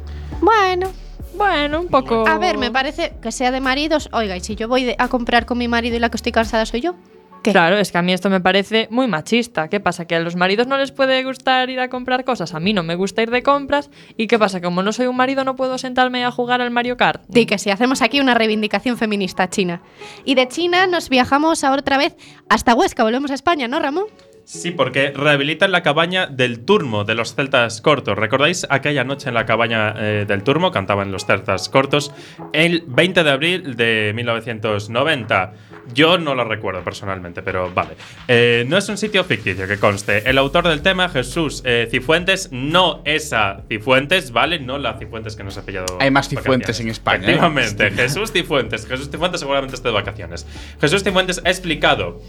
Bueno, 0.40 0.90
Bueno, 1.38 1.80
un 1.80 1.88
poco... 1.88 2.26
a 2.26 2.36
ver, 2.38 2.58
me 2.58 2.70
parece 2.70 3.14
que 3.22 3.30
sea 3.30 3.52
de 3.52 3.60
maridos. 3.60 4.08
Oiga, 4.12 4.36
y 4.36 4.40
si 4.40 4.56
yo 4.56 4.66
voy 4.66 4.94
a 4.98 5.08
comprar 5.08 5.46
con 5.46 5.56
mi 5.56 5.68
marido 5.68 5.96
y 5.96 6.00
la 6.00 6.10
que 6.10 6.16
estoy 6.16 6.32
cansada 6.32 6.66
soy 6.66 6.80
yo. 6.80 6.96
¿Qué? 7.44 7.52
Claro, 7.52 7.78
es 7.78 7.92
que 7.92 7.98
a 7.98 8.02
mí 8.02 8.12
esto 8.12 8.28
me 8.30 8.40
parece 8.40 8.88
muy 8.90 9.06
machista. 9.06 9.68
¿Qué 9.68 9.78
pasa? 9.78 10.06
¿Que 10.06 10.16
a 10.16 10.20
los 10.20 10.34
maridos 10.34 10.66
no 10.66 10.76
les 10.76 10.90
puede 10.90 11.22
gustar 11.22 11.70
ir 11.70 11.78
a 11.78 11.88
comprar 11.88 12.24
cosas? 12.24 12.52
A 12.54 12.58
mí 12.58 12.72
no 12.72 12.82
me 12.82 12.96
gusta 12.96 13.22
ir 13.22 13.30
de 13.30 13.44
compras. 13.44 13.90
¿Y 14.16 14.26
qué 14.26 14.40
pasa? 14.40 14.60
Como 14.60 14.82
no 14.82 14.92
soy 14.92 15.06
un 15.06 15.14
marido, 15.14 15.44
no 15.44 15.54
puedo 15.54 15.78
sentarme 15.78 16.24
a 16.24 16.32
jugar 16.32 16.60
al 16.60 16.72
Mario 16.72 16.96
Kart. 16.96 17.22
Sí, 17.32 17.46
que 17.46 17.58
sí, 17.58 17.70
hacemos 17.70 18.02
aquí 18.02 18.18
una 18.18 18.34
reivindicación 18.34 18.98
feminista 18.98 19.48
china. 19.48 19.82
Y 20.24 20.34
de 20.34 20.48
China 20.48 20.88
nos 20.88 21.08
viajamos 21.08 21.62
ahora 21.62 21.80
otra 21.80 21.98
vez 21.98 22.16
hasta 22.48 22.74
Huesca, 22.74 23.04
volvemos 23.04 23.30
a 23.30 23.34
España, 23.34 23.68
¿no, 23.68 23.78
Ramón? 23.78 24.06
Sí, 24.48 24.70
porque 24.70 25.10
rehabilitan 25.10 25.72
la 25.72 25.82
cabaña 25.82 26.26
del 26.26 26.60
Turmo 26.60 27.04
de 27.04 27.14
los 27.14 27.34
Celtas 27.34 27.82
Cortos. 27.82 28.16
¿Recordáis 28.16 28.66
aquella 28.70 29.04
noche 29.04 29.28
en 29.28 29.34
la 29.34 29.44
cabaña 29.44 29.92
eh, 29.98 30.24
del 30.26 30.42
Turmo? 30.42 30.70
Cantaban 30.70 31.12
los 31.12 31.26
Celtas 31.26 31.68
Cortos 31.68 32.12
el 32.54 32.82
20 32.86 33.24
de 33.24 33.30
abril 33.30 33.76
de 33.76 34.12
1990. 34.14 35.52
Yo 35.92 36.16
no 36.16 36.34
lo 36.34 36.44
recuerdo 36.44 36.82
personalmente, 36.82 37.42
pero 37.42 37.70
vale. 37.74 37.90
Eh, 38.26 38.64
no 38.66 38.78
es 38.78 38.88
un 38.88 38.96
sitio 38.96 39.22
ficticio 39.22 39.68
que 39.68 39.76
conste. 39.76 40.26
El 40.26 40.38
autor 40.38 40.66
del 40.66 40.80
tema, 40.80 41.10
Jesús 41.10 41.60
eh, 41.66 41.86
Cifuentes, 41.90 42.48
no 42.50 43.02
esa 43.04 43.64
Cifuentes, 43.68 44.30
¿vale? 44.32 44.60
No 44.60 44.78
la 44.78 44.94
Cifuentes 44.94 45.36
que 45.36 45.44
nos 45.44 45.58
ha 45.58 45.66
pillado. 45.66 45.98
Hay 46.00 46.10
más 46.10 46.24
vacaciones. 46.24 46.44
Cifuentes 46.44 46.80
en 46.80 46.88
España. 46.88 47.24
Efectivamente, 47.24 47.90
Jesús 47.90 48.32
Cifuentes. 48.32 48.86
Jesús 48.86 49.10
Cifuentes 49.10 49.40
seguramente 49.40 49.74
esté 49.74 49.88
de 49.88 49.94
vacaciones. 49.94 50.46
Jesús 50.80 51.04
Cifuentes 51.04 51.42
ha 51.44 51.50
explicado 51.50 52.22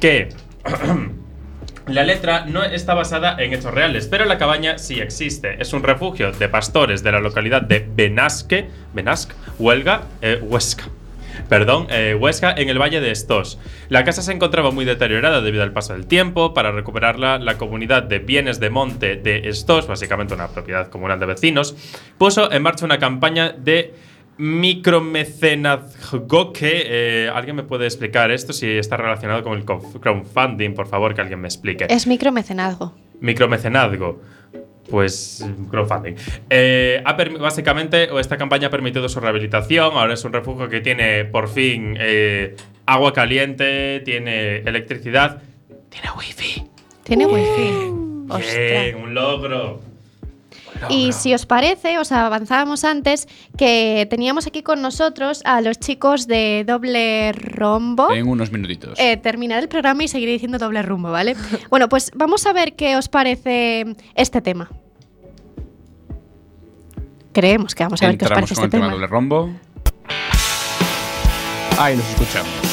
que 0.00 0.30
la 1.86 2.02
letra 2.02 2.46
no 2.46 2.64
está 2.64 2.94
basada 2.94 3.36
en 3.38 3.52
hechos 3.52 3.72
reales, 3.72 4.08
pero 4.08 4.24
la 4.24 4.38
cabaña 4.38 4.78
sí 4.78 5.00
existe. 5.00 5.60
Es 5.60 5.72
un 5.72 5.82
refugio 5.82 6.32
de 6.32 6.48
pastores 6.48 7.02
de 7.02 7.12
la 7.12 7.20
localidad 7.20 7.62
de 7.62 7.86
Benasque, 7.88 8.68
Benasque, 8.92 9.34
Huelga, 9.58 10.02
eh, 10.20 10.40
Huesca. 10.42 10.88
Perdón, 11.48 11.86
eh, 11.90 12.16
Huesca, 12.18 12.52
en 12.56 12.70
el 12.70 12.78
valle 12.80 13.00
de 13.00 13.10
Estos. 13.12 13.58
La 13.88 14.04
casa 14.04 14.22
se 14.22 14.32
encontraba 14.32 14.72
muy 14.72 14.84
deteriorada 14.84 15.42
debido 15.42 15.62
al 15.62 15.72
paso 15.72 15.92
del 15.92 16.06
tiempo. 16.06 16.54
Para 16.54 16.72
recuperarla, 16.72 17.38
la 17.38 17.56
comunidad 17.56 18.02
de 18.02 18.18
bienes 18.18 18.58
de 18.58 18.70
monte 18.70 19.16
de 19.16 19.48
Estos, 19.48 19.86
básicamente 19.86 20.34
una 20.34 20.48
propiedad 20.48 20.88
comunal 20.88 21.20
de 21.20 21.26
vecinos, 21.26 21.76
puso 22.18 22.50
en 22.50 22.62
marcha 22.62 22.84
una 22.84 22.98
campaña 22.98 23.50
de 23.52 23.94
micromecenazgo 24.38 26.52
que 26.52 26.82
eh, 26.86 27.30
alguien 27.32 27.56
me 27.56 27.62
puede 27.62 27.86
explicar 27.86 28.30
esto 28.30 28.52
si 28.52 28.68
está 28.68 28.96
relacionado 28.96 29.42
con 29.42 29.58
el 29.58 29.64
crowdfunding, 29.64 30.74
por 30.74 30.88
favor, 30.88 31.14
que 31.14 31.22
alguien 31.22 31.40
me 31.40 31.48
explique. 31.48 31.86
Es 31.88 32.06
micromecenazgo. 32.06 32.94
Micromecenazgo. 33.20 34.20
Pues 34.90 35.44
crowdfunding. 35.70 36.14
Eh, 36.48 37.02
ha 37.04 37.16
básicamente, 37.40 38.08
o 38.10 38.20
esta 38.20 38.36
campaña 38.36 38.68
ha 38.68 38.70
permitido 38.70 39.08
su 39.08 39.18
rehabilitación. 39.18 39.94
Ahora 39.94 40.14
es 40.14 40.24
un 40.24 40.32
refugio 40.32 40.68
que 40.68 40.80
tiene 40.80 41.24
por 41.24 41.48
fin 41.48 41.96
eh, 41.98 42.54
agua 42.86 43.12
caliente, 43.12 44.00
tiene 44.04 44.58
electricidad, 44.58 45.42
tiene 45.88 46.08
wifi. 46.16 46.62
Tiene 47.02 47.26
wifi. 47.26 47.96
Bien, 48.28 48.96
un 48.96 49.14
logro. 49.14 49.80
Y 50.88 51.12
si 51.12 51.34
os 51.34 51.46
parece, 51.46 51.98
os 51.98 52.12
avanzábamos 52.12 52.84
antes 52.84 53.28
que 53.56 54.06
teníamos 54.10 54.46
aquí 54.46 54.62
con 54.62 54.82
nosotros 54.82 55.42
a 55.44 55.60
los 55.60 55.78
chicos 55.78 56.26
de 56.26 56.64
doble 56.66 57.32
rombo. 57.32 58.12
En 58.12 58.28
unos 58.28 58.50
minutitos. 58.52 58.98
Eh, 58.98 59.16
terminar 59.16 59.62
el 59.62 59.68
programa 59.68 60.04
y 60.04 60.08
seguiré 60.08 60.32
diciendo 60.32 60.58
doble 60.58 60.82
rumbo, 60.82 61.10
¿vale? 61.10 61.36
bueno, 61.70 61.88
pues 61.88 62.10
vamos 62.14 62.46
a 62.46 62.52
ver 62.52 62.74
qué 62.74 62.96
os 62.96 63.08
parece 63.08 63.96
este 64.14 64.40
tema. 64.40 64.70
Creemos 67.32 67.74
que 67.74 67.84
vamos 67.84 68.02
a 68.02 68.06
ver 68.06 68.16
qué 68.16 68.24
os 68.24 68.30
parece 68.30 68.54
con 68.54 68.64
este 68.64 68.76
el 68.76 68.82
tema 68.82 68.86
tema. 68.86 68.94
doble 68.94 69.06
rombo. 69.06 69.50
Ahí 71.78 71.94
nos 71.96 72.08
escuchamos. 72.08 72.65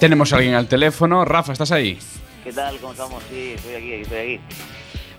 Tenemos 0.00 0.32
a 0.32 0.36
alguien 0.36 0.54
al 0.54 0.68
teléfono. 0.68 1.24
Rafa, 1.24 1.52
¿estás 1.52 1.72
ahí? 1.72 1.98
¿Qué 2.44 2.52
tal? 2.52 2.78
¿Cómo 2.78 2.92
estamos? 2.92 3.22
Sí, 3.28 3.54
estoy 3.56 3.74
aquí, 3.74 3.92
estoy 3.94 4.18
aquí. 4.18 4.40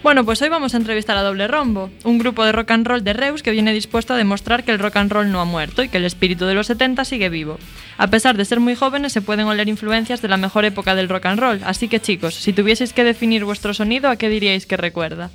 Bueno, 0.02 0.24
pues 0.24 0.42
hoy 0.42 0.48
vamos 0.48 0.74
a 0.74 0.78
entrevistar 0.78 1.18
a 1.18 1.22
Doble 1.24 1.50
Rombo, 1.50 1.90
un 2.06 2.20
grupo 2.20 2.46
de 2.46 2.54
rock 2.54 2.72
and 2.72 2.88
roll 2.88 3.04
de 3.04 3.12
Reus 3.12 3.44
que 3.44 3.52
viene 3.52 3.74
dispuesto 3.74 4.14
a 4.14 4.18
demostrar 4.18 4.64
que 4.64 4.72
el 4.72 4.80
rock 4.80 4.96
and 4.96 5.12
roll 5.12 5.30
no 5.30 5.42
ha 5.42 5.46
muerto 5.46 5.84
y 5.84 5.90
que 5.90 5.98
el 5.98 6.06
espíritu 6.06 6.46
de 6.46 6.54
los 6.54 6.68
70 6.68 7.04
sigue 7.04 7.28
vivo. 7.28 7.58
A 7.98 8.08
pesar 8.08 8.38
de 8.38 8.46
ser 8.46 8.62
muy 8.62 8.76
jóvenes, 8.76 9.12
se 9.12 9.22
pueden 9.22 9.48
oler 9.48 9.68
influencias 9.68 10.22
de 10.22 10.30
la 10.30 10.38
mejor 10.38 10.64
época 10.64 10.96
del 10.96 11.10
rock 11.10 11.26
and 11.26 11.40
roll. 11.42 11.62
Así 11.66 11.90
que 11.90 12.00
chicos, 12.00 12.36
si 12.36 12.54
tuvieseis 12.54 12.94
que 12.94 13.04
definir 13.04 13.44
vuestro 13.44 13.74
sonido, 13.74 14.10
¿a 14.10 14.16
qué 14.16 14.30
diríais 14.30 14.66
que 14.66 14.78
recuerda? 14.78 15.30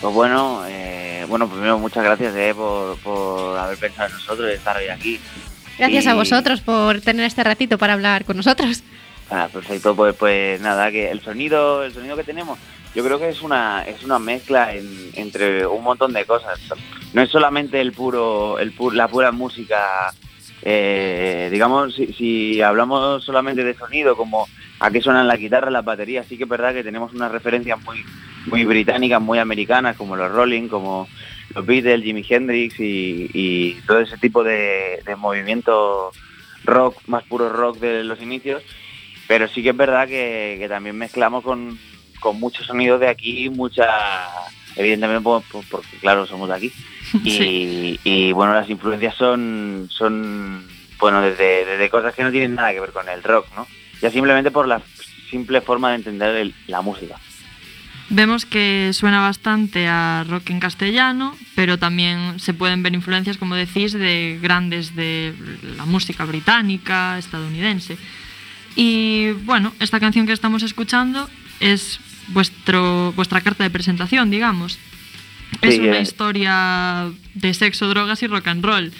Pues 0.00 0.12
bueno, 0.12 0.64
eh, 0.66 1.24
bueno, 1.28 1.48
primero 1.48 1.78
muchas 1.78 2.02
gracias 2.02 2.34
eh, 2.34 2.52
por, 2.56 2.98
por 2.98 3.56
haber 3.56 3.78
pensado 3.78 4.08
en 4.08 4.14
nosotros 4.14 4.50
y 4.50 4.54
estar 4.54 4.76
hoy 4.76 4.88
aquí. 4.88 5.20
Gracias 5.78 6.04
Y- 6.04 6.08
a 6.08 6.14
vosotros 6.14 6.60
por 6.60 7.00
tener 7.00 7.26
este 7.26 7.42
ratito 7.44 7.78
para 7.78 7.94
hablar 7.94 8.24
con 8.24 8.36
nosotros. 8.36 8.82
Ah, 9.30 9.48
perfecto, 9.52 9.96
pues, 9.96 10.14
pues 10.16 10.60
nada, 10.60 10.90
que 10.90 11.10
el 11.10 11.20
sonido, 11.22 11.82
el 11.82 11.92
sonido 11.92 12.14
que 12.16 12.24
tenemos, 12.24 12.58
yo 12.94 13.02
creo 13.02 13.18
que 13.18 13.30
es 13.30 13.42
una, 13.42 13.82
es 13.84 14.02
una 14.04 14.18
mezcla 14.18 14.74
en- 14.74 15.10
entre 15.14 15.66
un 15.66 15.82
montón 15.82 16.12
de 16.12 16.24
cosas. 16.26 16.60
No 17.12 17.22
es 17.22 17.30
solamente 17.30 17.80
el 17.80 17.92
puro, 17.92 18.58
el 18.58 18.76
pu- 18.76 18.92
la 18.92 19.08
pura 19.08 19.32
música, 19.32 20.12
eh, 20.62 21.48
digamos, 21.50 21.94
si, 21.94 22.12
si 22.12 22.60
hablamos 22.62 23.24
solamente 23.24 23.64
de 23.64 23.74
sonido, 23.74 24.14
como 24.16 24.46
a 24.80 24.90
qué 24.90 25.00
suenan 25.00 25.26
la 25.26 25.36
guitarra, 25.36 25.70
las 25.70 25.84
baterías, 25.84 26.26
sí 26.28 26.36
que 26.36 26.44
es 26.44 26.48
verdad 26.48 26.74
que 26.74 26.84
tenemos 26.84 27.12
unas 27.14 27.32
referencias 27.32 27.82
muy, 27.82 28.04
muy 28.46 28.64
británicas, 28.64 29.20
muy 29.20 29.38
americanas, 29.38 29.96
como 29.96 30.16
los 30.16 30.30
Rolling, 30.30 30.68
como 30.68 31.08
los 31.54 31.64
Beatles, 31.66 32.02
Jimi 32.04 32.24
Hendrix 32.28 32.78
y, 32.80 33.30
y 33.32 33.72
todo 33.86 34.00
ese 34.00 34.16
tipo 34.18 34.42
de, 34.44 35.00
de 35.04 35.16
movimiento 35.16 36.10
rock, 36.64 36.96
más 37.06 37.24
puro 37.24 37.48
rock 37.50 37.78
de 37.78 38.04
los 38.04 38.20
inicios 38.22 38.62
pero 39.26 39.48
sí 39.48 39.62
que 39.62 39.70
es 39.70 39.76
verdad 39.76 40.06
que, 40.06 40.56
que 40.58 40.68
también 40.68 40.98
mezclamos 40.98 41.42
con, 41.42 41.78
con 42.20 42.38
muchos 42.38 42.66
sonidos 42.66 43.00
de 43.00 43.08
aquí, 43.08 43.48
mucha, 43.48 43.86
evidentemente 44.76 45.22
por- 45.22 45.42
por- 45.44 45.64
porque 45.66 45.96
claro, 45.98 46.26
somos 46.26 46.48
de 46.50 46.54
aquí. 46.54 46.72
Y, 47.24 47.98
y, 48.04 48.32
bueno, 48.32 48.52
las 48.52 48.68
influencias 48.68 49.14
son, 49.14 49.88
son 49.90 50.66
bueno, 50.98 51.22
desde, 51.22 51.64
desde 51.64 51.88
cosas 51.88 52.14
que 52.14 52.22
no 52.22 52.30
tienen 52.30 52.54
nada 52.54 52.72
que 52.72 52.80
ver 52.80 52.90
con 52.92 53.08
el 53.08 53.22
rock, 53.22 53.46
¿no? 53.56 53.66
Ya 54.02 54.10
simplemente 54.10 54.50
por 54.50 54.66
la 54.68 54.82
simple 55.30 55.60
forma 55.62 55.90
de 55.90 55.96
entender 55.96 56.34
el- 56.36 56.54
la 56.66 56.82
música. 56.82 57.16
Vemos 58.10 58.44
que 58.44 58.90
suena 58.92 59.20
bastante 59.20 59.88
a 59.88 60.24
rock 60.28 60.50
en 60.50 60.60
castellano, 60.60 61.34
pero 61.54 61.78
también 61.78 62.38
se 62.38 62.52
pueden 62.52 62.82
ver 62.82 62.94
influencias, 62.94 63.38
como 63.38 63.54
decís, 63.54 63.92
de 63.92 64.38
grandes 64.42 64.94
de 64.94 65.34
la 65.76 65.86
música 65.86 66.24
británica, 66.24 67.18
estadounidense. 67.18 67.96
Y 68.76 69.32
bueno, 69.44 69.72
esta 69.80 70.00
canción 70.00 70.26
que 70.26 70.32
estamos 70.32 70.62
escuchando 70.62 71.30
es 71.60 71.98
vuestro, 72.28 73.12
vuestra 73.16 73.40
carta 73.40 73.64
de 73.64 73.70
presentación, 73.70 74.30
digamos. 74.30 74.78
es 75.62 75.74
Sí, 75.74 75.80
una 75.80 75.98
eh. 75.98 76.02
historia 76.02 77.10
de 77.34 77.54
sexo, 77.54 77.88
drogas 77.88 78.22
y 78.22 78.26
rock 78.26 78.48
and 78.48 78.64
roll. 78.64 78.92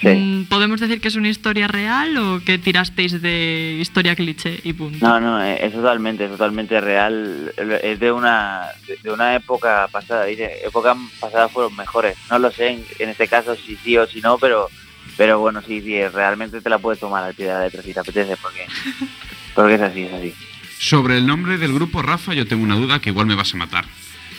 Sí. 0.00 0.06
Mm, 0.08 0.44
¿Podemos 0.46 0.78
decir 0.80 1.00
que 1.00 1.08
es 1.08 1.16
una 1.16 1.28
historia 1.28 1.66
real 1.66 2.16
o 2.18 2.40
que 2.44 2.58
tirasteis 2.58 3.20
de 3.20 3.78
historia 3.80 4.14
cliché 4.14 4.60
y 4.62 4.72
punto? 4.72 4.98
No, 5.04 5.18
no, 5.20 5.42
eh, 5.42 5.58
es 5.64 5.72
totalmente, 5.72 6.24
es 6.26 6.30
totalmente 6.30 6.80
real. 6.80 7.52
Es 7.82 7.98
de 7.98 8.12
una, 8.12 8.66
de- 8.86 8.96
de 9.02 9.10
una 9.10 9.34
época 9.34 9.88
pasada. 9.90 10.24
Dice, 10.26 10.50
épocas 10.64 10.96
pasadas 11.18 11.50
fueron 11.50 11.74
mejores. 11.76 12.16
No 12.30 12.38
lo 12.38 12.50
sé 12.52 12.68
en, 12.68 12.84
en 13.00 13.08
este 13.08 13.26
caso 13.26 13.56
si 13.56 13.76
sí 13.76 13.96
o 13.96 14.06
si 14.06 14.20
no, 14.20 14.38
pero, 14.38 14.68
pero 15.16 15.40
bueno, 15.40 15.60
sí, 15.66 15.80
sí, 15.80 16.00
realmente 16.08 16.60
te 16.60 16.70
la 16.70 16.78
puedes 16.78 17.00
tomar 17.00 17.24
al 17.24 17.34
pie 17.34 17.46
de 17.46 17.52
la 17.54 17.64
letra 17.64 17.82
si 17.82 17.92
te 17.92 18.00
apetece, 18.00 18.36
porque, 18.36 18.66
porque 19.54 19.74
es 19.74 19.80
así, 19.80 20.02
es 20.02 20.12
así. 20.12 20.34
Sobre 20.78 21.16
el 21.18 21.26
nombre 21.26 21.58
del 21.58 21.72
grupo, 21.74 22.02
Rafa, 22.02 22.34
yo 22.34 22.46
tengo 22.46 22.62
una 22.62 22.76
duda 22.76 23.00
que 23.00 23.10
igual 23.10 23.26
me 23.26 23.34
vas 23.34 23.52
a 23.52 23.56
matar. 23.56 23.84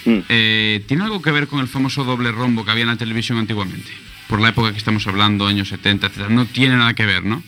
Mm. 0.06 0.20
Eh, 0.30 0.84
¿Tiene 0.88 1.04
algo 1.04 1.22
que 1.22 1.32
ver 1.32 1.48
con 1.48 1.60
el 1.60 1.68
famoso 1.68 2.06
doble 2.06 2.32
rombo 2.32 2.64
que 2.64 2.72
había 2.72 2.84
en 2.84 2.90
la 2.90 2.96
televisión 2.96 3.38
antiguamente? 3.38 3.92
Por 4.30 4.40
la 4.40 4.50
época 4.50 4.72
que 4.72 4.78
estamos 4.78 5.06
hablando, 5.08 5.48
años 5.48 5.70
70, 5.70 6.08
etc. 6.08 6.30
No 6.30 6.46
tiene 6.46 6.78
nada 6.78 6.94
que 6.94 7.06
ver, 7.06 7.24
¿no? 7.26 7.42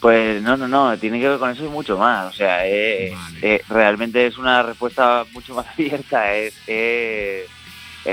Pues 0.00 0.42
no, 0.42 0.56
no, 0.56 0.68
no, 0.68 0.98
tiene 0.98 1.18
que 1.20 1.28
ver 1.28 1.38
con 1.38 1.50
eso 1.50 1.64
y 1.64 1.68
mucho 1.68 1.96
más. 1.96 2.26
O 2.34 2.36
sea, 2.36 2.66
eh, 2.66 3.14
eh, 3.40 3.62
realmente 3.70 4.26
es 4.26 4.36
una 4.36 4.62
respuesta 4.62 5.24
mucho 5.32 5.54
más 5.54 5.66
abierta. 5.78 6.34
Es, 6.34 6.54
eh, 6.66 7.46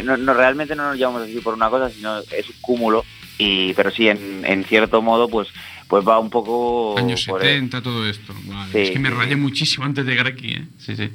no, 0.03 0.15
no, 0.15 0.34
realmente 0.34 0.76
no 0.76 0.84
nos 0.89 0.97
llamamos 0.97 1.24
así 1.24 1.39
por 1.41 1.53
una 1.55 1.69
cosa, 1.69 1.89
sino 1.89 2.19
es 2.19 2.47
un 2.47 2.55
cúmulo. 2.61 3.03
Y, 3.38 3.74
pero 3.74 3.89
sí, 3.89 4.07
en, 4.07 4.43
en 4.45 4.63
cierto 4.65 5.01
modo, 5.01 5.28
pues, 5.28 5.47
pues 5.88 6.07
va 6.07 6.19
un 6.19 6.30
poco 6.30 6.95
Años 6.97 7.26
por 7.26 7.41
el- 7.41 7.47
70, 7.49 7.82
todo 7.82 8.07
esto. 8.07 8.34
Vale. 8.45 8.72
Sí, 8.72 8.78
es 8.78 8.91
que 8.91 8.99
me 8.99 9.09
rayé 9.09 9.36
muchísimo 9.36 9.84
antes 9.84 10.05
de 10.05 10.11
llegar 10.11 10.28
aquí, 10.28 10.51
¿eh? 10.51 10.65
Sí, 10.78 10.95
sí. 10.95 11.09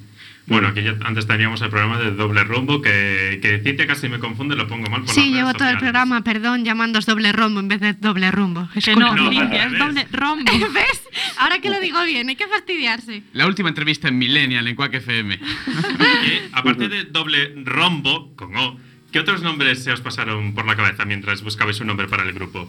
Bueno, 0.46 0.68
aquí 0.68 0.82
ya 0.82 0.96
antes 1.04 1.26
teníamos 1.26 1.60
el 1.62 1.70
programa 1.70 1.98
de 1.98 2.12
doble 2.12 2.44
rumbo, 2.44 2.80
que, 2.80 3.40
que 3.42 3.60
Cintia 3.64 3.86
casi 3.86 4.08
me 4.08 4.20
confunde, 4.20 4.54
lo 4.54 4.68
pongo 4.68 4.88
mal 4.88 5.02
por 5.02 5.12
Sí, 5.12 5.32
llevo 5.32 5.52
todo 5.54 5.68
el 5.68 5.78
programa, 5.78 6.22
perdón, 6.22 6.64
llamándos 6.64 7.04
doble 7.04 7.32
rombo 7.32 7.58
en 7.58 7.68
vez 7.68 7.80
de 7.80 7.94
doble 7.94 8.30
rumbo. 8.30 8.68
Que 8.72 8.94
no. 8.94 9.28
Cintia, 9.28 9.66
es 9.66 9.78
doble 9.78 10.06
rombo. 10.12 10.52
¿Ves? 10.74 11.02
Ahora 11.38 11.58
que 11.58 11.68
lo 11.68 11.80
digo 11.80 12.02
bien, 12.04 12.28
hay 12.28 12.36
que 12.36 12.46
fastidiarse. 12.46 13.24
La 13.32 13.46
última 13.46 13.70
entrevista 13.70 14.06
en 14.08 14.18
Millennial, 14.18 14.68
en 14.68 14.76
Quack 14.76 14.94
FM. 14.94 15.34
Y 15.34 16.40
aparte 16.52 16.88
de 16.88 17.04
doble 17.04 17.52
rombo, 17.64 18.34
con 18.36 18.56
O, 18.56 18.78
¿qué 19.10 19.18
otros 19.18 19.42
nombres 19.42 19.82
se 19.82 19.90
os 19.90 20.00
pasaron 20.00 20.54
por 20.54 20.64
la 20.64 20.76
cabeza 20.76 21.04
mientras 21.04 21.42
buscabais 21.42 21.80
un 21.80 21.88
nombre 21.88 22.06
para 22.06 22.22
el 22.22 22.32
grupo? 22.32 22.68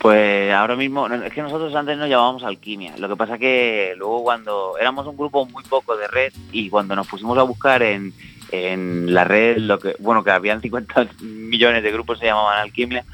Pues 0.00 0.50
ahora 0.50 0.76
mismo, 0.76 1.06
no, 1.10 1.16
es 1.16 1.30
que 1.30 1.42
nosotros 1.42 1.74
antes 1.74 1.98
nos 1.98 2.08
llamábamos 2.08 2.42
Alquimia. 2.42 2.96
Lo 2.96 3.06
que 3.06 3.16
pasa 3.16 3.36
que 3.36 3.92
luego 3.98 4.22
cuando 4.22 4.78
éramos 4.80 5.06
un 5.06 5.14
grupo 5.14 5.44
muy 5.44 5.62
poco 5.64 5.94
de 5.94 6.08
red 6.08 6.32
y 6.52 6.70
cuando 6.70 6.96
nos 6.96 7.06
pusimos 7.06 7.36
a 7.36 7.42
buscar 7.42 7.82
en, 7.82 8.14
en 8.50 9.12
la 9.12 9.24
red, 9.24 9.58
lo 9.58 9.78
que 9.78 9.96
bueno, 9.98 10.24
que 10.24 10.30
habían 10.30 10.60
50 10.62 11.06
millones 11.20 11.82
de 11.82 11.92
grupos 11.92 12.18
se 12.18 12.24
llamaban 12.24 12.60
Alquimia, 12.60 13.04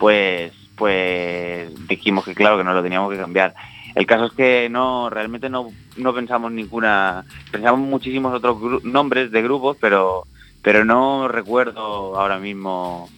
pues 0.00 0.52
pues 0.74 1.86
dijimos 1.86 2.24
que 2.24 2.34
claro 2.34 2.58
que 2.58 2.64
nos 2.64 2.74
lo 2.74 2.82
teníamos 2.82 3.12
que 3.12 3.20
cambiar. 3.20 3.54
El 3.94 4.04
caso 4.04 4.24
es 4.24 4.32
que 4.32 4.68
no, 4.68 5.10
realmente 5.10 5.48
no, 5.48 5.68
no 5.96 6.12
pensamos 6.12 6.50
ninguna, 6.50 7.24
pensamos 7.52 7.78
muchísimos 7.78 8.34
otros 8.34 8.82
nombres 8.82 9.30
de 9.30 9.42
grupos, 9.42 9.76
pero 9.80 10.24
pero 10.60 10.84
no 10.84 11.28
recuerdo 11.28 12.18
ahora 12.18 12.40
mismo 12.40 13.08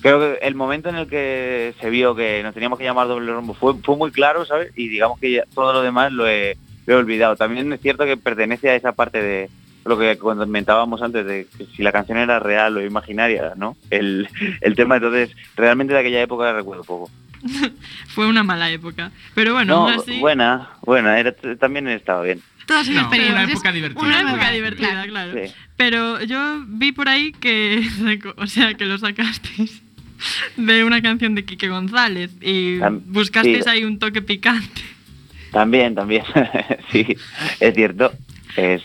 creo 0.00 0.18
que 0.20 0.46
el 0.46 0.54
momento 0.54 0.88
en 0.88 0.96
el 0.96 1.06
que 1.06 1.74
se 1.80 1.90
vio 1.90 2.14
que 2.14 2.42
nos 2.42 2.54
teníamos 2.54 2.78
que 2.78 2.84
llamar 2.84 3.08
doble 3.08 3.32
rombo 3.32 3.54
fue, 3.54 3.74
fue 3.82 3.96
muy 3.96 4.10
claro, 4.10 4.44
¿sabes? 4.44 4.72
Y 4.76 4.88
digamos 4.88 5.18
que 5.18 5.32
ya 5.32 5.44
todo 5.54 5.72
lo 5.72 5.82
demás 5.82 6.12
lo 6.12 6.28
he, 6.28 6.56
lo 6.86 6.94
he 6.94 6.96
olvidado. 6.96 7.36
También 7.36 7.72
es 7.72 7.80
cierto 7.80 8.04
que 8.04 8.16
pertenece 8.16 8.70
a 8.70 8.74
esa 8.74 8.92
parte 8.92 9.22
de 9.22 9.50
lo 9.84 9.98
que 9.98 10.18
comentábamos 10.18 11.02
antes, 11.02 11.24
de 11.26 11.46
que 11.56 11.66
si 11.66 11.82
la 11.82 11.92
canción 11.92 12.18
era 12.18 12.38
real 12.38 12.76
o 12.76 12.84
imaginaria, 12.84 13.54
¿no? 13.56 13.76
El, 13.90 14.28
el 14.60 14.74
tema, 14.74 14.96
entonces, 14.96 15.34
realmente 15.56 15.94
de 15.94 16.00
aquella 16.00 16.22
época 16.22 16.52
recuerdo 16.52 16.84
poco. 16.84 17.10
Fue 18.08 18.26
una 18.26 18.42
mala 18.42 18.70
época. 18.70 19.10
Pero 19.34 19.54
bueno, 19.54 19.88
no, 19.88 20.00
así. 20.00 20.18
buena, 20.20 20.70
buena, 20.82 21.18
era, 21.18 21.32
también 21.58 21.88
estaba 21.88 22.22
bien. 22.22 22.42
Todas 22.66 22.88
No, 22.88 23.08
una 23.08 23.44
época 23.44 23.72
divertida. 23.72 24.04
Una 24.04 24.20
época 24.20 24.50
divertida, 24.50 25.06
claro. 25.06 25.32
Sí. 25.32 25.52
Pero 25.76 26.22
yo 26.22 26.62
vi 26.66 26.92
por 26.92 27.08
ahí 27.08 27.32
que, 27.32 27.82
o 28.36 28.46
sea, 28.46 28.74
que 28.74 28.84
lo 28.84 28.98
sacasteis 28.98 29.82
de 30.56 30.84
una 30.84 31.00
canción 31.02 31.34
de 31.34 31.44
Quique 31.44 31.68
González 31.68 32.30
y 32.40 32.78
Tam- 32.78 33.00
buscasteis 33.06 33.64
sí. 33.64 33.70
ahí 33.70 33.84
un 33.84 33.98
toque 33.98 34.22
picante. 34.22 34.82
También, 35.52 35.94
también, 35.94 36.22
sí, 36.92 37.16
es 37.58 37.74
cierto. 37.74 38.12
Es, 38.56 38.82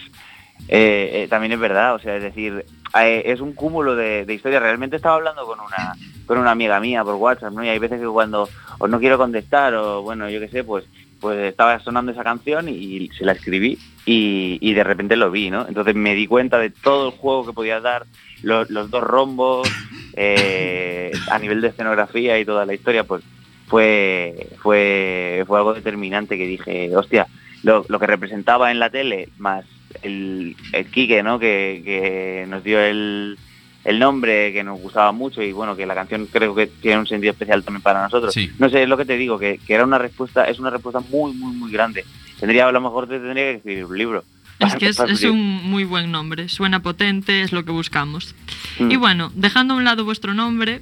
eh, 0.67 1.09
eh, 1.23 1.27
también 1.29 1.51
es 1.53 1.59
verdad, 1.59 1.95
o 1.95 1.99
sea, 1.99 2.15
es 2.17 2.23
decir, 2.23 2.65
eh, 2.99 3.23
es 3.25 3.39
un 3.39 3.53
cúmulo 3.53 3.95
de, 3.95 4.25
de 4.25 4.33
historias. 4.33 4.61
Realmente 4.61 4.95
estaba 4.95 5.15
hablando 5.15 5.45
con 5.45 5.59
una 5.59 5.93
con 6.25 6.39
una 6.39 6.49
amiga 6.51 6.79
mía 6.79 7.03
por 7.03 7.15
WhatsApp, 7.15 7.53
¿no? 7.53 7.63
Y 7.63 7.69
hay 7.69 7.77
veces 7.77 7.99
que 7.99 8.07
cuando 8.07 8.49
o 8.79 8.87
no 8.87 8.99
quiero 8.99 9.17
contestar 9.19 9.75
o 9.75 10.01
bueno, 10.01 10.27
yo 10.29 10.39
qué 10.39 10.47
sé, 10.47 10.63
pues 10.63 10.85
pues 11.21 11.37
estaba 11.49 11.79
sonando 11.79 12.11
esa 12.11 12.23
canción 12.23 12.67
y 12.67 13.09
se 13.17 13.25
la 13.25 13.31
escribí 13.33 13.77
y, 14.05 14.57
y 14.59 14.73
de 14.73 14.83
repente 14.83 15.15
lo 15.15 15.29
vi, 15.31 15.49
¿no? 15.51 15.67
Entonces 15.67 15.93
me 15.95 16.13
di 16.15 16.25
cuenta 16.27 16.57
de 16.57 16.69
todo 16.71 17.07
el 17.09 17.13
juego 17.17 17.45
que 17.45 17.53
podía 17.53 17.79
dar, 17.79 18.05
lo- 18.43 18.65
los 18.65 18.89
dos 18.91 19.03
rombos, 19.03 19.67
eh, 20.15 21.11
a 21.29 21.37
nivel 21.39 21.61
de 21.61 21.67
escenografía 21.67 22.39
y 22.39 22.45
toda 22.45 22.65
la 22.65 22.73
historia, 22.73 23.03
pues 23.03 23.23
fue, 23.67 24.47
fue, 24.61 25.43
fue 25.45 25.57
algo 25.57 25.73
determinante 25.73 26.37
que 26.37 26.47
dije, 26.47 26.95
hostia, 26.95 27.27
lo, 27.63 27.85
lo 27.89 27.99
que 27.99 28.07
representaba 28.07 28.71
en 28.71 28.79
la 28.79 28.89
tele, 28.89 29.29
más 29.37 29.65
el, 30.03 30.55
el 30.71 30.85
Quique, 30.91 31.23
¿no? 31.23 31.39
Que, 31.39 31.81
que 31.83 32.45
nos 32.47 32.63
dio 32.63 32.79
el, 32.79 33.37
el 33.83 33.99
nombre, 33.99 34.53
que 34.53 34.63
nos 34.63 34.79
gustaba 34.79 35.11
mucho 35.11 35.41
y 35.41 35.51
bueno, 35.51 35.75
que 35.75 35.85
la 35.85 35.95
canción 35.95 36.27
creo 36.27 36.53
que 36.53 36.67
tiene 36.67 36.99
un 36.99 37.07
sentido 37.07 37.31
especial 37.31 37.63
también 37.63 37.81
para 37.81 38.03
nosotros. 38.03 38.33
Sí. 38.33 38.51
No 38.59 38.69
sé, 38.69 38.83
es 38.83 38.89
lo 38.89 38.97
que 38.97 39.05
te 39.05 39.17
digo, 39.17 39.39
que, 39.39 39.59
que 39.65 39.73
era 39.73 39.83
una 39.83 39.97
respuesta, 39.97 40.45
es 40.45 40.59
una 40.59 40.69
respuesta 40.69 40.99
muy, 41.09 41.33
muy, 41.33 41.55
muy 41.55 41.71
grande. 41.71 42.05
Tendría, 42.39 42.67
a 42.67 42.71
lo 42.71 42.81
mejor 42.81 43.07
te 43.07 43.19
tendría 43.19 43.45
que 43.45 43.57
escribir 43.57 43.85
un 43.85 43.97
libro. 43.97 44.23
Es 44.59 44.75
que 44.75 44.87
es, 44.87 45.23
un 45.23 45.69
muy 45.69 45.83
buen 45.83 46.11
nombre, 46.11 46.47
suena 46.49 46.81
potente, 46.81 47.41
es 47.41 47.51
lo 47.51 47.65
que 47.65 47.71
buscamos. 47.71 48.35
Mm. 48.79 48.91
Y 48.91 48.95
bueno, 48.95 49.31
dejando 49.35 49.73
a 49.73 49.77
un 49.77 49.83
lado 49.83 50.05
vuestro 50.05 50.33
nombre, 50.33 50.81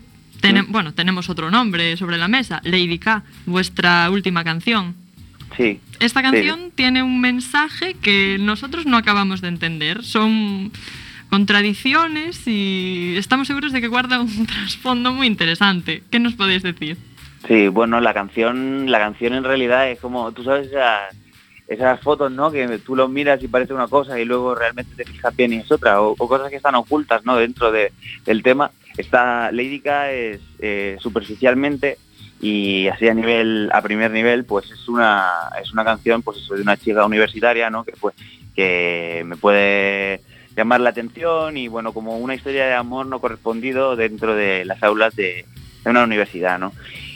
Mm. 0.52 0.72
bueno, 0.72 0.94
tenemos 0.94 1.30
otro 1.30 1.50
nombre 1.52 1.96
sobre 1.96 2.18
la 2.18 2.28
mesa, 2.28 2.60
Lady 2.64 3.00
K, 3.00 3.24
vuestra 3.46 4.10
última 4.10 4.44
canción. 4.44 4.96
Sí. 5.56 5.80
Esta 6.00 6.20
sí. 6.20 6.26
canción 6.26 6.72
tiene 6.76 7.04
un 7.04 7.22
mensaje 7.22 7.94
que 7.94 8.38
nosotros 8.40 8.86
no 8.86 8.98
acabamos 8.98 9.42
de 9.42 9.48
entender. 9.48 10.04
Son 10.04 10.72
contradicciones 11.30 12.48
y 12.48 13.16
estamos 13.18 13.48
seguros 13.48 13.72
de 13.72 13.82
que 13.82 13.88
guarda 13.88 14.20
un 14.20 14.46
trasfondo 14.48 15.14
muy 15.14 15.28
interesante. 15.28 16.04
¿Qué 16.10 16.20
nos 16.20 16.34
podéis 16.34 16.64
decir? 16.64 16.98
Sí, 17.48 17.68
bueno, 17.68 18.02
la 18.02 18.14
canción, 18.14 18.90
la 18.90 19.00
canción 19.00 19.34
en 19.34 19.44
realidad 19.44 19.90
es 19.90 20.00
como, 20.00 20.32
tú 20.32 20.44
sabes 20.44 20.68
esas, 20.68 21.16
esas 21.74 22.00
fotos, 22.02 22.32
¿no? 22.32 22.52
Que 22.52 22.80
tú 22.80 22.96
los 22.96 23.10
miras 23.10 23.42
y 23.44 23.48
parece 23.48 23.74
una 23.74 23.88
cosa 23.88 24.20
y 24.20 24.26
luego 24.26 24.56
realmente 24.56 24.96
te 24.96 25.06
fijas 25.06 25.36
bien 25.36 25.54
y 25.54 25.58
es 25.58 25.72
otra, 25.72 26.02
o, 26.02 26.16
cosas 26.16 26.50
que 26.50 26.58
están 26.58 26.76
ocultas, 26.76 27.26
¿no? 27.26 27.36
Dentro 27.38 27.72
de- 27.72 27.92
del 28.26 28.44
tema. 28.44 28.72
Esta 28.98 29.52
Leidica 29.52 30.12
es 30.12 30.40
eh, 30.60 30.98
superficialmente 31.00 31.98
y 32.42 32.88
así 32.88 33.08
a 33.08 33.14
nivel, 33.14 33.70
a 33.74 33.82
primer 33.82 34.12
nivel, 34.12 34.44
pues 34.46 34.70
es 34.70 34.88
una, 34.88 35.30
es 35.62 35.72
una 35.72 35.84
canción, 35.86 36.22
pues 36.22 36.38
eso, 36.38 36.56
de 36.56 36.62
una 36.62 36.78
chica 36.78 37.06
universitaria, 37.06 37.70
¿no? 37.70 37.84
Que 37.84 37.94
pues, 38.00 38.16
que 38.56 39.24
me 39.26 39.36
puede 39.38 40.22
llamar 40.56 40.82
la 40.82 40.92
atención 40.92 41.58
y 41.58 41.68
bueno, 41.68 41.94
como 41.94 42.18
una 42.18 42.36
historia 42.36 42.66
de 42.66 42.74
amor 42.76 43.08
no 43.08 43.20
correspondido 43.20 43.96
dentro 43.96 44.36
de 44.36 44.66
las 44.66 44.84
aulas 44.84 45.16
de, 45.16 45.46
de 45.84 45.90
una 45.90 46.04
universidad, 46.04 46.60
¿no? 46.60 46.74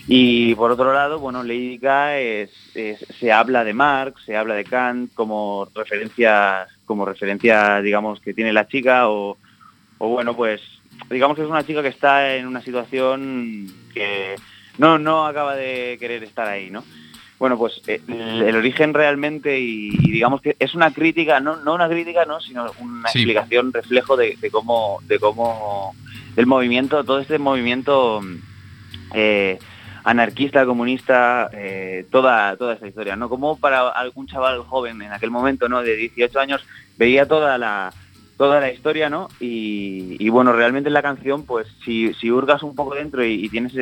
Y 0.08 0.56
por 0.56 0.72
otro 0.72 0.94
lado, 0.94 1.20
bueno, 1.20 1.44
Leidica 1.44 2.18
es, 2.18 2.50
es- 2.76 3.06
se 3.20 3.32
habla 3.32 3.64
de 3.64 3.74
Marx, 3.74 4.22
se 4.26 4.38
habla 4.38 4.56
de 4.56 4.64
Kant 4.64 5.14
como 5.14 5.68
referencias, 5.76 6.70
como 6.86 7.06
referencia, 7.06 7.82
digamos, 7.82 8.22
que 8.22 8.34
tiene 8.34 8.54
la 8.54 8.68
chica 8.68 9.10
o, 9.10 9.38
o 9.98 10.08
bueno, 10.10 10.34
pues 10.36 10.62
digamos 11.10 11.36
que 11.36 11.44
es 11.44 11.50
una 11.50 11.66
chica 11.66 11.82
que 11.82 11.90
está 11.90 12.36
en 12.36 12.48
una 12.48 12.62
situación 12.62 13.68
que 13.94 14.36
no, 14.78 14.98
no 14.98 15.26
acaba 15.28 15.56
de 15.56 15.98
querer 16.00 16.24
estar 16.24 16.48
ahí, 16.48 16.70
¿no? 16.70 16.84
Bueno, 17.40 17.58
pues 17.58 17.82
el, 17.86 18.42
el 18.42 18.56
origen 18.56 18.94
realmente 18.96 19.60
y, 19.60 19.90
y 19.90 20.12
digamos 20.12 20.42
que 20.42 20.56
es 20.58 20.74
una 20.74 20.92
crítica, 20.92 21.40
no, 21.40 21.58
no 21.58 21.76
una 21.76 21.88
crítica, 21.90 22.26
no, 22.26 22.40
sino 22.40 22.66
una 22.80 23.10
Sí. 23.10 23.20
explicación, 23.20 23.72
reflejo 23.74 24.16
de, 24.18 24.38
de 24.40 24.50
cómo, 24.50 25.00
de 25.04 25.20
cómo 25.20 25.94
el 26.36 26.46
movimiento, 26.48 27.04
todo 27.04 27.20
este 27.20 27.38
movimiento 27.38 28.22
eh, 29.14 29.60
anarquista, 30.12 30.66
comunista, 30.66 31.50
eh, 31.52 32.06
toda, 32.10 32.56
toda 32.56 32.76
esa 32.76 32.88
historia, 32.88 33.18
¿no? 33.18 33.28
Como 33.28 33.58
para 33.60 33.90
algún 33.90 34.26
chaval 34.26 34.60
joven 34.62 35.02
en 35.02 35.12
aquel 35.12 35.32
momento, 35.32 35.68
¿no? 35.68 35.82
De 35.84 35.98
18 35.98 36.40
años, 36.40 36.66
veía 36.98 37.28
toda 37.28 37.58
la, 37.58 37.92
toda 38.38 38.62
la 38.62 38.72
historia, 38.72 39.10
¿no? 39.10 39.28
Y, 39.42 40.16
y 40.18 40.30
bueno, 40.30 40.54
realmente 40.54 40.88
en 40.88 40.94
la 40.94 41.02
canción, 41.02 41.44
pues 41.46 41.68
si, 41.84 42.14
si 42.14 42.32
hurgas 42.32 42.64
un 42.64 42.74
poco 42.74 42.96
dentro 42.96 43.26
y, 43.26 43.34
y 43.46 43.50
tienes 43.50 43.74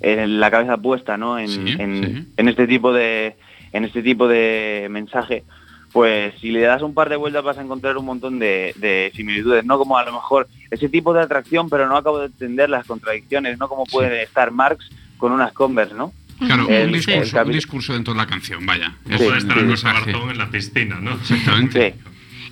eh, 0.00 0.26
la 0.26 0.50
cabeza 0.50 0.78
puesta, 0.78 1.18
¿no? 1.18 1.38
En, 1.38 1.48
Sí, 1.48 1.76
en- 1.78 2.04
sí. 2.24 2.32
en 2.38 2.48
este 2.48 2.66
tipo 2.66 2.90
de, 2.94 3.36
en 3.72 3.84
este 3.84 4.02
tipo 4.02 4.28
de 4.28 4.88
mensaje, 4.90 5.44
pues 5.92 6.32
si 6.40 6.52
le 6.52 6.60
das 6.62 6.80
un 6.80 6.94
par 6.94 7.10
de 7.10 7.16
vueltas 7.16 7.44
vas 7.44 7.58
a 7.58 7.62
encontrar 7.62 7.98
un 7.98 8.06
montón 8.06 8.38
de, 8.38 8.72
de 8.76 9.12
similitudes, 9.14 9.66
¿no? 9.66 9.76
Como 9.76 9.98
a 9.98 10.04
lo 10.04 10.12
mejor 10.12 10.48
ese 10.70 10.88
tipo 10.88 11.12
de 11.12 11.20
atracción, 11.20 11.68
pero 11.68 11.86
no 11.86 11.98
acabo 11.98 12.18
de 12.20 12.26
entender 12.26 12.70
las 12.70 12.86
contradicciones, 12.86 13.58
¿no? 13.58 13.68
Como 13.68 13.84
puede 13.84 14.22
estar 14.22 14.50
Marx 14.52 14.88
con 15.20 15.30
unas 15.32 15.52
Converse, 15.52 15.94
¿no? 15.94 16.12
Claro, 16.38 16.66
El- 16.70 16.86
un, 16.86 16.92
discurso, 16.94 17.20
el 17.20 17.30
capi- 17.44 17.46
un 17.48 17.52
discurso 17.52 17.92
dentro 17.92 18.14
de 18.14 18.18
la 18.18 18.26
canción, 18.26 18.64
vaya. 18.64 18.94
No 19.04 19.14
Ese 19.14 19.24
puede 19.24 19.38
es 19.38 19.44
estar. 19.44 19.94
Garzón 19.94 20.30
en 20.30 20.38
la 20.38 20.50
piscina, 20.50 20.98
¿no? 21.00 21.12
Exactamente. 21.12 21.94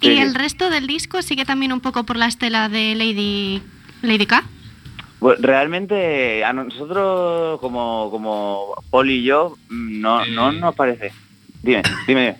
Y 0.01 0.11
el 0.19 0.35
resto 0.35 0.71
del 0.71 0.87
disco 0.87 1.23
sigue 1.23 1.45
también 1.45 1.73
un 1.73 1.81
poco 1.81 2.05
por 2.05 2.17
la 2.17 2.27
estela 2.27 2.69
de 2.69 2.95
Lady, 2.95 3.63
Lady 4.03 4.27
K. 4.27 4.45
Pues 5.19 5.41
realmente 5.41 6.45
a 6.45 6.53
nosotros 6.53 7.59
como 7.61 8.09
como 8.11 8.75
Paul 8.91 9.11
y 9.11 9.23
yo 9.25 9.57
no 9.71 10.25
no 10.27 10.53
nos 10.53 10.75
parece. 10.77 11.13
Dime, 11.63 11.83
dime. 12.07 12.37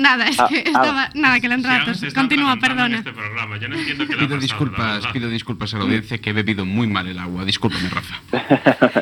Nada, 0.00 0.28
es 0.28 0.40
Ah, 0.40 0.46
que 0.48 0.56
ah. 0.58 0.62
estaba. 0.66 1.10
Nada, 1.14 1.40
que. 1.40 2.12
Continúa, 2.14 2.56
perdona. 2.56 2.98
este 2.98 3.12
programa. 3.12 3.58
Yo 3.58 3.68
no 3.68 3.76
entiendo 3.76 4.06
qué 4.06 4.16
le 4.16 4.24
ha 4.24 4.26
Pido 4.26 4.28
pasado, 4.28 4.36
la 4.36 4.40
disculpas, 4.40 5.06
pido 5.12 5.28
disculpas 5.28 5.74
a 5.74 5.78
la 5.78 5.84
audiencia 5.84 6.18
que 6.18 6.30
he 6.30 6.32
bebido 6.32 6.64
muy 6.64 6.86
mal 6.86 7.06
el 7.06 7.18
agua. 7.18 7.44
Discúlpame, 7.44 7.88
Rafa. 7.88 8.20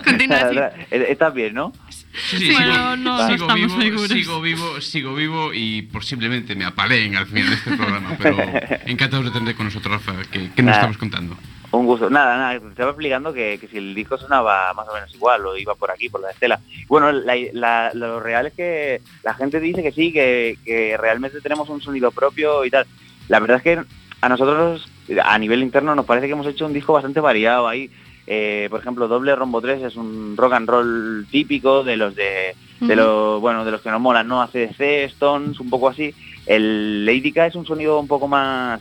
Eh, 0.90 1.06
Estás 1.10 1.32
bien, 1.34 1.54
¿no? 1.54 1.72
Sí, 2.12 2.38
sí, 2.38 2.52
Bueno, 2.52 2.72
sigo, 2.72 2.96
no, 2.96 2.96
no 2.96 3.28
sigo 3.28 3.34
estamos 3.52 3.78
vivo, 3.78 3.80
seguros. 3.80 4.08
sigo 4.08 4.40
vivo, 4.40 4.80
sigo 4.80 5.14
vivo 5.14 5.54
y 5.54 5.82
posiblemente 5.82 6.54
me 6.54 6.64
apaleen 6.64 7.16
al 7.16 7.26
final 7.26 7.48
de 7.50 7.54
este 7.54 7.76
programa, 7.76 8.16
pero 8.18 8.36
encantados 8.86 9.26
de 9.26 9.30
tener 9.30 9.54
con 9.54 9.66
nosotros, 9.66 10.04
Rafa, 10.04 10.22
que, 10.30 10.50
que 10.50 10.62
nos 10.62 10.74
estamos 10.74 10.98
contando. 10.98 11.36
Un 11.70 11.84
gusto. 11.86 12.08
Nada, 12.08 12.36
nada, 12.38 12.54
estaba 12.54 12.90
explicando 12.90 13.32
que, 13.32 13.58
que 13.60 13.68
si 13.68 13.76
el 13.76 13.94
disco 13.94 14.16
sonaba 14.16 14.72
más 14.72 14.88
o 14.88 14.94
menos 14.94 15.14
igual 15.14 15.44
o 15.44 15.56
iba 15.56 15.74
por 15.74 15.90
aquí, 15.90 16.08
por 16.08 16.22
la 16.22 16.30
estela. 16.30 16.58
Bueno, 16.88 17.12
la- 17.12 17.36
la- 17.52 17.90
lo 17.92 18.20
real 18.20 18.46
es 18.46 18.54
que 18.54 19.02
la 19.22 19.34
gente 19.34 19.60
dice 19.60 19.82
que 19.82 19.92
sí, 19.92 20.10
que, 20.12 20.56
que 20.64 20.96
realmente 20.96 21.40
tenemos 21.42 21.68
un 21.68 21.82
sonido 21.82 22.10
propio 22.10 22.64
y 22.64 22.70
tal. 22.70 22.86
La 23.28 23.38
verdad 23.38 23.58
es 23.58 23.62
que 23.62 23.82
a 24.20 24.28
nosotros, 24.30 24.88
a 25.22 25.38
nivel 25.38 25.62
interno, 25.62 25.94
nos 25.94 26.06
parece 26.06 26.26
que 26.26 26.32
hemos 26.32 26.46
hecho 26.46 26.64
un 26.64 26.72
disco 26.72 26.94
bastante 26.94 27.20
variado. 27.20 27.68
Ahí, 27.68 27.90
eh, 28.26 28.68
por 28.70 28.80
ejemplo, 28.80 29.06
Doble 29.06 29.36
Rombo 29.36 29.60
3 29.60 29.82
es 29.82 29.96
un 29.96 30.36
rock 30.38 30.54
and 30.54 30.68
roll 30.70 31.26
típico 31.30 31.84
de 31.84 31.96
los 31.98 32.14
de, 32.16 32.54
de 32.80 32.96
los, 32.96 33.40
bueno, 33.42 33.66
de 33.66 33.70
los 33.72 33.82
que 33.82 33.90
nos 33.90 34.00
molan, 34.00 34.26
¿no? 34.26 34.40
ACDC, 34.40 34.80
Stones, 35.04 35.60
un 35.60 35.68
poco 35.68 35.88
así. 35.90 36.14
El 36.46 37.04
Lady 37.04 37.30
K 37.30 37.46
es 37.48 37.54
un 37.56 37.66
sonido 37.66 38.00
un 38.00 38.08
poco 38.08 38.26
más 38.26 38.80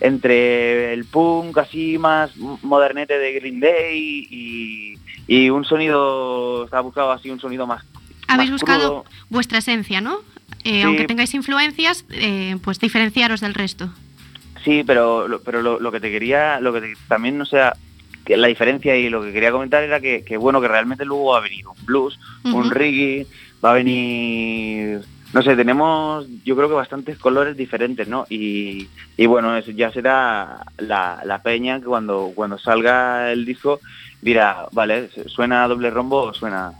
entre 0.00 0.92
el 0.92 1.04
punk 1.04 1.58
así 1.58 1.98
más 1.98 2.36
modernete 2.36 3.18
de 3.18 3.32
Green 3.34 3.60
Day 3.60 4.26
y, 4.30 4.94
y 5.26 5.50
un 5.50 5.64
sonido, 5.64 6.64
está 6.64 6.80
buscado 6.80 7.10
así 7.12 7.30
un 7.30 7.40
sonido 7.40 7.66
más 7.66 7.84
Habéis 8.28 8.50
más 8.50 8.60
buscado 8.60 9.02
crudo. 9.04 9.16
vuestra 9.30 9.58
esencia, 9.58 10.00
¿no? 10.00 10.18
Eh, 10.64 10.80
Sí. 10.80 10.82
Aunque 10.82 11.04
tengáis 11.04 11.32
influencias, 11.34 12.04
eh, 12.10 12.56
pues 12.62 12.78
diferenciaros 12.80 13.40
del 13.40 13.54
resto. 13.54 13.90
Sí, 14.64 14.82
pero, 14.86 15.40
pero 15.44 15.62
lo, 15.62 15.78
lo 15.80 15.90
que 15.92 16.00
te 16.00 16.10
quería, 16.10 16.60
lo 16.60 16.72
que 16.72 16.80
te- 16.80 16.94
también 17.08 17.38
no 17.38 17.46
sea 17.46 17.74
la 18.26 18.48
diferencia 18.48 18.94
y 18.96 19.08
lo 19.08 19.22
que 19.22 19.32
quería 19.32 19.50
comentar 19.52 19.82
era 19.82 20.00
que, 20.00 20.22
que, 20.24 20.36
bueno, 20.36 20.60
que 20.60 20.68
realmente 20.68 21.04
luego 21.06 21.32
va 21.32 21.38
a 21.38 21.40
venir 21.40 21.66
un 21.66 21.86
blues, 21.86 22.18
un 22.44 22.70
reggae, 22.70 23.26
va 23.64 23.70
a 23.70 23.74
venir, 23.74 25.00
no 25.32 25.42
sé, 25.42 25.56
tenemos 25.56 26.26
yo 26.44 26.56
creo 26.56 26.68
que 26.68 26.74
bastantes 26.74 27.18
colores 27.18 27.56
diferentes, 27.56 28.08
¿no? 28.08 28.26
Y, 28.30 28.88
y 29.16 29.26
bueno, 29.26 29.56
eso 29.56 29.70
ya 29.72 29.92
será 29.92 30.64
la, 30.78 31.20
la 31.24 31.42
peña 31.42 31.80
que 31.80 31.86
cuando, 31.86 32.32
cuando 32.34 32.58
salga 32.58 33.30
el 33.30 33.44
disco 33.44 33.80
dirá, 34.22 34.66
vale, 34.72 35.10
suena 35.26 35.64
a 35.64 35.68
doble 35.68 35.90
rombo 35.90 36.22
o 36.22 36.34
suena, 36.34 36.72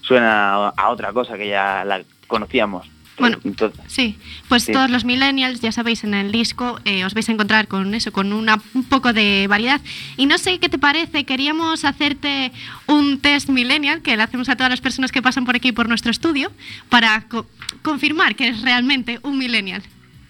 suena 0.00 0.68
a 0.68 0.90
otra 0.90 1.12
cosa 1.12 1.36
que 1.36 1.48
ya 1.48 1.84
la 1.84 2.02
conocíamos. 2.26 2.93
Bueno, 3.16 3.38
Entonces, 3.44 3.80
Sí, 3.86 4.18
pues 4.48 4.64
Sí. 4.64 4.72
todos 4.72 4.90
los 4.90 5.04
millennials, 5.04 5.60
ya 5.60 5.70
sabéis, 5.70 6.02
en 6.02 6.14
el 6.14 6.32
disco 6.32 6.80
eh, 6.84 7.04
os 7.04 7.14
vais 7.14 7.28
a 7.28 7.32
encontrar 7.32 7.68
con 7.68 7.94
eso, 7.94 8.10
con 8.12 8.32
una, 8.32 8.60
un 8.74 8.84
poco 8.84 9.12
de 9.12 9.46
variedad. 9.48 9.80
Y 10.16 10.26
no 10.26 10.36
sé 10.36 10.58
qué 10.58 10.68
te 10.68 10.78
parece, 10.78 11.24
queríamos 11.24 11.84
hacerte 11.84 12.50
un 12.88 13.20
test 13.20 13.48
millennial 13.50 14.02
que 14.02 14.16
le 14.16 14.22
hacemos 14.24 14.48
a 14.48 14.56
todas 14.56 14.70
las 14.70 14.80
personas 14.80 15.12
que 15.12 15.22
pasan 15.22 15.44
por 15.44 15.54
aquí 15.54 15.70
por 15.70 15.88
nuestro 15.88 16.10
estudio 16.10 16.50
para 16.88 17.22
co- 17.28 17.46
confirmar 17.82 18.34
que 18.34 18.48
eres 18.48 18.62
realmente 18.62 19.20
un 19.22 19.38
millennial. 19.38 19.82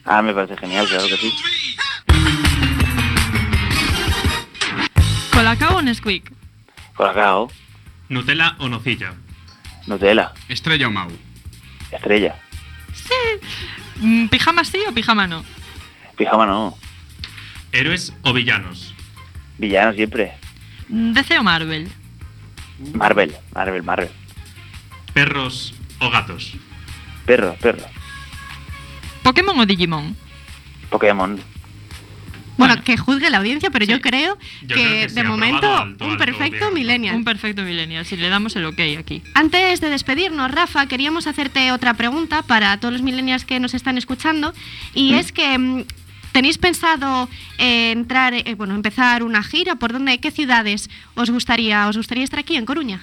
ah, 0.05 0.21
me 0.21 0.35
parece 0.35 0.57
genial, 0.59 0.87
claro 0.87 1.07
que 1.09 1.17
sí. 1.17 1.33
¿Colacao 5.33 5.77
o 5.79 5.83
Nesquik? 5.83 6.31
Colacao, 6.95 7.51
¿Nutella 8.09 8.57
o 8.59 8.69
nocilla? 8.69 9.15
Nutella, 9.87 10.33
Estrella 10.49 10.87
o 10.89 10.91
Mau. 10.91 11.09
estrella, 11.91 12.35
¿Pijama 14.31 14.65
sí 14.65 14.79
o 14.89 14.93
pijama 14.93 15.27
no? 15.27 15.45
pijama 16.17 16.47
no, 16.47 16.77
¿Héroes 17.73 18.13
o 18.23 18.33
villanos? 18.33 18.95
villano 19.59 19.93
siempre, 19.95 20.33
Mm, 20.89 21.13
¿DC 21.13 21.39
o 21.39 21.43
Marvel? 21.43 21.89
Marvel, 22.95 23.35
Marvel, 23.55 23.83
Marvel, 23.83 24.11
¿Perros 25.15 25.75
o 26.01 26.11
gatos? 26.11 26.53
perro, 27.27 27.55
perro, 27.61 27.85
¿Pokémon 29.23 29.59
o 29.59 29.65
Digimon? 29.67 30.15
Pokémon, 30.91 31.41
Bueno, 32.57 32.83
que 32.85 32.97
juzgue 32.97 33.31
la 33.31 33.39
audiencia, 33.39 33.71
pero 33.71 33.85
yo 33.85 34.01
creo 34.01 34.39
Yo 34.63 34.69
que, 34.69 34.75
creo 34.75 35.03
que 35.03 35.09
sí, 35.09 35.15
de 35.15 35.25
momento 35.25 35.67
alto, 35.67 36.05
un 36.05 36.13
alto, 36.13 36.25
perfecto 36.25 36.71
bien. 36.71 36.75
millennial. 36.75 37.17
Un 37.17 37.25
perfecto 37.25 37.63
millennial, 37.63 38.07
si 38.07 38.17
le 38.17 38.29
damos 38.29 38.55
el 38.57 38.65
ok 38.67 38.81
aquí. 38.99 39.23
Antes 39.35 39.81
de 39.81 39.91
despedirnos, 39.91 40.51
Rafa, 40.51 40.87
queríamos 40.87 41.27
hacerte 41.27 41.73
otra 41.73 41.95
pregunta 41.95 42.43
para 42.43 42.79
todos 42.79 42.93
los 42.93 43.03
millennials 43.03 43.45
que 43.45 43.61
nos 43.61 43.75
están 43.75 43.99
escuchando 43.99 44.55
y 44.95 45.15
es 45.15 45.33
que 45.33 45.59
mm, 45.59 45.85
tenéis 46.33 46.59
pensado 46.59 47.29
eh, 47.59 47.93
entrar, 47.93 48.35
eh, 48.35 48.55
bueno, 48.57 48.75
empezar 48.75 49.23
una 49.23 49.43
gira. 49.43 49.77
¿Por 49.77 49.93
dónde, 49.93 50.19
qué 50.19 50.31
ciudades 50.31 50.91
os 51.15 51.31
gustaría, 51.31 51.89
os 51.89 51.97
gustaría 51.97 52.25
estar 52.25 52.39
aquí 52.39 52.57
en 52.57 52.67
Coruña? 52.67 53.01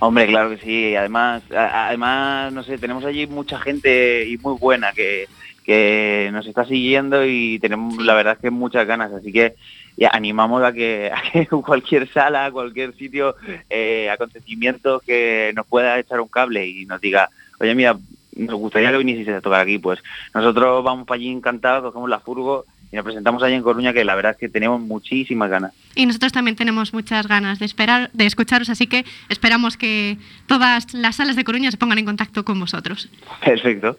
Hombre, 0.00 0.26
claro 0.26 0.50
que 0.50 0.58
sí. 0.58 0.96
Además, 0.96 1.42
además, 1.50 2.52
no 2.52 2.62
sé, 2.62 2.78
tenemos 2.78 3.04
allí 3.04 3.26
mucha 3.26 3.58
gente 3.58 4.26
y 4.26 4.36
muy 4.38 4.58
buena 4.58 4.92
que, 4.92 5.28
que 5.64 6.30
nos 6.32 6.46
está 6.46 6.64
siguiendo 6.64 7.24
y 7.24 7.58
tenemos, 7.60 7.96
la 8.02 8.14
verdad, 8.14 8.34
es 8.34 8.40
que 8.40 8.50
muchas 8.50 8.86
ganas. 8.86 9.12
Así 9.12 9.32
que 9.32 9.54
ya 9.96 10.10
animamos 10.12 10.62
a 10.62 10.72
que, 10.72 11.10
a 11.14 11.22
que 11.30 11.46
cualquier 11.46 12.08
sala, 12.12 12.50
cualquier 12.50 12.94
sitio, 12.94 13.36
eh, 13.70 14.10
acontecimiento 14.10 15.00
que 15.00 15.52
nos 15.54 15.66
pueda 15.66 15.98
echar 15.98 16.20
un 16.20 16.28
cable 16.28 16.66
y 16.66 16.86
nos 16.86 17.00
diga, 17.00 17.30
oye, 17.60 17.74
mira, 17.74 17.96
nos 18.34 18.56
gustaría 18.56 18.90
que 18.90 18.98
vinieseis 18.98 19.28
a 19.28 19.40
tocar 19.40 19.60
aquí, 19.60 19.78
pues 19.78 20.02
nosotros 20.34 20.82
vamos 20.82 21.06
para 21.06 21.16
allí 21.16 21.30
encantados, 21.30 21.84
cogemos 21.84 22.08
la 22.08 22.20
furgo 22.20 22.64
y 22.92 22.96
nos 22.96 23.04
presentamos 23.04 23.42
allí 23.42 23.54
en 23.54 23.62
Coruña, 23.62 23.94
que 23.94 24.04
la 24.04 24.14
verdad 24.14 24.32
es 24.32 24.38
que 24.38 24.50
tenemos 24.50 24.78
muchísimas 24.80 25.48
ganas. 25.50 25.72
Y 25.94 26.04
nosotros 26.04 26.30
también 26.30 26.56
tenemos 26.56 26.92
muchas 26.92 27.26
ganas 27.26 27.58
de 27.58 27.64
esperar, 27.64 28.10
de 28.12 28.26
escucharos, 28.26 28.68
así 28.68 28.86
que 28.86 29.06
esperamos 29.30 29.78
que 29.78 30.18
todas 30.46 30.92
las 30.92 31.16
salas 31.16 31.34
de 31.34 31.44
Coruña 31.44 31.70
se 31.70 31.78
pongan 31.78 31.98
en 31.98 32.04
contacto 32.04 32.44
con 32.44 32.60
vosotros. 32.60 33.08
Perfecto. 33.42 33.98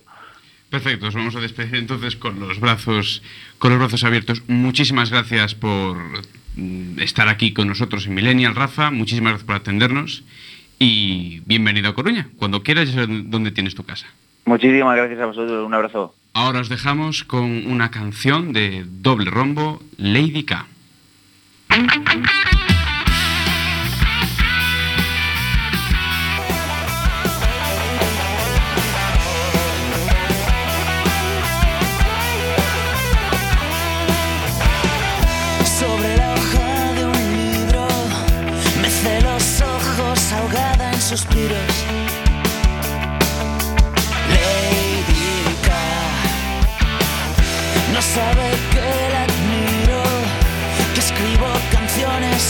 Perfecto, 0.70 1.08
os 1.08 1.16
vamos 1.16 1.36
a 1.36 1.40
despedir 1.40 1.76
entonces 1.76 2.16
con 2.16 2.40
los 2.40 2.60
brazos, 2.60 3.24
con 3.58 3.72
los 3.72 3.80
brazos 3.80 4.04
abiertos. 4.04 4.44
Muchísimas 4.48 5.10
gracias 5.10 5.56
por 5.56 5.98
mm, 6.56 7.00
estar 7.00 7.30
aquí 7.30 7.52
con 7.52 7.68
nosotros 7.68 8.06
en 8.06 8.14
Millennial, 8.14 8.56
Rafa. 8.56 8.92
Muchísimas 8.92 9.32
gracias 9.32 9.48
por 9.48 9.56
atendernos 9.56 10.24
y 10.78 11.42
bienvenido 11.46 11.90
a 11.90 11.96
Coruña. 11.96 12.30
Cuando 12.38 12.62
quieras, 12.62 12.90
ya 12.90 13.06
sabes 13.06 13.10
dónde 13.26 13.52
tienes 13.52 13.74
tu 13.74 13.84
casa. 13.84 14.06
Muchísimas 14.46 14.96
gracias 14.96 15.20
a 15.20 15.26
vosotros, 15.26 15.66
un 15.66 15.74
abrazo. 15.74 16.14
Ahora 16.34 16.60
os 16.60 16.70
dejamos 16.70 17.24
con 17.24 17.68
una 17.68 17.92
canción 17.92 18.54
de 18.54 18.86
doble 18.86 19.30
rombo, 19.30 19.82
Lady 19.98 20.44
K. 20.44 20.66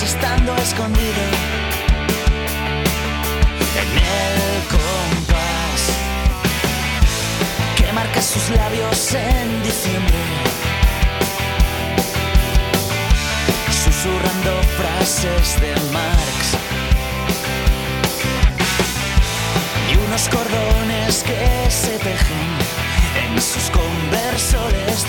estando 0.03 0.53
escondido 0.57 1.23
en 3.81 3.89
el 3.97 4.67
compás 4.67 5.81
que 7.77 7.93
marca 7.93 8.21
sus 8.21 8.49
labios 8.49 9.13
en 9.13 9.63
diciembre. 9.63 10.17
susurrando 13.83 14.51
frases 14.77 15.61
de 15.61 15.73
Marx 15.93 16.57
y 19.89 19.95
unos 20.05 20.27
cordones 20.27 21.23
que 21.23 21.71
se 21.71 21.97
tejen 21.99 22.49
en 23.25 23.41
sus 23.41 23.69
conversoles 23.69 25.07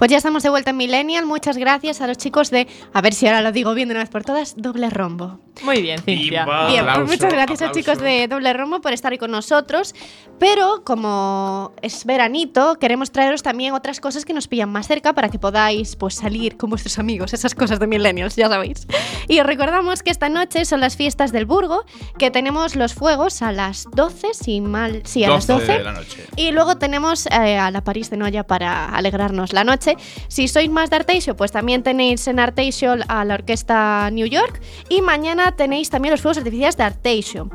Pues 0.00 0.10
ya 0.10 0.16
estamos 0.16 0.42
de 0.42 0.48
vuelta 0.48 0.70
en 0.70 0.78
Millennial. 0.78 1.26
Muchas 1.26 1.58
gracias 1.58 2.00
a 2.00 2.06
los 2.06 2.16
chicos 2.16 2.50
de, 2.50 2.66
a 2.94 3.02
ver 3.02 3.12
si 3.12 3.26
ahora 3.26 3.42
lo 3.42 3.52
digo 3.52 3.74
bien 3.74 3.88
de 3.88 3.92
una 3.92 4.00
vez 4.02 4.08
por 4.08 4.24
todas, 4.24 4.54
Doble 4.56 4.88
Rombo. 4.88 5.40
Muy 5.62 5.82
bien, 5.82 6.00
Cintia. 6.00 6.46
Bien, 6.68 6.86
pues 6.86 7.06
muchas 7.06 7.30
gracias 7.30 7.60
a 7.60 7.70
chicos 7.70 7.98
de 7.98 8.26
Doble 8.26 8.50
Rombo 8.54 8.80
por 8.80 8.94
estar 8.94 9.12
hoy 9.12 9.18
con 9.18 9.30
nosotros. 9.30 9.94
Pero 10.38 10.84
como 10.86 11.74
es 11.82 12.06
veranito, 12.06 12.78
queremos 12.78 13.12
traeros 13.12 13.42
también 13.42 13.74
otras 13.74 14.00
cosas 14.00 14.24
que 14.24 14.32
nos 14.32 14.48
pillan 14.48 14.70
más 14.70 14.86
cerca 14.86 15.12
para 15.12 15.28
que 15.28 15.38
podáis 15.38 15.96
pues, 15.96 16.14
salir 16.14 16.56
con 16.56 16.70
vuestros 16.70 16.98
amigos, 16.98 17.34
esas 17.34 17.54
cosas 17.54 17.78
de 17.78 17.86
Millennials, 17.86 18.36
ya 18.36 18.48
sabéis. 18.48 18.86
Y 19.28 19.38
os 19.38 19.44
recordamos 19.44 20.02
que 20.02 20.10
esta 20.10 20.30
noche 20.30 20.64
son 20.64 20.80
las 20.80 20.96
fiestas 20.96 21.30
del 21.30 21.44
Burgo, 21.44 21.84
que 22.16 22.30
tenemos 22.30 22.74
los 22.74 22.94
fuegos 22.94 23.42
a 23.42 23.52
las 23.52 23.84
12, 23.94 24.28
si 24.32 24.62
mal, 24.62 25.02
sí, 25.04 25.24
a 25.24 25.28
las 25.28 25.46
12. 25.46 25.72
de 25.72 25.84
la 25.84 25.92
noche. 25.92 26.24
Y 26.36 26.52
luego 26.52 26.78
tenemos 26.78 27.26
eh, 27.26 27.58
a 27.58 27.70
la 27.70 27.84
París 27.84 28.08
de 28.08 28.16
Noya 28.16 28.46
para 28.46 28.86
alegrarnos 28.96 29.52
la 29.52 29.62
noche. 29.62 29.89
Si 30.28 30.48
sois 30.48 30.70
más 30.70 30.90
de 30.90 30.96
Arteixo, 30.96 31.36
pues 31.36 31.52
también 31.52 31.82
tenéis 31.82 32.26
en 32.26 32.38
Arteixo 32.38 32.94
a 33.08 33.24
la 33.24 33.34
Orquesta 33.34 34.10
New 34.10 34.26
York. 34.26 34.60
Y 34.88 35.02
mañana 35.02 35.56
tenéis 35.56 35.90
también 35.90 36.12
los 36.12 36.20
fuegos 36.20 36.38
artificiales 36.38 36.76
de 36.76 36.84
Arteixo. 36.84 37.48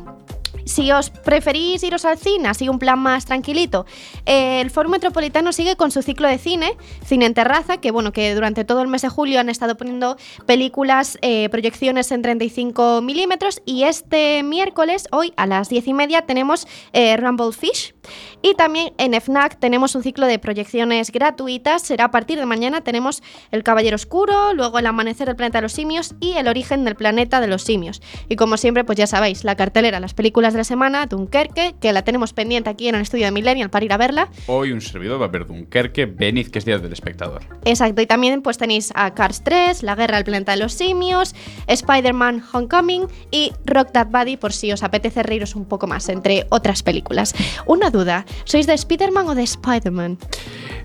Si 0.66 0.92
os 0.92 1.12
preferís 1.12 1.84
iros 1.84 2.06
al 2.06 2.18
cine, 2.18 2.50
así 2.50 2.70
un 2.70 2.80
plan 2.80 2.98
más 2.98 3.26
tranquilito, 3.26 3.86
eh, 4.26 4.62
el 4.62 4.72
Foro 4.72 4.90
Metropolitano 4.90 5.54
sigue 5.54 5.76
con 5.76 5.92
su 5.92 6.02
ciclo 6.02 6.28
de 6.28 6.40
cine, 6.40 6.76
Cine 7.06 7.28
en 7.28 7.36
Terraza, 7.36 7.78
que 7.78 7.92
bueno, 7.92 8.12
que 8.12 8.34
durante 8.34 8.66
todo 8.66 8.82
el 8.82 8.88
mes 8.88 9.04
de 9.04 9.10
julio 9.10 9.40
han 9.40 9.50
estado 9.50 9.78
poniendo 9.78 10.18
películas, 10.48 11.20
eh, 11.22 11.50
proyecciones 11.50 12.12
en 12.12 12.24
35 12.24 13.02
milímetros 13.04 13.62
y 13.66 13.84
este 13.84 14.42
miércoles, 14.42 15.08
hoy 15.12 15.34
a 15.38 15.46
las 15.46 15.70
10 15.70 15.88
y 15.88 15.94
media, 15.94 16.24
tenemos 16.24 16.68
eh, 16.94 17.16
Rumble 17.16 17.52
Fish. 17.52 17.94
Y 18.42 18.56
también 18.56 18.94
en 18.98 19.14
FNAC 19.20 19.60
tenemos 19.60 19.96
un 19.96 20.04
ciclo 20.04 20.28
de 20.28 20.40
proyecciones 20.40 21.12
gratuitas. 21.12 21.82
Será 21.82 22.06
a 22.06 22.12
partir 22.12 22.38
de 22.38 22.46
mañana 22.46 22.82
tenemos 22.82 23.24
El 23.52 23.64
Caballero 23.64 23.96
Oscuro, 23.96 24.54
luego 24.54 24.80
El 24.80 24.86
Amanecer 24.86 25.28
del 25.28 25.36
Planeta 25.36 25.60
de 25.60 25.64
los 25.64 25.74
Simios 25.74 26.16
y 26.20 26.34
El 26.34 26.48
Origen 26.48 26.86
del 26.86 26.96
Planeta 26.96 27.42
de 27.42 27.48
los 27.48 27.64
Simios. 27.64 28.02
Y 28.30 28.36
como 28.36 28.58
siempre, 28.58 28.84
pues 28.84 28.98
ya 28.98 29.08
sabéis, 29.08 29.44
la 29.44 29.56
cartelera, 29.56 30.00
las 30.00 30.14
películas 30.14 30.54
de 30.54 30.60
la 30.60 30.64
semana, 30.64 31.06
Dunkerque, 31.06 31.76
que 31.80 31.94
la 31.94 32.04
tenemos 32.04 32.34
pendiente 32.34 32.70
aquí 32.70 32.88
en 32.88 32.96
el 32.96 33.02
estudio 33.02 33.26
de 33.26 33.32
Millennial 33.32 33.70
para 33.70 33.86
ir 33.86 33.94
a 33.94 33.98
verla. 33.98 34.30
Hoy 34.48 34.72
un 34.72 34.82
servidor 34.82 35.22
va 35.22 35.26
a 35.26 35.30
ver 35.30 35.46
Dunkerque, 35.46 36.06
venid 36.06 36.48
que 36.48 36.60
es 36.60 36.66
Día 36.66 36.78
del 36.78 36.94
Espectador. 36.94 37.44
Exacto, 37.66 38.02
y 38.02 38.06
también 38.06 38.42
pues 38.42 38.58
tenéis 38.58 38.92
a 38.96 39.14
Cars 39.14 39.44
3, 39.44 39.84
La 39.84 39.96
Guerra 39.96 40.18
del 40.18 40.26
Planeta 40.26 40.54
de 40.54 40.60
los 40.60 40.74
Simios, 40.74 41.36
Spider-Man 41.68 42.44
Homecoming 42.52 43.08
y 43.32 43.54
Rock 43.66 43.92
That 43.92 44.08
Body 44.08 44.38
por 44.38 44.54
si 44.54 44.72
os 44.72 44.84
apetece 44.84 45.24
reíros 45.24 45.56
un 45.56 45.66
poco 45.66 45.88
más, 45.88 46.10
entre 46.10 46.46
otras 46.50 46.84
películas. 46.84 47.34
Una 47.66 47.90
duda, 47.96 48.26
¿sois 48.44 48.68
de 48.68 48.74
Spider-Man 48.74 49.28
o 49.28 49.36
de 49.36 49.44
Spider-Man? 49.44 50.18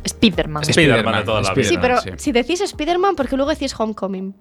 Spider-Man. 0.04 0.62
Spider-Man 0.62 1.18
de 1.18 1.24
toda 1.24 1.42
la 1.42 1.52
vida. 1.54 1.68
Sí, 1.68 1.76
pero 1.80 2.00
sí. 2.00 2.10
si 2.16 2.32
decís 2.32 2.60
Spider-Man, 2.60 3.16
porque 3.16 3.36
luego 3.36 3.50
decís 3.50 3.74
Homecoming. 3.78 4.34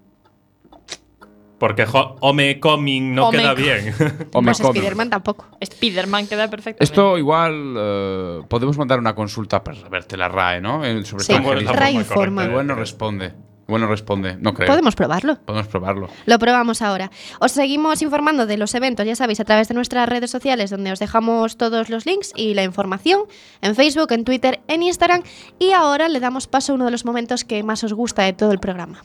Porque 1.59 1.85
Homecoming 2.21 3.13
no 3.15 3.27
Home- 3.27 3.37
queda 3.37 3.53
bien. 3.53 3.93
Home, 4.31 4.45
Pues 4.45 4.57
come. 4.61 4.77
Spider-Man 4.79 5.09
tampoco. 5.09 5.45
Spider-Man 5.59 6.27
queda 6.27 6.49
perfectamente. 6.49 6.83
Esto 6.85 7.17
igual 7.17 7.73
eh, 7.77 8.41
podemos 8.47 8.77
mandar 8.77 8.97
una 8.99 9.13
consulta 9.13 9.61
para 9.61 9.77
verte 9.89 10.15
la 10.15 10.29
RAE, 10.29 10.61
¿no? 10.61 10.85
Eh, 10.85 11.03
Sobre 11.03 11.25
Sí, 11.25 11.33
extranjerismo. 11.33 11.73
RAE 11.73 11.91
informa. 11.91 12.45
Igual 12.45 12.65
no 12.67 12.75
responde. 12.75 13.33
Igual 13.69 13.81
no 13.81 13.87
responde. 13.87 14.35
No 14.41 14.55
creo. 14.55 14.67
Podemos 14.67 14.95
probarlo. 14.95 15.35
Podemos 15.45 15.67
probarlo. 15.67 16.09
Lo 16.25 16.39
probamos 16.39 16.81
ahora. 16.81 17.11
Os 17.39 17.51
seguimos 17.51 18.01
informando 18.01 18.47
de 18.47 18.57
los 18.57 18.73
eventos, 18.73 19.05
ya 19.05 19.15
sabéis, 19.15 19.39
a 19.41 19.45
través 19.45 19.67
de 19.67 19.75
nuestras 19.75 20.09
redes 20.09 20.31
sociales, 20.31 20.71
donde 20.71 20.91
os 20.91 20.97
dejamos 20.97 21.55
todos 21.55 21.87
los 21.87 22.07
links 22.07 22.33
y 22.35 22.55
la 22.55 22.63
información 22.63 23.25
en 23.61 23.75
Facebook, 23.75 24.11
en 24.11 24.23
Twitter, 24.23 24.59
en 24.67 24.81
Instagram. 24.81 25.21
Y 25.59 25.73
ahora 25.73 26.09
le 26.09 26.19
damos 26.19 26.47
paso 26.47 26.71
a 26.71 26.75
uno 26.75 26.85
de 26.85 26.91
los 26.91 27.05
momentos 27.05 27.43
que 27.43 27.61
más 27.61 27.83
os 27.83 27.93
gusta 27.93 28.23
de 28.23 28.33
todo 28.33 28.51
el 28.53 28.59
programa. 28.59 29.03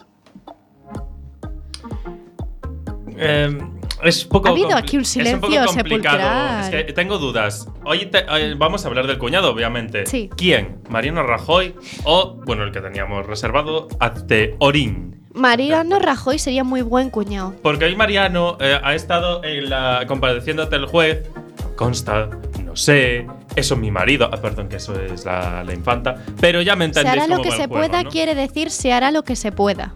Eh, 3.19 3.59
es 4.05 4.25
poco 4.25 4.49
Ha 4.49 4.51
habido 4.53 4.69
compli- 4.71 4.79
aquí 4.79 4.97
un 4.97 5.03
es 5.03 5.09
poco 5.09 5.49
silencio 5.51 5.67
complicado. 5.75 6.61
Es 6.61 6.85
que 6.87 6.93
tengo 6.93 7.19
dudas. 7.19 7.69
Hoy 7.85 8.07
te- 8.07 8.25
eh, 8.29 8.55
vamos 8.57 8.85
a 8.85 8.89
hablar 8.89 9.07
del 9.07 9.19
cuñado, 9.19 9.51
obviamente. 9.51 10.07
Sí. 10.07 10.31
¿Quién? 10.37 10.79
¿Mariano 10.89 11.23
Rajoy 11.23 11.75
o, 12.05 12.35
bueno, 12.45 12.65
el 12.65 12.73
que 12.73 12.81
teníamos 12.81 13.27
reservado, 13.27 13.89
Azte 14.01 14.57
Orín? 14.59 15.23
Mariano 15.35 15.99
Rajoy 15.99 16.39
sería 16.39 16.63
muy 16.63 16.83
buen 16.83 17.11
cuñado. 17.11 17.55
Porque 17.63 17.87
hoy 17.87 17.97
Mariano 17.97 18.57
eh, 18.61 18.79
ha 18.83 18.95
estado 18.95 19.43
en 19.43 19.69
la 19.69 20.05
compareciendo 20.07 20.63
ante 20.63 20.77
el 20.77 20.87
juez. 20.87 21.29
Consta, 21.77 22.29
no 22.65 22.77
sé, 22.77 23.27
eso 23.57 23.75
es 23.75 23.81
mi 23.81 23.91
marido. 23.91 24.31
Ah, 24.33 24.37
perdón, 24.41 24.69
que 24.69 24.77
eso 24.77 24.95
es 25.01 25.25
la, 25.25 25.65
la 25.65 25.75
infanta. 25.75 26.15
Pero 26.41 26.63
ya 26.63 26.77
me 26.77 26.85
Se 26.85 27.01
entendéis 27.01 27.25
hará 27.25 27.37
lo 27.37 27.43
que 27.43 27.51
se 27.51 27.57
juego, 27.67 27.73
pueda, 27.75 28.03
¿no? 28.05 28.11
quiere 28.11 28.37
decir 28.37 28.71
se 28.71 28.93
hará 28.93 29.11
lo 29.11 29.25
que 29.25 29.35
se 29.35 29.51
pueda. 29.51 29.95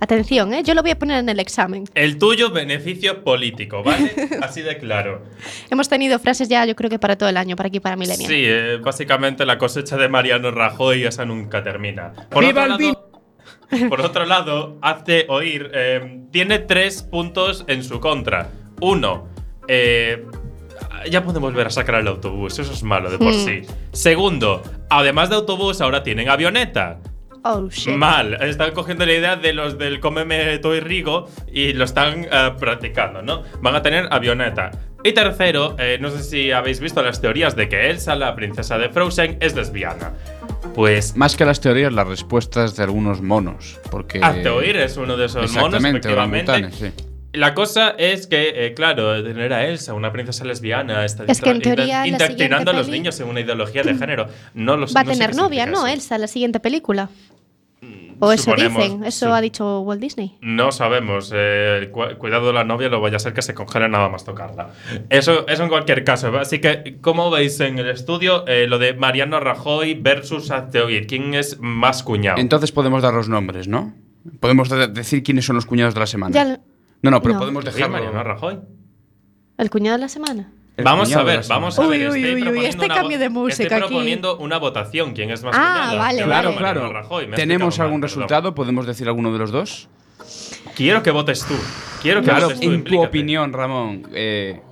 Atención, 0.00 0.54
¿eh? 0.54 0.62
yo 0.64 0.72
lo 0.72 0.80
voy 0.80 0.92
a 0.92 0.98
poner 0.98 1.18
en 1.18 1.28
el 1.28 1.38
examen. 1.40 1.84
El 1.94 2.18
tuyo, 2.18 2.50
beneficio 2.50 3.22
político, 3.22 3.82
¿vale? 3.82 4.12
Así 4.42 4.62
de 4.62 4.78
claro. 4.78 5.22
Hemos 5.68 5.90
tenido 5.90 6.18
frases 6.18 6.48
ya, 6.48 6.64
yo 6.64 6.74
creo 6.74 6.88
que 6.88 6.98
para 6.98 7.16
todo 7.16 7.28
el 7.28 7.36
año, 7.36 7.54
para 7.54 7.66
aquí, 7.68 7.80
para 7.80 7.96
Millennial. 7.96 8.30
Sí, 8.30 8.42
eh, 8.46 8.78
básicamente 8.82 9.44
la 9.44 9.58
cosecha 9.58 9.98
de 9.98 10.08
Mariano 10.08 10.50
Rajoy 10.50 11.04
esa 11.04 11.26
nunca 11.26 11.62
termina. 11.62 12.12
Por 12.30 12.44
¡Viva 12.44 12.64
otro 12.64 12.74
el 12.74 12.80
lado, 12.80 13.10
por 13.90 14.00
otro 14.00 14.24
lado, 14.24 14.78
hace 14.80 15.26
oír, 15.28 15.70
eh, 15.74 16.22
tiene 16.30 16.60
tres 16.60 17.02
puntos 17.02 17.64
en 17.68 17.84
su 17.84 18.00
contra. 18.00 18.48
Uno, 18.80 19.28
eh, 19.68 20.24
ya 21.10 21.22
podemos 21.22 21.52
ver 21.54 21.68
a 21.68 21.70
sacar 21.70 21.96
el 21.96 22.08
autobús, 22.08 22.58
eso 22.58 22.72
es 22.72 22.82
malo 22.82 23.10
de 23.10 23.18
por 23.18 23.34
Hmm. 23.34 23.44
sí. 23.44 23.62
Segundo, 23.92 24.62
además 24.88 25.28
de 25.28 25.36
autobús, 25.36 25.80
ahora 25.80 26.02
tienen 26.02 26.28
avioneta. 26.28 27.00
Oh, 27.42 27.68
shit. 27.70 27.94
Mal, 27.94 28.34
están 28.42 28.72
cogiendo 28.72 29.06
la 29.06 29.12
idea 29.12 29.36
de 29.36 29.52
los 29.52 29.78
del 29.78 30.00
Cómeme 30.00 30.58
Toy 30.58 30.80
Rigo 30.80 31.26
y 31.50 31.72
lo 31.72 31.84
están 31.84 32.26
eh, 32.30 32.52
practicando, 32.58 33.22
¿no? 33.22 33.42
Van 33.62 33.74
a 33.74 33.82
tener 33.82 34.08
avioneta. 34.10 34.70
Y 35.02 35.12
tercero, 35.12 35.76
eh, 35.78 35.96
no 36.00 36.10
sé 36.10 36.22
si 36.22 36.52
habéis 36.52 36.80
visto 36.80 37.02
las 37.02 37.20
teorías 37.20 37.56
de 37.56 37.68
que 37.68 37.88
Elsa, 37.88 38.14
la 38.14 38.34
princesa 38.34 38.76
de 38.76 38.90
Frozen, 38.90 39.38
es 39.40 39.54
lesbiana. 39.54 40.12
Pues 40.74 41.16
Más 41.16 41.36
que 41.36 41.46
las 41.46 41.60
teorías, 41.60 41.92
las 41.92 42.06
respuestas 42.06 42.76
de 42.76 42.82
algunos 42.82 43.22
monos. 43.22 43.80
Porque. 43.90 44.20
hazte 44.22 44.48
oír, 44.50 44.76
es 44.76 44.96
uno 44.98 45.16
de 45.16 45.26
esos 45.26 45.50
monos, 45.52 45.74
Exactamente, 45.74 46.08
efectivamente. 46.08 46.72
sí. 46.72 47.09
La 47.32 47.54
cosa 47.54 47.90
es 47.90 48.26
que, 48.26 48.66
eh, 48.66 48.74
claro, 48.74 49.22
tener 49.22 49.52
a 49.52 49.66
Elsa, 49.66 49.94
una 49.94 50.10
princesa 50.12 50.44
lesbiana, 50.44 51.04
está 51.04 51.24
Es 51.28 51.40
que 51.40 51.50
en 51.50 51.60
teoría, 51.62 52.06
indoctrinando 52.06 52.72
a 52.72 52.74
los 52.74 52.86
peli- 52.86 52.98
niños 52.98 53.20
en 53.20 53.28
una 53.28 53.40
ideología 53.40 53.82
de 53.84 53.94
género. 53.94 54.26
No 54.54 54.76
los 54.76 54.94
Va 54.94 55.00
a 55.00 55.04
no 55.04 55.12
tener 55.12 55.36
novia, 55.36 55.66
¿no? 55.66 55.86
Elsa, 55.86 56.18
la 56.18 56.26
siguiente 56.26 56.58
película. 56.60 57.08
O 58.22 58.30
eso 58.32 58.42
Suponemos, 58.44 58.82
dicen, 58.84 59.04
eso 59.04 59.32
ha 59.32 59.40
dicho 59.40 59.80
Walt 59.80 59.98
Disney. 60.02 60.36
No 60.42 60.72
sabemos. 60.72 61.32
eh, 61.34 61.88
cu- 61.90 62.16
cuidado 62.18 62.48
de 62.48 62.52
la 62.52 62.64
novia, 62.64 62.90
lo 62.90 63.00
vaya 63.00 63.16
a 63.16 63.18
ser 63.18 63.32
que 63.32 63.40
se 63.40 63.54
congele 63.54 63.88
nada 63.88 64.10
más 64.10 64.26
tocarla. 64.26 64.74
Eso, 65.08 65.46
eso 65.48 65.62
en 65.62 65.70
cualquier 65.70 66.04
caso. 66.04 66.36
Así 66.36 66.58
que, 66.60 66.98
como 67.00 67.30
veis 67.30 67.58
en 67.60 67.78
el 67.78 67.88
estudio, 67.88 68.46
eh, 68.46 68.66
lo 68.68 68.78
de 68.78 68.92
Mariano 68.92 69.40
Rajoy 69.40 69.94
versus 69.94 70.50
Azteoir. 70.50 71.06
¿Quién 71.06 71.32
es 71.32 71.58
más 71.60 72.02
cuñado? 72.02 72.38
Entonces 72.38 72.72
podemos 72.72 73.00
dar 73.02 73.14
los 73.14 73.30
nombres, 73.30 73.68
¿no? 73.68 73.94
Podemos 74.40 74.68
de- 74.68 74.88
decir 74.88 75.22
quiénes 75.22 75.46
son 75.46 75.56
los 75.56 75.64
cuñados 75.64 75.94
de 75.94 76.00
la 76.00 76.06
semana. 76.06 76.34
Ya 76.34 76.44
lo- 76.44 76.58
No, 77.02 77.10
no, 77.10 77.22
pero 77.22 77.34
No. 77.34 77.40
podemos 77.40 77.64
Sí, 77.64 77.70
dejarlo. 77.72 77.92
Mariano 77.96 78.22
Rajoy. 78.22 78.58
¿El 79.58 79.70
cuñado 79.70 79.96
de 79.96 80.02
la 80.02 80.08
semana? 80.08 80.52
El 80.76 80.84
Vamos 80.84 81.08
cuñado 81.08 81.22
a 81.22 81.30
de 81.30 81.36
ver, 81.36 81.46
la 81.46 81.54
vamos 81.54 81.78
a 81.78 81.82
ver. 81.82 81.90
uy, 81.90 81.96
estoy 82.06 82.08
uy, 82.22 82.24
uy, 82.34 82.40
proponiendo 82.42 82.68
este 82.68 82.84
una 82.86 82.94
cambio 82.94 83.16
vo- 83.16 83.20
de 83.20 83.28
música 83.28 83.62
Estoy 83.64 83.76
aquí. 83.78 83.86
proponiendo 83.88 84.38
una 84.38 84.58
votación. 84.58 85.12
¿Quién 85.12 85.30
es 85.30 85.42
más 85.44 85.54
Ah, 85.58 85.80
cuñado? 85.82 85.98
vale, 85.98 86.18
Yo 86.20 86.24
Claro, 86.26 86.56
claro. 86.56 86.92
Rajoy. 86.92 87.26
Me 87.26 87.36
¿Tenemos 87.36 87.66
explicado 87.74 87.84
algún 87.86 88.00
mal, 88.00 88.08
perdón. 88.08 88.20
resultado? 88.22 88.54
¿Podemos 88.54 88.86
decir 88.86 89.06
alguno 89.08 89.32
de 89.32 89.38
los 89.38 89.50
dos? 89.50 89.88
Quiero 90.74 91.02
que 91.02 91.10
votes 91.10 91.44
tú. 91.46 91.54
Quiero 92.00 92.20
que 92.20 92.26
Claro, 92.28 92.46
votes 92.46 92.60
tú. 92.60 92.64
en 92.66 92.70
tu 92.70 92.76
implícate. 92.76 93.06
opinión, 93.08 93.52
Ramón. 93.52 94.06
eh, 94.14 94.62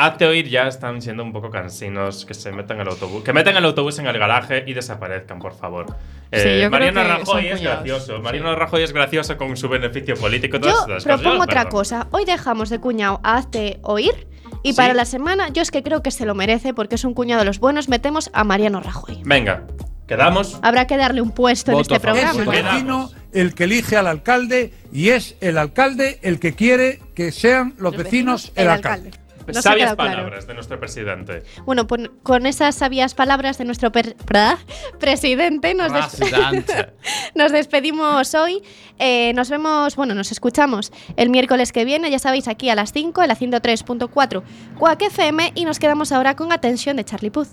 Hazte 0.00 0.26
oír 0.26 0.48
ya 0.48 0.68
están 0.68 1.02
siendo 1.02 1.24
un 1.24 1.32
poco 1.32 1.50
cansinos 1.50 2.24
que 2.24 2.32
se 2.32 2.52
metan 2.52 2.78
el 2.80 2.86
autobús. 2.86 3.24
Que 3.24 3.32
metan 3.32 3.56
el 3.56 3.64
autobús 3.64 3.98
en 3.98 4.06
el 4.06 4.16
garaje 4.16 4.62
y 4.64 4.72
desaparezcan, 4.72 5.40
por 5.40 5.54
favor. 5.56 5.86
Sí, 5.88 5.94
Eh, 6.30 6.42
creo 6.42 6.70
Mariano 6.70 7.02
que 7.02 7.08
Rajoy 7.08 7.46
es 7.48 7.56
cuñados. 7.58 7.76
gracioso. 7.84 8.18
Mariano 8.20 8.54
Rajoy 8.54 8.82
es 8.84 8.92
gracioso 8.92 9.36
con 9.36 9.56
su 9.56 9.68
beneficio 9.68 10.14
político. 10.14 10.60
Todas 10.60 10.76
Yo 10.76 10.94
cosas. 10.94 11.04
propongo 11.04 11.36
Yo, 11.38 11.42
otra 11.42 11.62
perdón. 11.64 11.70
cosa. 11.72 12.06
Hoy 12.12 12.24
dejamos 12.24 12.70
de 12.70 12.78
cuñado 12.78 13.20
a 13.24 13.38
Hazte 13.38 13.80
Oír. 13.82 14.28
Y 14.62 14.70
¿Sí? 14.70 14.76
para 14.76 14.94
la 14.94 15.04
semana, 15.04 15.48
yo 15.48 15.62
es 15.62 15.72
que 15.72 15.82
creo 15.82 16.00
que 16.02 16.12
se 16.12 16.26
lo 16.26 16.34
merece 16.36 16.72
porque 16.74 16.94
es 16.94 17.02
un 17.04 17.12
cuñado 17.14 17.40
de 17.40 17.46
los 17.46 17.58
buenos. 17.58 17.88
Metemos 17.88 18.30
a 18.32 18.44
Mariano 18.44 18.78
Rajoy. 18.80 19.20
Venga, 19.24 19.64
quedamos. 20.06 20.60
Habrá 20.62 20.86
que 20.86 20.96
darle 20.96 21.22
un 21.22 21.32
puesto 21.32 21.72
en 21.72 21.78
Voto 21.78 21.94
este 21.94 22.08
a 22.08 22.12
favor. 22.14 22.18
Es 22.24 22.36
programa. 22.36 22.58
el 22.58 22.72
vecino 22.74 23.10
el 23.32 23.54
que 23.54 23.64
elige 23.64 23.96
al 23.96 24.06
alcalde 24.06 24.72
y 24.92 25.08
es 25.08 25.34
el 25.40 25.58
alcalde 25.58 26.20
el 26.22 26.38
que 26.38 26.54
quiere 26.54 27.00
que 27.16 27.32
sean 27.32 27.74
los, 27.78 27.96
vecinos, 27.96 28.52
el 28.54 28.68
alcalde. 28.68 29.10
Nos 29.10 29.18
Sabias 29.54 29.94
claro. 29.94 29.96
palabras 29.96 30.46
de 30.46 30.54
nuestro 30.54 30.78
presidente. 30.80 31.42
Bueno, 31.64 31.86
pon- 31.86 32.10
con 32.22 32.46
esas 32.46 32.74
sabias 32.74 33.14
palabras 33.14 33.58
de 33.58 33.64
nuestro 33.64 33.90
per- 33.92 34.16
pra- 34.18 34.58
presidente 34.98 35.74
nos, 35.74 35.92
des- 35.92 36.16
Presidente. 36.16 36.92
nos 37.34 37.52
despedimos 37.52 38.34
hoy. 38.34 38.62
Eh, 38.98 39.32
nos 39.34 39.48
vemos, 39.50 39.96
bueno, 39.96 40.14
nos 40.14 40.32
escuchamos 40.32 40.92
el 41.16 41.30
miércoles 41.30 41.72
que 41.72 41.84
viene, 41.84 42.10
ya 42.10 42.18
sabéis, 42.18 42.48
aquí 42.48 42.68
a 42.70 42.74
las 42.74 42.92
5 42.92 43.22
en 43.22 43.28
la 43.28 43.36
103.4 43.36 44.42
Quack 44.78 45.02
FM 45.02 45.52
y 45.54 45.64
nos 45.64 45.78
quedamos 45.78 46.12
ahora 46.12 46.34
con 46.36 46.52
Atención 46.52 46.96
de 46.96 47.04
Charlie 47.04 47.30
Puth. 47.30 47.48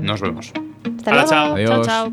Nos 0.00 0.20
vemos. 0.20 0.52
Hasta 0.98 1.10
luego. 1.12 1.28
chao. 1.28 1.54
Adiós. 1.54 1.86
chao. 1.86 2.12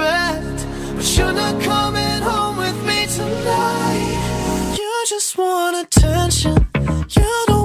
But 0.00 1.18
you're 1.18 1.32
not 1.32 1.60
coming 1.60 2.22
home 2.22 2.56
with 2.56 2.78
me 2.86 3.06
tonight. 3.06 4.74
You 4.78 5.04
just 5.06 5.36
want 5.36 5.76
attention. 5.76 6.56
You 7.10 7.44
don't 7.48 7.59